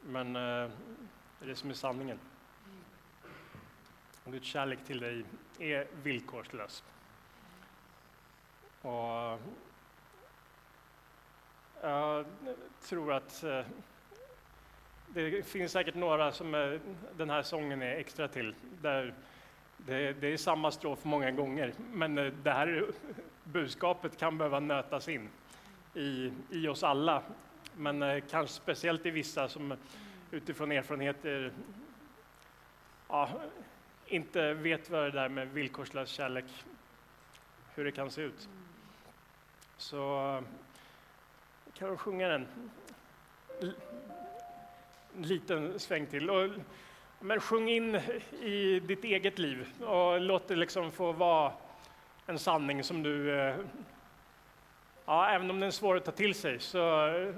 Men 0.00 0.32
det 0.32 0.40
är 1.40 1.46
det 1.46 1.56
som 1.56 1.70
är 1.70 1.74
sanningen. 1.74 2.18
Guds 4.24 4.46
kärlek 4.46 4.78
till 4.86 5.00
dig 5.00 5.24
är 5.58 5.86
villkorslös. 6.02 6.84
Och 8.82 9.40
jag 11.82 12.24
tror 12.82 13.12
att 13.12 13.44
eh, 13.44 13.60
det 15.08 15.46
finns 15.46 15.72
säkert 15.72 15.94
några 15.94 16.32
som 16.32 16.78
den 17.16 17.30
här 17.30 17.42
sången 17.42 17.82
är 17.82 17.96
extra 17.96 18.28
till. 18.28 18.54
Där 18.80 19.14
det, 19.76 20.12
det 20.12 20.26
är 20.26 20.36
samma 20.36 20.70
strof 20.70 21.04
många 21.04 21.30
gånger, 21.30 21.74
men 21.92 22.18
eh, 22.18 22.32
det 22.42 22.50
här 22.50 22.86
budskapet 23.44 24.16
kan 24.16 24.38
behöva 24.38 24.60
nötas 24.60 25.08
in 25.08 25.28
i, 25.94 26.32
i 26.50 26.68
oss 26.68 26.82
alla. 26.82 27.22
Men 27.76 28.02
eh, 28.02 28.22
kanske 28.30 28.54
speciellt 28.54 29.06
i 29.06 29.10
vissa 29.10 29.48
som 29.48 29.74
utifrån 30.30 30.72
erfarenheter 30.72 31.52
ja, 33.08 33.28
inte 34.06 34.54
vet 34.54 34.90
vad 34.90 35.02
det 35.02 35.10
där 35.10 35.28
med 35.28 35.48
villkorslös 35.48 36.08
kärlek, 36.08 36.64
hur 37.74 37.84
det 37.84 37.92
kan 37.92 38.10
se 38.10 38.22
ut. 38.22 38.48
Så 39.76 40.42
kan 41.82 41.90
du 41.90 41.96
sjunga 41.96 42.28
den 42.28 42.46
en 45.16 45.22
liten 45.22 45.80
sväng 45.80 46.06
till. 46.06 46.30
Och, 46.30 46.50
men 47.20 47.40
sjung 47.40 47.68
in 47.68 47.94
i 48.42 48.80
ditt 48.80 49.04
eget 49.04 49.38
liv 49.38 49.82
och 49.82 50.20
låt 50.20 50.48
det 50.48 50.56
liksom 50.56 50.92
få 50.92 51.12
vara 51.12 51.52
en 52.26 52.38
sanning 52.38 52.84
som 52.84 53.02
du, 53.02 53.40
eh, 53.40 53.56
ja, 55.04 55.28
även 55.28 55.50
om 55.50 55.60
den 55.60 55.66
är 55.66 55.70
svår 55.70 55.96
att 55.96 56.04
ta 56.04 56.12
till 56.12 56.34
sig, 56.34 56.60
så, 56.60 57.32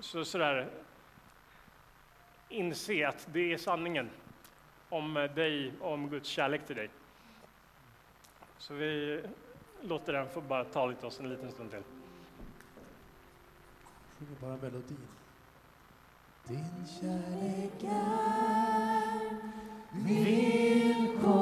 så 0.00 0.24
sådär, 0.24 0.68
inse 2.48 3.08
att 3.08 3.28
det 3.32 3.52
är 3.52 3.58
sanningen 3.58 4.10
om 4.88 5.14
dig 5.34 5.72
och 5.80 5.92
om 5.92 6.10
Guds 6.10 6.28
kärlek 6.28 6.66
till 6.66 6.76
dig. 6.76 6.90
Så 8.58 8.74
vi 8.74 9.22
låter 9.80 10.12
den 10.12 10.28
få 10.28 10.40
bara 10.40 10.64
tala 10.64 10.94
till 10.94 11.06
oss 11.06 11.20
en 11.20 11.28
liten 11.28 11.52
stund 11.52 11.70
till. 11.70 11.82
Sjunger 14.22 14.36
bara 14.40 14.56
melodin. 14.62 14.98
Din 16.48 16.86
kärlek 17.00 17.82
är 17.82 19.30
villkorslös, 19.92 21.32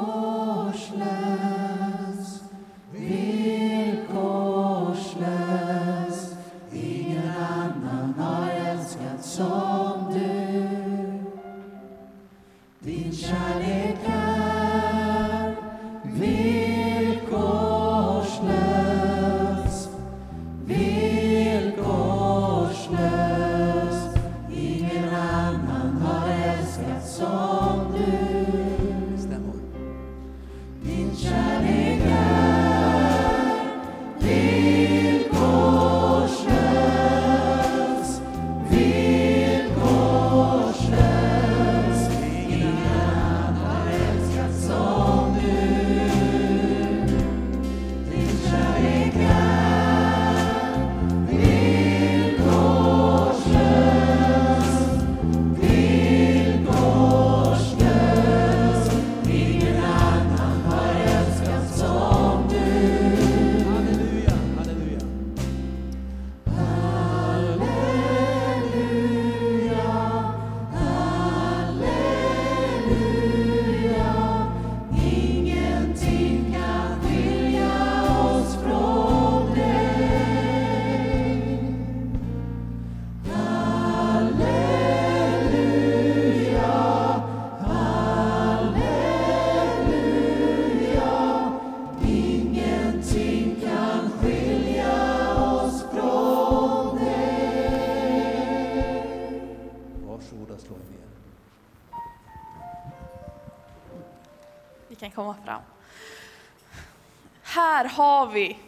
vi 108.31 108.59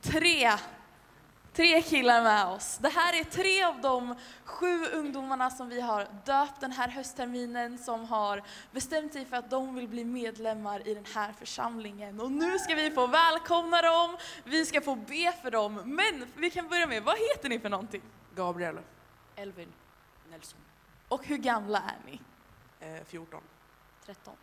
tre, 0.00 0.52
tre 1.52 1.82
killar 1.82 2.22
med 2.22 2.46
oss. 2.46 2.78
Det 2.82 2.88
här 2.88 3.20
är 3.20 3.24
tre 3.24 3.62
av 3.64 3.80
de 3.80 4.14
sju 4.44 4.84
ungdomarna 4.86 5.50
som 5.50 5.68
vi 5.68 5.80
har 5.80 6.08
döpt 6.24 6.60
den 6.60 6.72
här 6.72 6.88
höstterminen 6.88 7.78
som 7.78 8.04
har 8.04 8.42
bestämt 8.72 9.12
sig 9.12 9.24
för 9.24 9.36
att 9.36 9.50
de 9.50 9.74
vill 9.74 9.88
bli 9.88 10.04
medlemmar 10.04 10.88
i 10.88 10.94
den 10.94 11.04
här 11.14 11.32
församlingen. 11.32 12.20
Och 12.20 12.32
nu 12.32 12.58
ska 12.58 12.74
vi 12.74 12.90
få 12.90 13.06
välkomna 13.06 13.82
dem, 13.82 14.16
vi 14.44 14.66
ska 14.66 14.80
få 14.80 14.94
be 14.94 15.32
för 15.42 15.50
dem. 15.50 15.74
Men 15.84 16.26
vi 16.36 16.50
kan 16.50 16.68
börja 16.68 16.86
med, 16.86 17.02
vad 17.02 17.16
heter 17.18 17.48
ni 17.48 17.58
för 17.60 17.68
någonting? 17.68 18.02
Gabriel, 18.34 18.78
Elvin 19.36 19.72
Nelson, 20.30 20.58
Och 21.08 21.26
hur 21.26 21.36
gamla 21.36 21.78
är 21.78 22.10
ni? 22.10 22.20
eh, 22.80 23.04
14. 23.04 23.40
13, 24.06 24.14
14. 24.24 24.34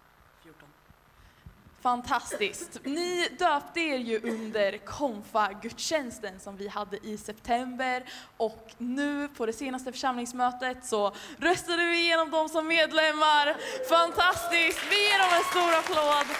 Fantastiskt! 1.81 2.79
Ni 2.83 3.27
döpte 3.39 3.79
er 3.79 3.97
ju 3.97 4.19
under 4.19 4.77
konfa-gudstjänsten 4.77 6.39
som 6.39 6.57
vi 6.57 6.67
hade 6.67 6.97
i 7.07 7.17
september 7.17 8.03
och 8.37 8.73
nu 8.77 9.27
på 9.27 9.45
det 9.45 9.53
senaste 9.53 9.91
församlingsmötet 9.91 10.85
så 10.85 11.15
röstade 11.37 11.85
vi 11.85 11.99
igenom 11.99 12.31
dem 12.31 12.49
som 12.49 12.67
medlemmar. 12.67 13.57
Fantastiskt! 13.89 14.79
Vi 14.89 15.09
ger 15.09 15.19
dem 15.19 15.29
en 15.37 15.43
stor 15.43 15.73
applåd. 15.73 16.35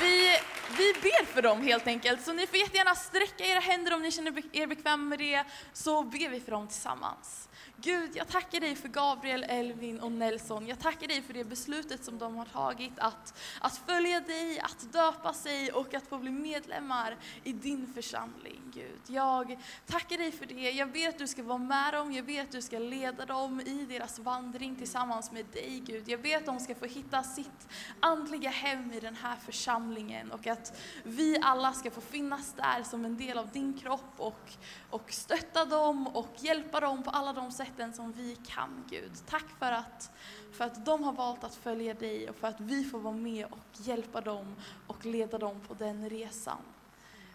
Vi 0.00 0.38
vi 0.70 0.92
ber 0.92 1.24
för 1.24 1.42
dem 1.42 1.62
helt 1.62 1.86
enkelt. 1.86 2.24
Så 2.24 2.32
ni 2.32 2.46
får 2.46 2.58
jättegärna 2.58 2.94
sträcka 2.94 3.44
era 3.44 3.60
händer 3.60 3.94
om 3.94 4.02
ni 4.02 4.10
känner 4.10 4.56
er 4.56 4.66
bekväma 4.66 5.04
med 5.04 5.18
det, 5.18 5.44
så 5.72 6.02
ber 6.02 6.28
vi 6.28 6.40
för 6.40 6.50
dem 6.50 6.68
tillsammans. 6.68 7.48
Gud, 7.86 8.10
jag 8.14 8.28
tackar 8.28 8.60
dig 8.60 8.74
för 8.74 8.88
Gabriel, 8.88 9.44
Elvin 9.48 10.00
och 10.00 10.12
Nelson. 10.12 10.66
Jag 10.66 10.78
tackar 10.78 11.08
dig 11.08 11.22
för 11.22 11.34
det 11.34 11.44
beslutet 11.44 12.04
som 12.04 12.18
de 12.18 12.36
har 12.36 12.44
tagit 12.44 12.92
att, 12.98 13.38
att 13.60 13.76
följa 13.86 14.20
dig, 14.20 14.60
att 14.60 14.92
döpa 14.92 15.32
sig 15.32 15.72
och 15.72 15.94
att 15.94 16.06
få 16.06 16.18
bli 16.18 16.30
medlemmar 16.30 17.16
i 17.44 17.52
din 17.52 17.92
församling, 17.94 18.62
Gud. 18.74 19.00
Jag 19.06 19.58
tackar 19.86 20.18
dig 20.18 20.32
för 20.32 20.46
det. 20.46 20.70
Jag 20.70 20.92
ber 20.92 21.08
att 21.08 21.18
du 21.18 21.26
ska 21.26 21.42
vara 21.42 21.58
med 21.58 21.94
dem, 21.94 22.12
jag 22.12 22.24
ber 22.24 22.42
att 22.42 22.52
du 22.52 22.62
ska 22.62 22.78
leda 22.78 23.26
dem 23.26 23.60
i 23.60 23.86
deras 23.88 24.18
vandring 24.18 24.76
tillsammans 24.76 25.32
med 25.32 25.46
dig, 25.46 25.82
Gud. 25.86 26.08
Jag 26.08 26.22
ber 26.22 26.36
att 26.36 26.46
de 26.46 26.60
ska 26.60 26.74
få 26.74 26.86
hitta 26.86 27.22
sitt 27.22 27.68
andliga 28.00 28.50
hem 28.50 28.92
i 28.92 29.00
den 29.00 29.16
här 29.16 29.36
församlingen 29.36 30.32
och 30.32 30.46
att 30.46 30.80
vi 31.02 31.38
alla 31.42 31.72
ska 31.72 31.90
få 31.90 32.00
finnas 32.00 32.52
där 32.52 32.82
som 32.82 33.04
en 33.04 33.16
del 33.16 33.38
av 33.38 33.48
din 33.48 33.78
kropp 33.78 34.14
och, 34.16 34.52
och 34.90 35.12
stötta 35.12 35.64
dem 35.64 36.06
och 36.06 36.34
hjälpa 36.38 36.80
dem 36.80 37.02
på 37.02 37.10
alla 37.10 37.32
de 37.32 37.52
sätt 37.52 37.75
sätten 37.76 37.92
som 37.92 38.12
vi 38.12 38.36
kan, 38.46 38.84
Gud. 38.90 39.12
Tack 39.26 39.44
för 39.58 39.72
att, 39.72 40.10
för 40.52 40.64
att 40.64 40.84
de 40.84 41.02
har 41.04 41.12
valt 41.12 41.44
att 41.44 41.54
följa 41.54 41.94
dig 41.94 42.30
och 42.30 42.36
för 42.36 42.48
att 42.48 42.60
vi 42.60 42.84
får 42.84 42.98
vara 42.98 43.14
med 43.14 43.46
och 43.50 43.58
hjälpa 43.72 44.20
dem 44.20 44.54
och 44.86 45.04
leda 45.04 45.38
dem 45.38 45.60
på 45.68 45.74
den 45.74 46.10
resan. 46.10 46.58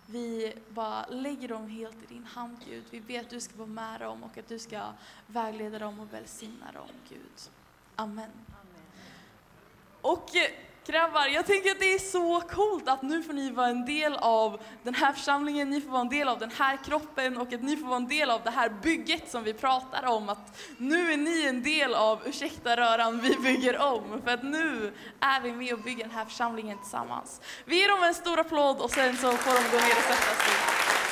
Vi 0.06 0.54
bara 0.70 1.06
lägger 1.08 1.48
dem 1.48 1.70
helt 1.70 2.04
i 2.04 2.14
din 2.14 2.26
hand, 2.26 2.58
Gud. 2.66 2.84
Vi 2.89 3.02
ber 3.02 3.20
att 3.20 3.30
du 3.30 3.39
ska 3.39 3.58
vara 3.58 3.68
med 3.68 4.02
dem 4.02 4.24
och 4.24 4.38
att 4.38 4.48
du 4.48 4.60
ska 4.60 4.82
vägleda 5.28 5.80
dem 5.80 6.00
och 6.00 6.14
välsigna 6.14 6.72
dem, 6.72 6.89
Gud. 7.10 7.50
Amen. 7.96 8.32
Och 10.02 10.36
eh, 10.36 10.52
grabbar, 10.86 11.28
jag 11.28 11.46
tänker 11.46 11.72
att 11.72 11.80
det 11.80 11.94
är 11.94 12.00
så 12.00 12.42
coolt 12.42 12.88
att 12.90 13.02
nu 13.02 13.24
får 13.24 13.34
ni 13.34 13.52
vara 13.52 13.68
en 13.68 13.86
del 13.86 14.14
av 14.14 14.62
den 14.84 14.96
här 14.96 15.14
församlingen, 15.14 15.70
ni 15.70 15.82
får 15.82 15.90
vara 15.90 16.02
en 16.02 16.10
del 16.10 16.28
av 16.28 16.40
den 16.40 16.52
här 16.52 16.78
kroppen 16.86 17.38
och 17.38 17.54
att 17.54 17.62
ni 17.62 17.78
får 17.78 17.88
vara 17.88 17.98
en 17.98 18.08
del 18.08 18.30
av 18.30 18.42
det 18.44 18.50
här 18.50 18.70
bygget 18.70 19.32
som 19.32 19.44
vi 19.44 19.54
pratar 19.54 20.06
om. 20.06 20.30
Att 20.30 20.58
nu 20.78 21.14
är 21.14 21.18
ni 21.18 21.46
en 21.46 21.64
del 21.64 21.94
av 21.94 22.28
Ursäkta 22.28 22.76
röran, 22.78 23.20
vi 23.20 23.36
bygger 23.36 23.82
om. 23.82 24.22
För 24.24 24.32
att 24.32 24.44
nu 24.44 24.94
är 25.20 25.42
vi 25.42 25.52
med 25.52 25.74
och 25.74 25.80
bygger 25.80 26.04
den 26.04 26.16
här 26.16 26.26
församlingen 26.26 26.78
tillsammans. 26.78 27.42
Vi 27.66 27.82
ger 27.82 27.90
dem 27.90 28.04
en 28.04 28.14
stor 28.14 28.40
applåd 28.40 28.78
och 28.78 28.92
sen 28.92 29.18
så 29.18 29.32
får 29.32 29.54
de 29.54 29.78
gå 29.78 29.84
ner 29.84 29.98
och 29.98 30.04
sätta 30.04 30.36
sig. 30.36 31.11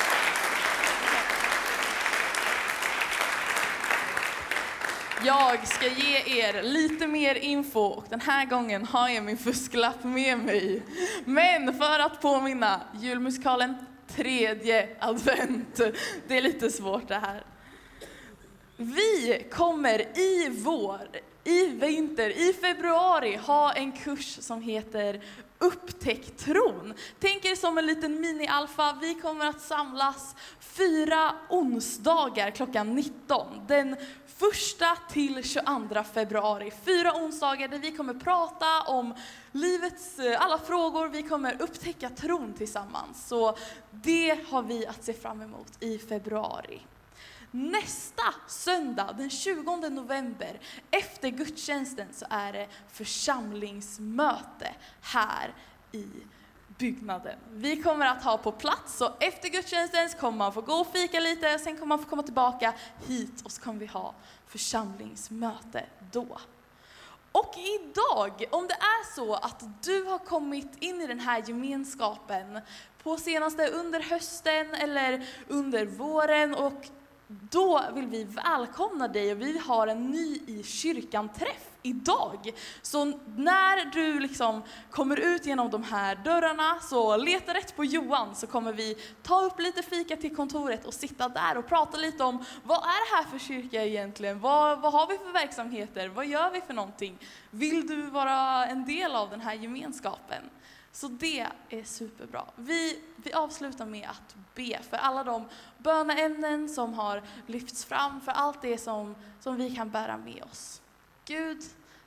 Jag 5.24 5.66
ska 5.66 5.86
ge 5.86 6.40
er 6.40 6.62
lite 6.62 7.06
mer 7.06 7.34
info 7.34 7.80
och 7.80 8.04
den 8.08 8.20
här 8.20 8.44
gången 8.44 8.84
har 8.84 9.08
jag 9.08 9.24
min 9.24 9.38
fusklapp 9.38 10.04
med 10.04 10.38
mig. 10.38 10.82
Men 11.24 11.74
för 11.74 11.98
att 11.98 12.20
påminna, 12.20 12.80
julmusikalen 13.00 13.74
tredje 14.08 14.88
advent. 14.98 15.80
Det 16.28 16.36
är 16.36 16.42
lite 16.42 16.70
svårt 16.70 17.08
det 17.08 17.14
här. 17.14 17.44
Vi 18.76 19.46
kommer 19.52 20.18
i 20.18 20.48
vår, 20.48 21.08
i 21.44 21.66
vinter, 21.66 22.30
i 22.30 22.52
februari 22.52 23.36
ha 23.36 23.72
en 23.72 23.92
kurs 23.92 24.38
som 24.40 24.62
heter 24.62 25.20
Upptäck 25.58 26.36
tron. 26.36 26.94
Tänk 27.18 27.44
er 27.44 27.54
som 27.54 27.78
en 27.78 27.86
liten 27.86 28.20
mini-alfa. 28.20 28.98
Vi 29.00 29.14
kommer 29.14 29.46
att 29.46 29.60
samlas 29.60 30.34
fyra 30.60 31.32
onsdagar 31.48 32.50
klockan 32.50 32.94
19. 32.94 33.46
Den 33.68 33.96
första 34.40 34.96
till 35.10 35.44
22 35.44 36.04
februari. 36.14 36.72
Fyra 36.84 37.14
onsdagar 37.14 37.68
där 37.68 37.78
vi 37.78 37.90
kommer 37.90 38.14
prata 38.14 38.82
om 38.86 39.14
livets 39.52 40.18
eh, 40.18 40.42
alla 40.42 40.58
frågor. 40.58 41.08
Vi 41.08 41.22
kommer 41.22 41.62
upptäcka 41.62 42.10
tron 42.10 42.52
tillsammans. 42.52 43.28
Så 43.28 43.56
det 43.90 44.38
har 44.48 44.62
vi 44.62 44.86
att 44.86 45.04
se 45.04 45.12
fram 45.12 45.42
emot 45.42 45.72
i 45.80 45.98
februari. 45.98 46.80
Nästa 47.50 48.34
söndag, 48.48 49.14
den 49.18 49.30
20 49.30 49.88
november, 49.88 50.60
efter 50.90 51.28
gudstjänsten 51.28 52.08
så 52.12 52.26
är 52.30 52.52
det 52.52 52.68
församlingsmöte 52.92 54.74
här 55.00 55.54
i 55.92 56.06
byggnaden. 56.80 57.38
Vi 57.52 57.82
kommer 57.82 58.06
att 58.06 58.24
ha 58.24 58.38
på 58.38 58.52
plats, 58.52 58.96
så 58.96 59.12
efter 59.20 59.48
gudstjänsten 59.48 60.08
kommer 60.20 60.38
man 60.38 60.52
få 60.52 60.60
gå 60.60 60.72
och 60.72 60.92
fika 60.92 61.20
lite, 61.20 61.58
sen 61.58 61.76
kommer 61.76 61.86
man 61.86 61.98
få 61.98 62.08
komma 62.08 62.22
tillbaka 62.22 62.74
hit 63.06 63.42
och 63.44 63.52
så 63.52 63.62
kommer 63.62 63.80
vi 63.80 63.86
ha 63.86 64.14
församlingsmöte 64.46 65.84
då. 66.12 66.38
Och 67.32 67.54
idag, 67.56 68.44
om 68.50 68.66
det 68.66 68.74
är 68.74 69.14
så 69.14 69.34
att 69.34 69.84
du 69.84 70.04
har 70.04 70.18
kommit 70.18 70.82
in 70.82 71.00
i 71.00 71.06
den 71.06 71.20
här 71.20 71.42
gemenskapen 71.46 72.60
på 73.02 73.16
senaste 73.16 73.66
under 73.66 74.00
hösten 74.00 74.74
eller 74.74 75.26
under 75.48 75.86
våren 75.86 76.54
och 76.54 76.86
då 77.50 77.82
vill 77.94 78.06
vi 78.06 78.24
välkomna 78.24 79.08
dig 79.08 79.32
och 79.32 79.40
vi 79.40 79.58
har 79.58 79.86
en 79.86 80.10
ny 80.10 80.40
i 80.46 80.62
kyrkan-träff 80.62 81.70
idag. 81.82 82.50
Så 82.82 83.04
när 83.36 83.84
du 83.92 84.20
liksom 84.20 84.62
kommer 84.90 85.16
ut 85.16 85.46
genom 85.46 85.70
de 85.70 85.82
här 85.82 86.16
dörrarna 86.16 86.78
så 86.80 87.16
leta 87.16 87.54
rätt 87.54 87.76
på 87.76 87.84
Johan 87.84 88.34
så 88.34 88.46
kommer 88.46 88.72
vi 88.72 88.96
ta 89.22 89.42
upp 89.42 89.60
lite 89.60 89.82
fika 89.82 90.16
till 90.16 90.36
kontoret 90.36 90.84
och 90.84 90.94
sitta 90.94 91.28
där 91.28 91.58
och 91.58 91.68
prata 91.68 91.98
lite 91.98 92.24
om 92.24 92.44
vad 92.64 92.78
är 92.78 92.82
det 93.10 93.16
här 93.16 93.24
för 93.24 93.38
kyrka 93.38 93.84
egentligen? 93.84 94.40
Vad, 94.40 94.80
vad 94.80 94.92
har 94.92 95.06
vi 95.06 95.18
för 95.18 95.32
verksamheter? 95.32 96.08
Vad 96.08 96.26
gör 96.26 96.50
vi 96.50 96.60
för 96.60 96.74
någonting? 96.74 97.18
Vill 97.50 97.86
du 97.86 98.02
vara 98.02 98.66
en 98.66 98.84
del 98.84 99.16
av 99.16 99.30
den 99.30 99.40
här 99.40 99.54
gemenskapen? 99.54 100.50
Så 100.92 101.08
det 101.08 101.46
är 101.68 101.84
superbra. 101.84 102.44
Vi, 102.56 102.98
vi 103.16 103.32
avslutar 103.32 103.86
med 103.86 104.08
att 104.08 104.36
be 104.54 104.78
för 104.90 104.96
alla 104.96 105.24
de 105.24 105.48
böneämnen 105.78 106.68
som 106.68 106.94
har 106.94 107.22
lyfts 107.46 107.84
fram, 107.84 108.20
för 108.20 108.32
allt 108.32 108.62
det 108.62 108.78
som, 108.78 109.14
som 109.40 109.56
vi 109.56 109.76
kan 109.76 109.90
bära 109.90 110.16
med 110.16 110.42
oss. 110.42 110.80
Gud, 111.24 111.62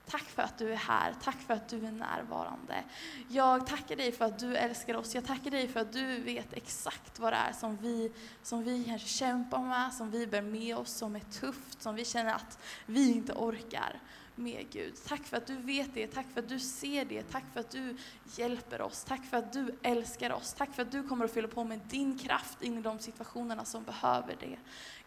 tack 0.05 0.23
för 0.23 0.41
att 0.41 0.57
du 0.57 0.73
är 0.73 0.77
här. 0.77 1.13
Tack 1.23 1.41
för 1.41 1.53
att 1.53 1.69
du 1.69 1.85
är 1.85 1.91
närvarande. 1.91 2.83
Jag 3.29 3.67
tackar 3.67 3.95
dig 3.95 4.11
för 4.11 4.25
att 4.25 4.39
du 4.39 4.57
älskar 4.57 4.95
oss. 4.95 5.15
Jag 5.15 5.25
tackar 5.25 5.51
dig 5.51 5.67
för 5.67 5.79
att 5.79 5.93
du 5.93 6.19
vet 6.19 6.53
exakt 6.53 7.19
vad 7.19 7.33
det 7.33 7.37
är 7.37 7.53
som 7.53 7.77
vi, 7.77 8.11
som 8.43 8.63
vi 8.63 8.83
kanske 8.83 9.07
kämpar 9.07 9.59
med, 9.59 9.93
som 9.93 10.11
vi 10.11 10.27
bär 10.27 10.41
med 10.41 10.77
oss, 10.77 10.91
som 10.91 11.15
är 11.15 11.19
tufft, 11.19 11.81
som 11.81 11.95
vi 11.95 12.05
känner 12.05 12.33
att 12.33 12.59
vi 12.85 13.11
inte 13.11 13.33
orkar 13.33 13.99
med 14.35 14.65
Gud. 14.71 14.93
Tack 15.07 15.23
för 15.23 15.37
att 15.37 15.47
du 15.47 15.55
vet 15.55 15.93
det, 15.93 16.07
tack 16.07 16.25
för 16.33 16.39
att 16.39 16.49
du 16.49 16.59
ser 16.59 17.05
det, 17.05 17.23
tack 17.23 17.43
för 17.53 17.59
att 17.59 17.71
du 17.71 17.97
hjälper 18.35 18.81
oss, 18.81 19.03
tack 19.03 19.25
för 19.25 19.37
att 19.37 19.53
du 19.53 19.75
älskar 19.81 20.33
oss, 20.33 20.53
tack 20.53 20.75
för 20.75 20.81
att 20.81 20.91
du 20.91 21.03
kommer 21.03 21.25
att 21.25 21.33
fylla 21.33 21.47
på 21.47 21.63
med 21.63 21.79
din 21.89 22.19
kraft 22.19 22.61
in 22.61 22.77
i 22.77 22.81
de 22.81 22.99
situationerna 22.99 23.65
som 23.65 23.83
behöver 23.83 24.35
det. 24.39 24.57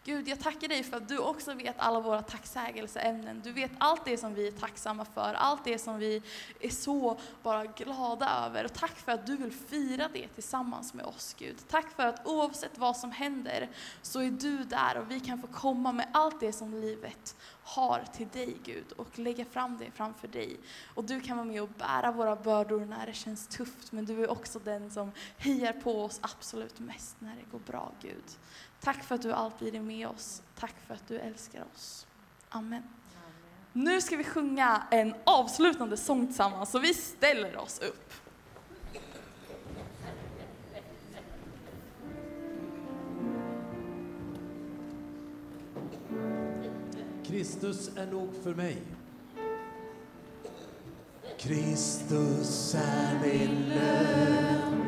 Gud, 0.07 0.27
jag 0.27 0.39
tackar 0.39 0.67
dig 0.67 0.83
för 0.83 0.97
att 0.97 1.07
du 1.07 1.17
också 1.17 1.53
vet 1.53 1.75
alla 1.77 1.99
våra 1.99 2.21
tacksägelseämnen. 2.21 3.41
Du 3.43 3.51
vet 3.51 3.71
allt 3.77 4.05
det 4.05 4.17
som 4.17 4.33
vi 4.33 4.47
är 4.47 4.51
tacksamma 4.51 5.05
för, 5.05 5.33
allt 5.33 5.63
det 5.63 5.79
som 5.79 5.97
vi 5.97 6.21
är 6.59 6.69
så 6.69 7.19
bara 7.43 7.65
glada 7.65 8.45
över. 8.45 8.65
Och 8.65 8.73
tack 8.73 8.97
för 8.97 9.11
att 9.11 9.27
du 9.27 9.37
vill 9.37 9.51
fira 9.51 10.09
det 10.13 10.27
tillsammans 10.27 10.93
med 10.93 11.05
oss, 11.05 11.35
Gud. 11.39 11.57
Tack 11.69 11.91
för 11.91 12.05
att 12.05 12.27
oavsett 12.27 12.77
vad 12.77 12.97
som 12.97 13.11
händer 13.11 13.69
så 14.01 14.19
är 14.19 14.31
du 14.31 14.63
där 14.63 14.97
och 14.97 15.11
vi 15.11 15.19
kan 15.19 15.41
få 15.41 15.47
komma 15.47 15.91
med 15.91 16.07
allt 16.13 16.39
det 16.39 16.53
som 16.53 16.73
livet 16.73 17.35
har 17.67 18.03
till 18.13 18.27
dig, 18.27 18.57
Gud, 18.63 18.91
och 18.91 19.19
lägga 19.19 19.45
fram 19.45 19.77
det 19.77 19.91
framför 19.91 20.27
dig. 20.27 20.57
Och 20.95 21.03
du 21.03 21.21
kan 21.21 21.37
vara 21.37 21.47
med 21.47 21.61
och 21.61 21.69
bära 21.69 22.11
våra 22.11 22.35
bördor 22.35 22.85
när 22.85 23.05
det 23.05 23.13
känns 23.13 23.47
tufft, 23.47 23.91
men 23.91 24.05
du 24.05 24.23
är 24.23 24.31
också 24.31 24.59
den 24.59 24.91
som 24.91 25.11
hejar 25.37 25.73
på 25.73 26.03
oss 26.03 26.19
absolut 26.21 26.79
mest 26.79 27.15
när 27.19 27.35
det 27.35 27.51
går 27.51 27.59
bra, 27.59 27.91
Gud. 28.01 28.23
Tack 28.79 29.03
för 29.03 29.15
att 29.15 29.21
du 29.21 29.33
alltid 29.33 29.75
är 29.75 29.81
med 29.81 30.07
oss. 30.07 30.41
Tack 30.59 30.75
för 30.87 30.93
att 30.93 31.07
du 31.07 31.19
älskar 31.19 31.65
oss. 31.75 32.07
Amen. 32.49 32.83
Nu 33.73 34.01
ska 34.01 34.17
vi 34.17 34.23
sjunga 34.23 34.83
en 34.91 35.15
avslutande 35.23 35.97
sång 35.97 36.27
tillsammans, 36.27 36.71
så 36.71 36.79
vi 36.79 36.93
ställer 36.93 37.57
oss 37.57 37.79
upp. 37.79 38.26
Kristus 47.37 47.91
är 47.95 48.05
nog 48.11 48.29
för 48.43 48.53
mig. 48.53 48.77
Kristus 51.39 52.75
är 52.75 53.19
min 53.21 53.69
lön 53.69 54.81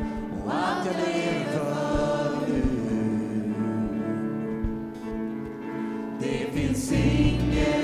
och 0.44 0.54
allt 0.54 0.86
jag 0.86 0.94
lever 0.96 2.30
nu 2.48 2.62
Det 6.20 6.52
finns 6.52 6.92
ingen 6.92 7.79